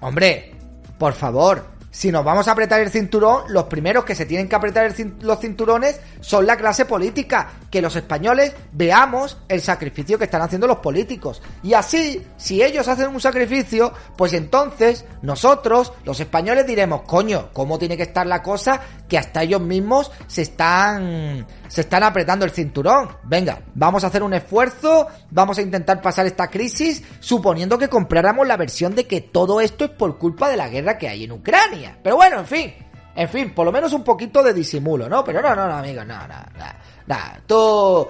hombre, 0.00 0.54
por 0.98 1.12
favor, 1.12 1.75
si 1.96 2.12
nos 2.12 2.22
vamos 2.22 2.46
a 2.46 2.52
apretar 2.52 2.78
el 2.82 2.90
cinturón, 2.90 3.44
los 3.48 3.64
primeros 3.64 4.04
que 4.04 4.14
se 4.14 4.26
tienen 4.26 4.50
que 4.50 4.54
apretar 4.54 4.92
los 5.22 5.40
cinturones 5.40 5.98
son 6.20 6.44
la 6.46 6.58
clase 6.58 6.84
política, 6.84 7.52
que 7.70 7.80
los 7.80 7.96
españoles 7.96 8.54
veamos 8.72 9.38
el 9.48 9.62
sacrificio 9.62 10.18
que 10.18 10.24
están 10.24 10.42
haciendo 10.42 10.66
los 10.66 10.80
políticos. 10.80 11.40
Y 11.62 11.72
así, 11.72 12.22
si 12.36 12.62
ellos 12.62 12.86
hacen 12.86 13.08
un 13.08 13.18
sacrificio, 13.18 13.94
pues 14.14 14.34
entonces 14.34 15.06
nosotros, 15.22 15.94
los 16.04 16.20
españoles, 16.20 16.66
diremos, 16.66 17.00
coño, 17.00 17.48
¿cómo 17.54 17.78
tiene 17.78 17.96
que 17.96 18.02
estar 18.02 18.26
la 18.26 18.42
cosa 18.42 18.78
que 19.08 19.16
hasta 19.16 19.42
ellos 19.42 19.62
mismos 19.62 20.12
se 20.26 20.42
están 20.42 21.46
se 21.68 21.82
están 21.82 22.02
apretando 22.02 22.44
el 22.44 22.50
cinturón. 22.50 23.08
Venga, 23.24 23.60
vamos 23.74 24.04
a 24.04 24.08
hacer 24.08 24.22
un 24.22 24.34
esfuerzo, 24.34 25.06
vamos 25.30 25.58
a 25.58 25.62
intentar 25.62 26.00
pasar 26.00 26.26
esta 26.26 26.48
crisis, 26.48 27.02
suponiendo 27.20 27.78
que 27.78 27.88
compráramos 27.88 28.46
la 28.46 28.56
versión 28.56 28.94
de 28.94 29.06
que 29.06 29.20
todo 29.20 29.60
esto 29.60 29.84
es 29.84 29.90
por 29.90 30.18
culpa 30.18 30.48
de 30.48 30.56
la 30.56 30.68
guerra 30.68 30.98
que 30.98 31.08
hay 31.08 31.24
en 31.24 31.32
Ucrania. 31.32 31.98
Pero 32.02 32.16
bueno, 32.16 32.40
en 32.40 32.46
fin, 32.46 32.74
en 33.14 33.28
fin, 33.28 33.54
por 33.54 33.64
lo 33.64 33.72
menos 33.72 33.92
un 33.92 34.04
poquito 34.04 34.42
de 34.42 34.52
disimulo, 34.52 35.08
¿no? 35.08 35.24
Pero 35.24 35.40
no, 35.40 35.54
no, 35.54 35.66
no, 35.66 35.76
amigos, 35.76 36.06
no, 36.06 36.18
no, 36.18 36.38
no, 36.58 36.66
no. 37.06 37.16
Tú 37.46 38.08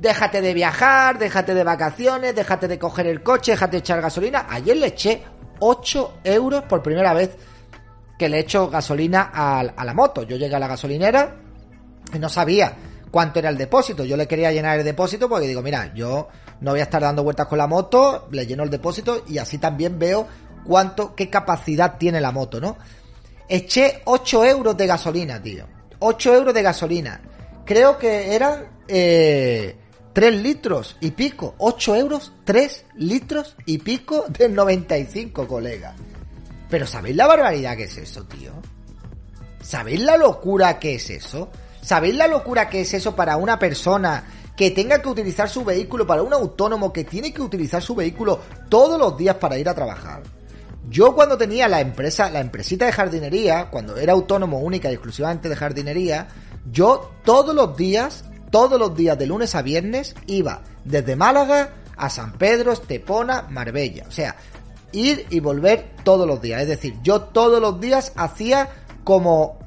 déjate 0.00 0.40
de 0.40 0.54
viajar, 0.54 1.18
déjate 1.18 1.54
de 1.54 1.64
vacaciones, 1.64 2.34
déjate 2.34 2.66
de 2.66 2.78
coger 2.78 3.06
el 3.06 3.22
coche, 3.22 3.52
déjate 3.52 3.72
de 3.72 3.78
echar 3.78 4.00
gasolina. 4.00 4.46
Ayer 4.50 4.76
le 4.76 4.88
eché 4.88 5.22
8 5.60 6.18
euros 6.24 6.64
por 6.64 6.82
primera 6.82 7.14
vez 7.14 7.36
que 8.18 8.28
le 8.28 8.40
echo 8.40 8.68
gasolina 8.68 9.30
a, 9.32 9.60
a 9.60 9.84
la 9.84 9.94
moto. 9.94 10.24
Yo 10.24 10.36
llegué 10.36 10.56
a 10.56 10.58
la 10.58 10.68
gasolinera 10.68 11.36
y 12.12 12.18
no 12.18 12.28
sabía 12.28 12.74
cuánto 13.10 13.38
era 13.38 13.48
el 13.48 13.58
depósito. 13.58 14.04
Yo 14.04 14.16
le 14.16 14.26
quería 14.26 14.52
llenar 14.52 14.78
el 14.78 14.84
depósito 14.84 15.28
porque 15.28 15.46
digo, 15.46 15.62
mira, 15.62 15.92
yo 15.94 16.28
no 16.60 16.72
voy 16.72 16.80
a 16.80 16.84
estar 16.84 17.02
dando 17.02 17.22
vueltas 17.22 17.46
con 17.46 17.58
la 17.58 17.66
moto, 17.66 18.28
le 18.30 18.46
lleno 18.46 18.62
el 18.62 18.70
depósito 18.70 19.24
y 19.28 19.38
así 19.38 19.58
también 19.58 19.98
veo 19.98 20.26
cuánto, 20.64 21.14
qué 21.14 21.30
capacidad 21.30 21.96
tiene 21.98 22.20
la 22.20 22.32
moto, 22.32 22.60
¿no? 22.60 22.76
Eché 23.48 24.02
8 24.04 24.44
euros 24.44 24.76
de 24.76 24.86
gasolina, 24.86 25.42
tío. 25.42 25.66
8 25.98 26.34
euros 26.34 26.54
de 26.54 26.62
gasolina. 26.62 27.20
Creo 27.64 27.98
que 27.98 28.34
eran 28.34 28.68
eh, 28.86 29.76
3 30.12 30.34
litros 30.36 30.96
y 31.00 31.10
pico. 31.10 31.54
8 31.58 31.96
euros, 31.96 32.32
3 32.44 32.84
litros 32.96 33.56
y 33.66 33.78
pico 33.78 34.26
del 34.28 34.54
95, 34.54 35.48
colega. 35.48 35.94
Pero 36.68 36.86
¿sabéis 36.86 37.16
la 37.16 37.26
barbaridad 37.26 37.76
que 37.76 37.84
es 37.84 37.98
eso, 37.98 38.24
tío? 38.24 38.52
¿Sabéis 39.60 40.00
la 40.00 40.16
locura 40.16 40.78
que 40.78 40.94
es 40.94 41.10
eso? 41.10 41.50
¿Sabéis 41.82 42.16
la 42.16 42.26
locura 42.26 42.68
que 42.68 42.82
es 42.82 42.94
eso 42.94 43.16
para 43.16 43.36
una 43.36 43.58
persona 43.58 44.24
que 44.56 44.70
tenga 44.70 45.00
que 45.00 45.08
utilizar 45.08 45.48
su 45.48 45.64
vehículo, 45.64 46.06
para 46.06 46.22
un 46.22 46.32
autónomo 46.32 46.92
que 46.92 47.04
tiene 47.04 47.32
que 47.32 47.42
utilizar 47.42 47.82
su 47.82 47.94
vehículo 47.94 48.40
todos 48.68 48.98
los 48.98 49.16
días 49.16 49.36
para 49.36 49.58
ir 49.58 49.68
a 49.68 49.74
trabajar? 49.74 50.22
Yo 50.88 51.14
cuando 51.14 51.38
tenía 51.38 51.68
la 51.68 51.80
empresa, 51.80 52.30
la 52.30 52.40
empresita 52.40 52.86
de 52.86 52.92
jardinería, 52.92 53.70
cuando 53.70 53.96
era 53.96 54.12
autónomo 54.12 54.58
única 54.58 54.90
y 54.90 54.94
exclusivamente 54.94 55.48
de 55.48 55.56
jardinería, 55.56 56.28
yo 56.70 57.12
todos 57.24 57.54
los 57.54 57.76
días, 57.76 58.24
todos 58.50 58.78
los 58.78 58.94
días 58.96 59.16
de 59.18 59.26
lunes 59.26 59.54
a 59.54 59.62
viernes 59.62 60.14
iba 60.26 60.62
desde 60.84 61.14
Málaga 61.16 61.74
a 61.96 62.10
San 62.10 62.32
Pedro, 62.32 62.72
Estepona, 62.72 63.46
Marbella. 63.50 64.04
O 64.08 64.10
sea, 64.10 64.36
ir 64.92 65.26
y 65.30 65.38
volver 65.38 65.90
todos 66.02 66.26
los 66.26 66.40
días. 66.42 66.62
Es 66.62 66.68
decir, 66.68 66.96
yo 67.02 67.20
todos 67.20 67.60
los 67.60 67.80
días 67.80 68.12
hacía 68.16 68.68
como 69.04 69.59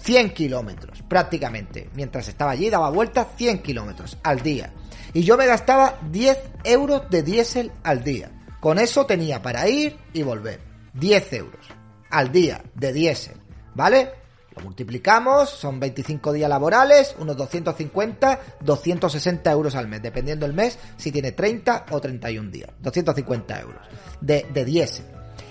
100 0.00 0.30
kilómetros, 0.30 1.02
prácticamente. 1.02 1.90
Mientras 1.94 2.28
estaba 2.28 2.52
allí, 2.52 2.70
daba 2.70 2.90
vueltas 2.90 3.28
100 3.36 3.62
kilómetros 3.62 4.18
al 4.22 4.40
día. 4.40 4.72
Y 5.12 5.22
yo 5.22 5.36
me 5.36 5.46
gastaba 5.46 5.98
10 6.10 6.38
euros 6.64 7.10
de 7.10 7.22
diésel 7.22 7.72
al 7.82 8.04
día. 8.04 8.30
Con 8.60 8.78
eso 8.78 9.06
tenía 9.06 9.42
para 9.42 9.68
ir 9.68 9.96
y 10.12 10.22
volver. 10.22 10.60
10 10.94 11.32
euros 11.34 11.66
al 12.10 12.32
día 12.32 12.62
de 12.74 12.92
diésel. 12.92 13.36
¿Vale? 13.74 14.10
Lo 14.56 14.64
multiplicamos, 14.64 15.50
son 15.50 15.78
25 15.78 16.32
días 16.32 16.48
laborales, 16.48 17.14
unos 17.18 17.36
250, 17.36 18.40
260 18.60 19.50
euros 19.52 19.76
al 19.76 19.86
mes, 19.86 20.02
dependiendo 20.02 20.46
del 20.46 20.54
mes, 20.54 20.78
si 20.96 21.12
tiene 21.12 21.32
30 21.32 21.86
o 21.90 22.00
31 22.00 22.50
días. 22.50 22.70
250 22.80 23.60
euros 23.60 23.82
de, 24.20 24.46
de 24.52 24.64
diésel. 24.64 25.06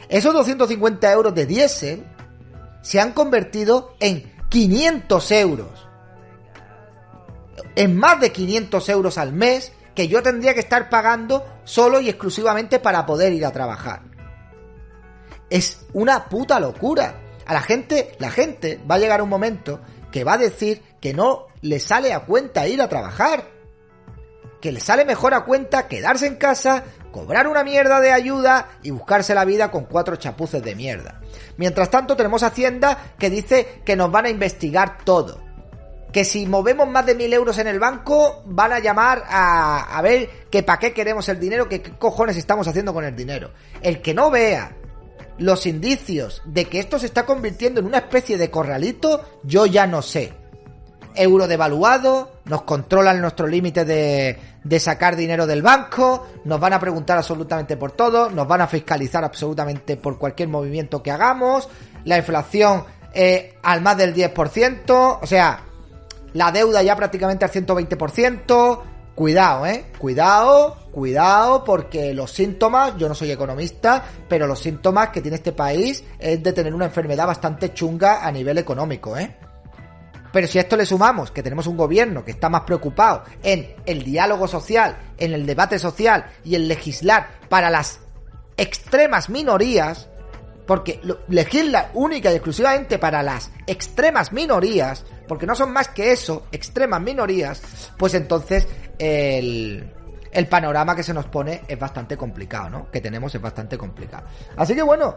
Esos 0.10 0.34
250 0.34 1.12
euros 1.12 1.34
de 1.34 1.46
diésel 1.46 2.04
se 2.82 3.00
han 3.00 3.14
convertido 3.14 3.96
en 4.00 4.37
500 4.50 5.32
euros. 5.32 5.88
En 7.76 7.96
más 7.96 8.20
de 8.20 8.32
500 8.32 8.90
euros 8.90 9.18
al 9.18 9.34
mes 9.34 9.72
que 9.94 10.08
yo 10.08 10.22
tendría 10.22 10.54
que 10.54 10.60
estar 10.60 10.90
pagando 10.90 11.46
solo 11.64 12.00
y 12.00 12.10
exclusivamente 12.10 12.80
para 12.80 13.06
poder 13.06 13.34
ir 13.34 13.46
a 13.46 13.52
trabajar. 13.52 14.02
Es 15.50 15.86
una 15.94 16.26
puta 16.26 16.60
locura. 16.60 17.22
A 17.46 17.54
la 17.54 17.62
gente, 17.62 18.16
la 18.20 18.30
gente 18.30 18.80
va 18.90 18.96
a 18.96 19.00
llegar 19.00 19.22
un 19.22 19.30
momento 19.30 19.80
que 20.12 20.24
va 20.24 20.34
a 20.34 20.38
decir 20.38 20.84
que 21.02 21.14
no 21.14 21.48
le 21.62 21.80
sale 21.80 22.14
a 22.14 22.22
cuenta 22.22 22.68
ir 22.68 22.82
a 22.82 22.90
trabajar. 22.90 23.50
Que 24.62 24.72
le 24.72 24.80
sale 24.80 25.06
mejor 25.06 25.34
a 25.34 25.46
cuenta 25.46 25.88
quedarse 25.88 26.28
en 26.28 26.36
casa, 26.36 26.84
cobrar 27.12 27.48
una 27.48 27.64
mierda 27.64 28.00
de 28.00 28.12
ayuda 28.12 28.70
y 28.84 28.92
buscarse 28.92 29.34
la 29.34 29.46
vida 29.46 29.72
con 29.72 29.86
cuatro 29.86 30.16
chapuces 30.16 30.62
de 30.64 30.76
mierda. 30.76 31.17
Mientras 31.58 31.90
tanto 31.90 32.16
tenemos 32.16 32.44
Hacienda 32.44 33.14
que 33.18 33.30
dice 33.30 33.82
que 33.86 33.96
nos 33.96 34.12
van 34.12 34.26
a 34.26 34.30
investigar 34.30 35.00
todo. 35.04 35.42
que 36.12 36.24
si 36.24 36.46
movemos 36.46 36.88
más 36.90 37.06
de 37.06 37.16
mil 37.16 37.32
euros 37.34 37.58
en 37.60 37.68
el 37.68 37.80
banco, 37.80 38.42
van 38.46 38.72
a 38.72 38.80
llamar 38.80 39.24
a, 39.28 39.98
a 39.98 40.02
ver 40.02 40.48
que 40.50 40.64
para 40.64 40.80
qué 40.80 40.94
queremos 40.94 41.28
el 41.30 41.40
dinero, 41.40 41.68
que 41.68 41.82
qué 41.82 41.92
cojones 41.92 42.38
estamos 42.38 42.68
haciendo 42.68 42.94
con 42.94 43.04
el 43.04 43.16
dinero. 43.16 43.52
El 43.82 44.02
que 44.02 44.14
no 44.14 44.32
vea 44.32 44.72
los 45.38 45.66
indicios 45.66 46.42
de 46.46 46.66
que 46.66 46.80
esto 46.80 46.98
se 46.98 47.06
está 47.06 47.26
convirtiendo 47.26 47.80
en 47.80 47.86
una 47.86 48.00
especie 48.00 48.38
de 48.38 48.50
corralito, 48.50 49.40
yo 49.44 49.66
ya 49.66 49.86
no 49.86 50.02
sé. 50.02 50.34
Euro 51.16 51.48
devaluado, 51.48 52.32
nos 52.46 52.64
controlan 52.64 53.22
nuestro 53.22 53.48
límite 53.48 53.86
de, 53.86 54.38
de 54.68 54.80
sacar 54.80 55.16
dinero 55.16 55.48
del 55.48 55.62
banco, 55.62 56.28
nos 56.44 56.60
van 56.60 56.74
a 56.74 56.80
preguntar 56.80 57.18
absolutamente 57.18 57.78
por 57.78 57.94
todo, 57.94 58.30
nos 58.30 58.48
van 58.48 58.62
a 58.62 58.68
fiscalizar 58.68 59.24
absolutamente 59.24 59.96
por 59.96 60.18
cualquier 60.18 60.50
movimiento 60.50 61.02
que 61.02 61.12
hagamos, 61.12 61.70
la 62.04 62.18
inflación 62.18 62.84
eh, 63.14 63.56
al 63.64 63.82
más 63.82 63.98
del 63.98 64.14
10%, 64.14 65.20
o 65.22 65.26
sea, 65.26 65.62
la 66.34 66.52
deuda 66.52 66.84
ya 66.84 66.96
prácticamente 66.96 67.46
al 67.46 67.52
120%, 67.52 68.82
cuidado, 69.16 69.66
eh, 69.66 69.86
cuidado, 69.98 70.76
cuidado, 70.92 71.64
porque 71.64 72.14
los 72.14 72.32
síntomas, 72.32 72.98
yo 72.98 73.08
no 73.08 73.16
soy 73.16 73.32
economista, 73.32 74.04
pero 74.28 74.48
los 74.48 74.60
síntomas 74.60 75.10
que 75.10 75.22
tiene 75.22 75.38
este 75.38 75.54
país 75.54 76.04
es 76.20 76.44
de 76.44 76.54
tener 76.54 76.76
una 76.76 76.86
enfermedad 76.86 77.26
bastante 77.26 77.74
chunga 77.74 78.26
a 78.26 78.32
nivel 78.32 78.58
económico, 78.58 79.18
eh. 79.18 79.47
Pero 80.38 80.48
si 80.48 80.60
a 80.60 80.62
esto 80.62 80.78
le 80.78 80.86
sumamos 80.86 81.32
que 81.32 81.42
tenemos 81.42 81.66
un 81.66 81.76
gobierno 81.76 82.24
que 82.24 82.30
está 82.30 82.48
más 82.48 82.62
preocupado 82.62 83.24
en 83.42 83.74
el 83.88 84.04
diálogo 84.04 84.48
social, 84.48 84.96
en 85.18 85.34
el 85.34 85.48
debate 85.48 85.80
social 85.80 86.28
y 86.44 86.54
en 86.54 86.68
legislar 86.68 87.40
para 87.50 87.72
las 87.72 88.02
extremas 88.56 89.32
minorías, 89.32 90.08
porque 90.68 91.02
legisla 91.30 91.90
única 91.96 92.32
y 92.32 92.36
exclusivamente 92.36 93.00
para 93.00 93.24
las 93.24 93.50
extremas 93.66 94.32
minorías, 94.32 95.08
porque 95.28 95.48
no 95.48 95.56
son 95.56 95.72
más 95.72 95.88
que 95.88 96.12
eso, 96.12 96.46
extremas 96.52 97.02
minorías, 97.02 97.92
pues 97.98 98.14
entonces 98.14 98.68
el, 99.00 99.92
el 100.32 100.48
panorama 100.48 100.96
que 100.96 101.02
se 101.02 101.16
nos 101.16 101.26
pone 101.26 101.64
es 101.68 101.80
bastante 101.80 102.16
complicado, 102.16 102.70
¿no? 102.70 102.92
Que 102.92 103.02
tenemos 103.02 103.34
es 103.34 103.42
bastante 103.42 103.76
complicado. 103.76 104.28
Así 104.56 104.76
que 104.76 104.84
bueno, 104.84 105.16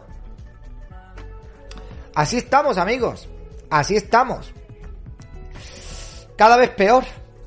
así 2.14 2.38
estamos 2.38 2.78
amigos, 2.78 3.28
así 3.68 3.96
estamos. 3.96 4.54
Cada 6.40 6.56
vez 6.56 6.70
peor. 6.70 7.04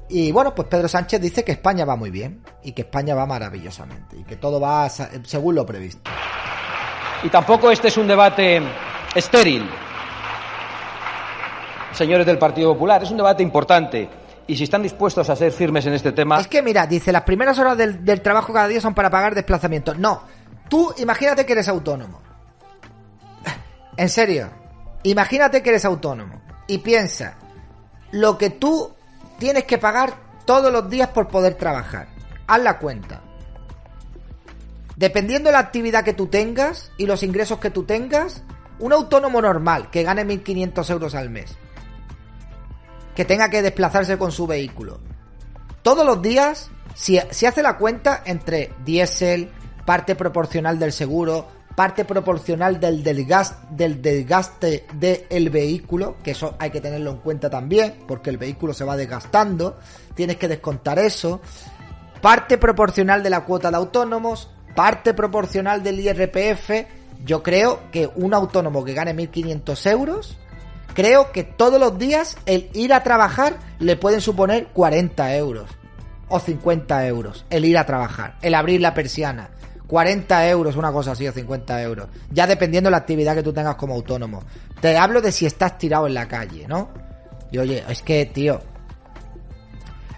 Y 0.08 0.32
bueno, 0.32 0.54
pues 0.54 0.68
Pedro 0.68 0.88
Sánchez 0.88 1.20
dice 1.20 1.44
que 1.44 1.54
España 1.54 1.84
va 1.84 1.96
muy 1.96 2.12
bien 2.12 2.44
y 2.62 2.74
que 2.74 2.84
España 2.84 3.16
va 3.16 3.26
maravillosamente 3.26 4.18
y 4.18 4.24
que 4.24 4.36
todo 4.36 4.60
va 4.60 4.88
según 4.88 5.56
lo 5.56 5.66
previsto. 5.66 6.12
Y 7.24 7.30
tampoco 7.30 7.72
este 7.72 7.88
es 7.88 7.98
un 7.98 8.06
debate 8.06 8.62
estéril, 9.16 9.68
señores 11.92 12.24
del 12.24 12.38
Partido 12.38 12.74
Popular, 12.74 13.02
es 13.02 13.10
un 13.10 13.18
debate 13.18 13.42
importante. 13.42 14.08
Y 14.46 14.56
si 14.56 14.66
están 14.66 14.84
dispuestos 14.84 15.28
a 15.28 15.36
ser 15.36 15.52
firmes 15.52 15.88
en 15.88 15.94
este 15.94 16.12
tema. 16.12 16.40
Es 16.40 16.48
que 16.48 16.62
mira, 16.62 16.86
dice, 16.86 17.12
las 17.12 17.24
primeras 17.24 17.58
horas 17.58 17.76
del, 17.76 18.06
del 18.06 18.22
trabajo 18.22 18.54
cada 18.54 18.68
día 18.68 18.80
son 18.80 18.94
para 18.94 19.10
pagar 19.10 19.34
desplazamientos. 19.34 19.98
No, 19.98 20.22
tú 20.70 20.94
imagínate 21.00 21.48
que 21.48 21.54
eres 21.54 21.68
autónomo. 21.68 22.22
En 23.98 24.10
serio, 24.10 24.52
imagínate 25.02 25.64
que 25.64 25.70
eres 25.72 25.84
autónomo 25.84 26.44
y 26.68 26.78
piensa 26.78 27.38
lo 28.14 28.38
que 28.38 28.52
tú 28.52 28.94
tienes 29.40 29.64
que 29.64 29.80
pagar 29.80 30.14
todos 30.46 30.72
los 30.72 30.88
días 30.88 31.10
por 31.10 31.30
poder 31.30 31.56
trabajar. 31.56 32.08
Haz 32.46 32.62
la 32.62 32.78
cuenta. 32.78 33.22
Dependiendo 34.96 35.50
de 35.50 35.54
la 35.54 35.60
actividad 35.60 36.04
que 36.04 36.14
tú 36.14 36.28
tengas 36.28 36.92
y 36.98 37.08
los 37.08 37.24
ingresos 37.24 37.58
que 37.58 37.72
tú 37.72 37.84
tengas, 37.84 38.44
un 38.78 38.94
autónomo 38.94 39.42
normal 39.42 39.90
que 39.90 40.04
gane 40.04 40.26
1.500 40.26 40.90
euros 40.92 41.16
al 41.16 41.32
mes, 41.32 41.58
que 43.16 43.26
tenga 43.26 43.50
que 43.50 43.64
desplazarse 43.64 44.20
con 44.20 44.32
su 44.32 44.46
vehículo, 44.46 45.00
todos 45.82 46.06
los 46.06 46.22
días, 46.22 46.70
si, 46.94 47.18
hace 47.18 47.64
la 47.64 47.78
cuenta 47.78 48.22
entre 48.26 48.74
diésel, 48.86 49.50
parte 49.88 50.14
proporcional 50.14 50.78
del 50.78 50.92
seguro, 50.92 51.48
parte 51.76 52.06
proporcional 52.06 52.80
del 52.80 53.04
desgaste, 53.04 53.68
del 53.72 54.02
desgaste 54.02 54.86
del 54.94 55.50
vehículo, 55.50 56.18
que 56.24 56.32
eso 56.32 56.56
hay 56.60 56.70
que 56.70 56.82
tenerlo 56.82 57.12
en 57.12 57.18
cuenta 57.18 57.50
también, 57.50 57.96
porque 58.08 58.30
el 58.30 58.38
vehículo 58.38 58.74
se 58.74 58.84
va 58.84 58.96
desgastando, 58.96 59.78
tienes 60.16 60.38
que 60.38 60.48
descontar 60.48 61.00
eso, 61.00 61.42
parte 62.22 62.58
proporcional 62.58 63.24
de 63.24 63.30
la 63.30 63.42
cuota 63.42 63.72
de 63.72 63.78
autónomos, 63.78 64.50
parte 64.76 65.14
proporcional 65.14 65.84
del 65.84 66.00
IRPF, 66.00 66.88
yo 67.26 67.42
creo 67.42 67.80
que 67.92 68.10
un 68.16 68.34
autónomo 68.34 68.84
que 68.84 68.94
gane 68.94 69.16
1.500 69.16 69.92
euros, 69.92 70.38
creo 70.94 71.32
que 71.32 71.44
todos 71.44 71.80
los 71.80 71.98
días 71.98 72.38
el 72.46 72.70
ir 72.74 72.94
a 72.94 73.04
trabajar 73.04 73.58
le 73.80 73.96
pueden 73.96 74.22
suponer 74.22 74.68
40 74.74 75.36
euros 75.36 75.70
o 76.30 76.40
50 76.40 77.08
euros, 77.08 77.46
el 77.50 77.66
ir 77.66 77.78
a 77.78 77.86
trabajar, 77.86 78.38
el 78.42 78.56
abrir 78.56 78.82
la 78.82 78.94
persiana. 78.94 79.50
40 79.94 80.50
euros, 80.50 80.76
una 80.76 80.92
cosa 80.92 81.12
así, 81.12 81.28
o 81.28 81.32
50 81.32 81.84
euros. 81.84 82.08
Ya 82.32 82.48
dependiendo 82.48 82.88
de 82.88 82.94
la 82.94 82.98
actividad 82.98 83.36
que 83.36 83.44
tú 83.44 83.54
tengas 83.54 83.76
como 83.76 83.94
autónomo. 83.94 84.42
Te 84.82 84.98
hablo 84.98 85.22
de 85.22 85.32
si 85.32 85.46
estás 85.46 85.78
tirado 85.78 86.08
en 86.08 86.16
la 86.16 86.28
calle, 86.28 86.66
¿no? 86.68 86.90
Y 87.52 87.60
oye, 87.60 87.84
es 87.88 88.02
que, 88.02 88.26
tío, 88.26 88.60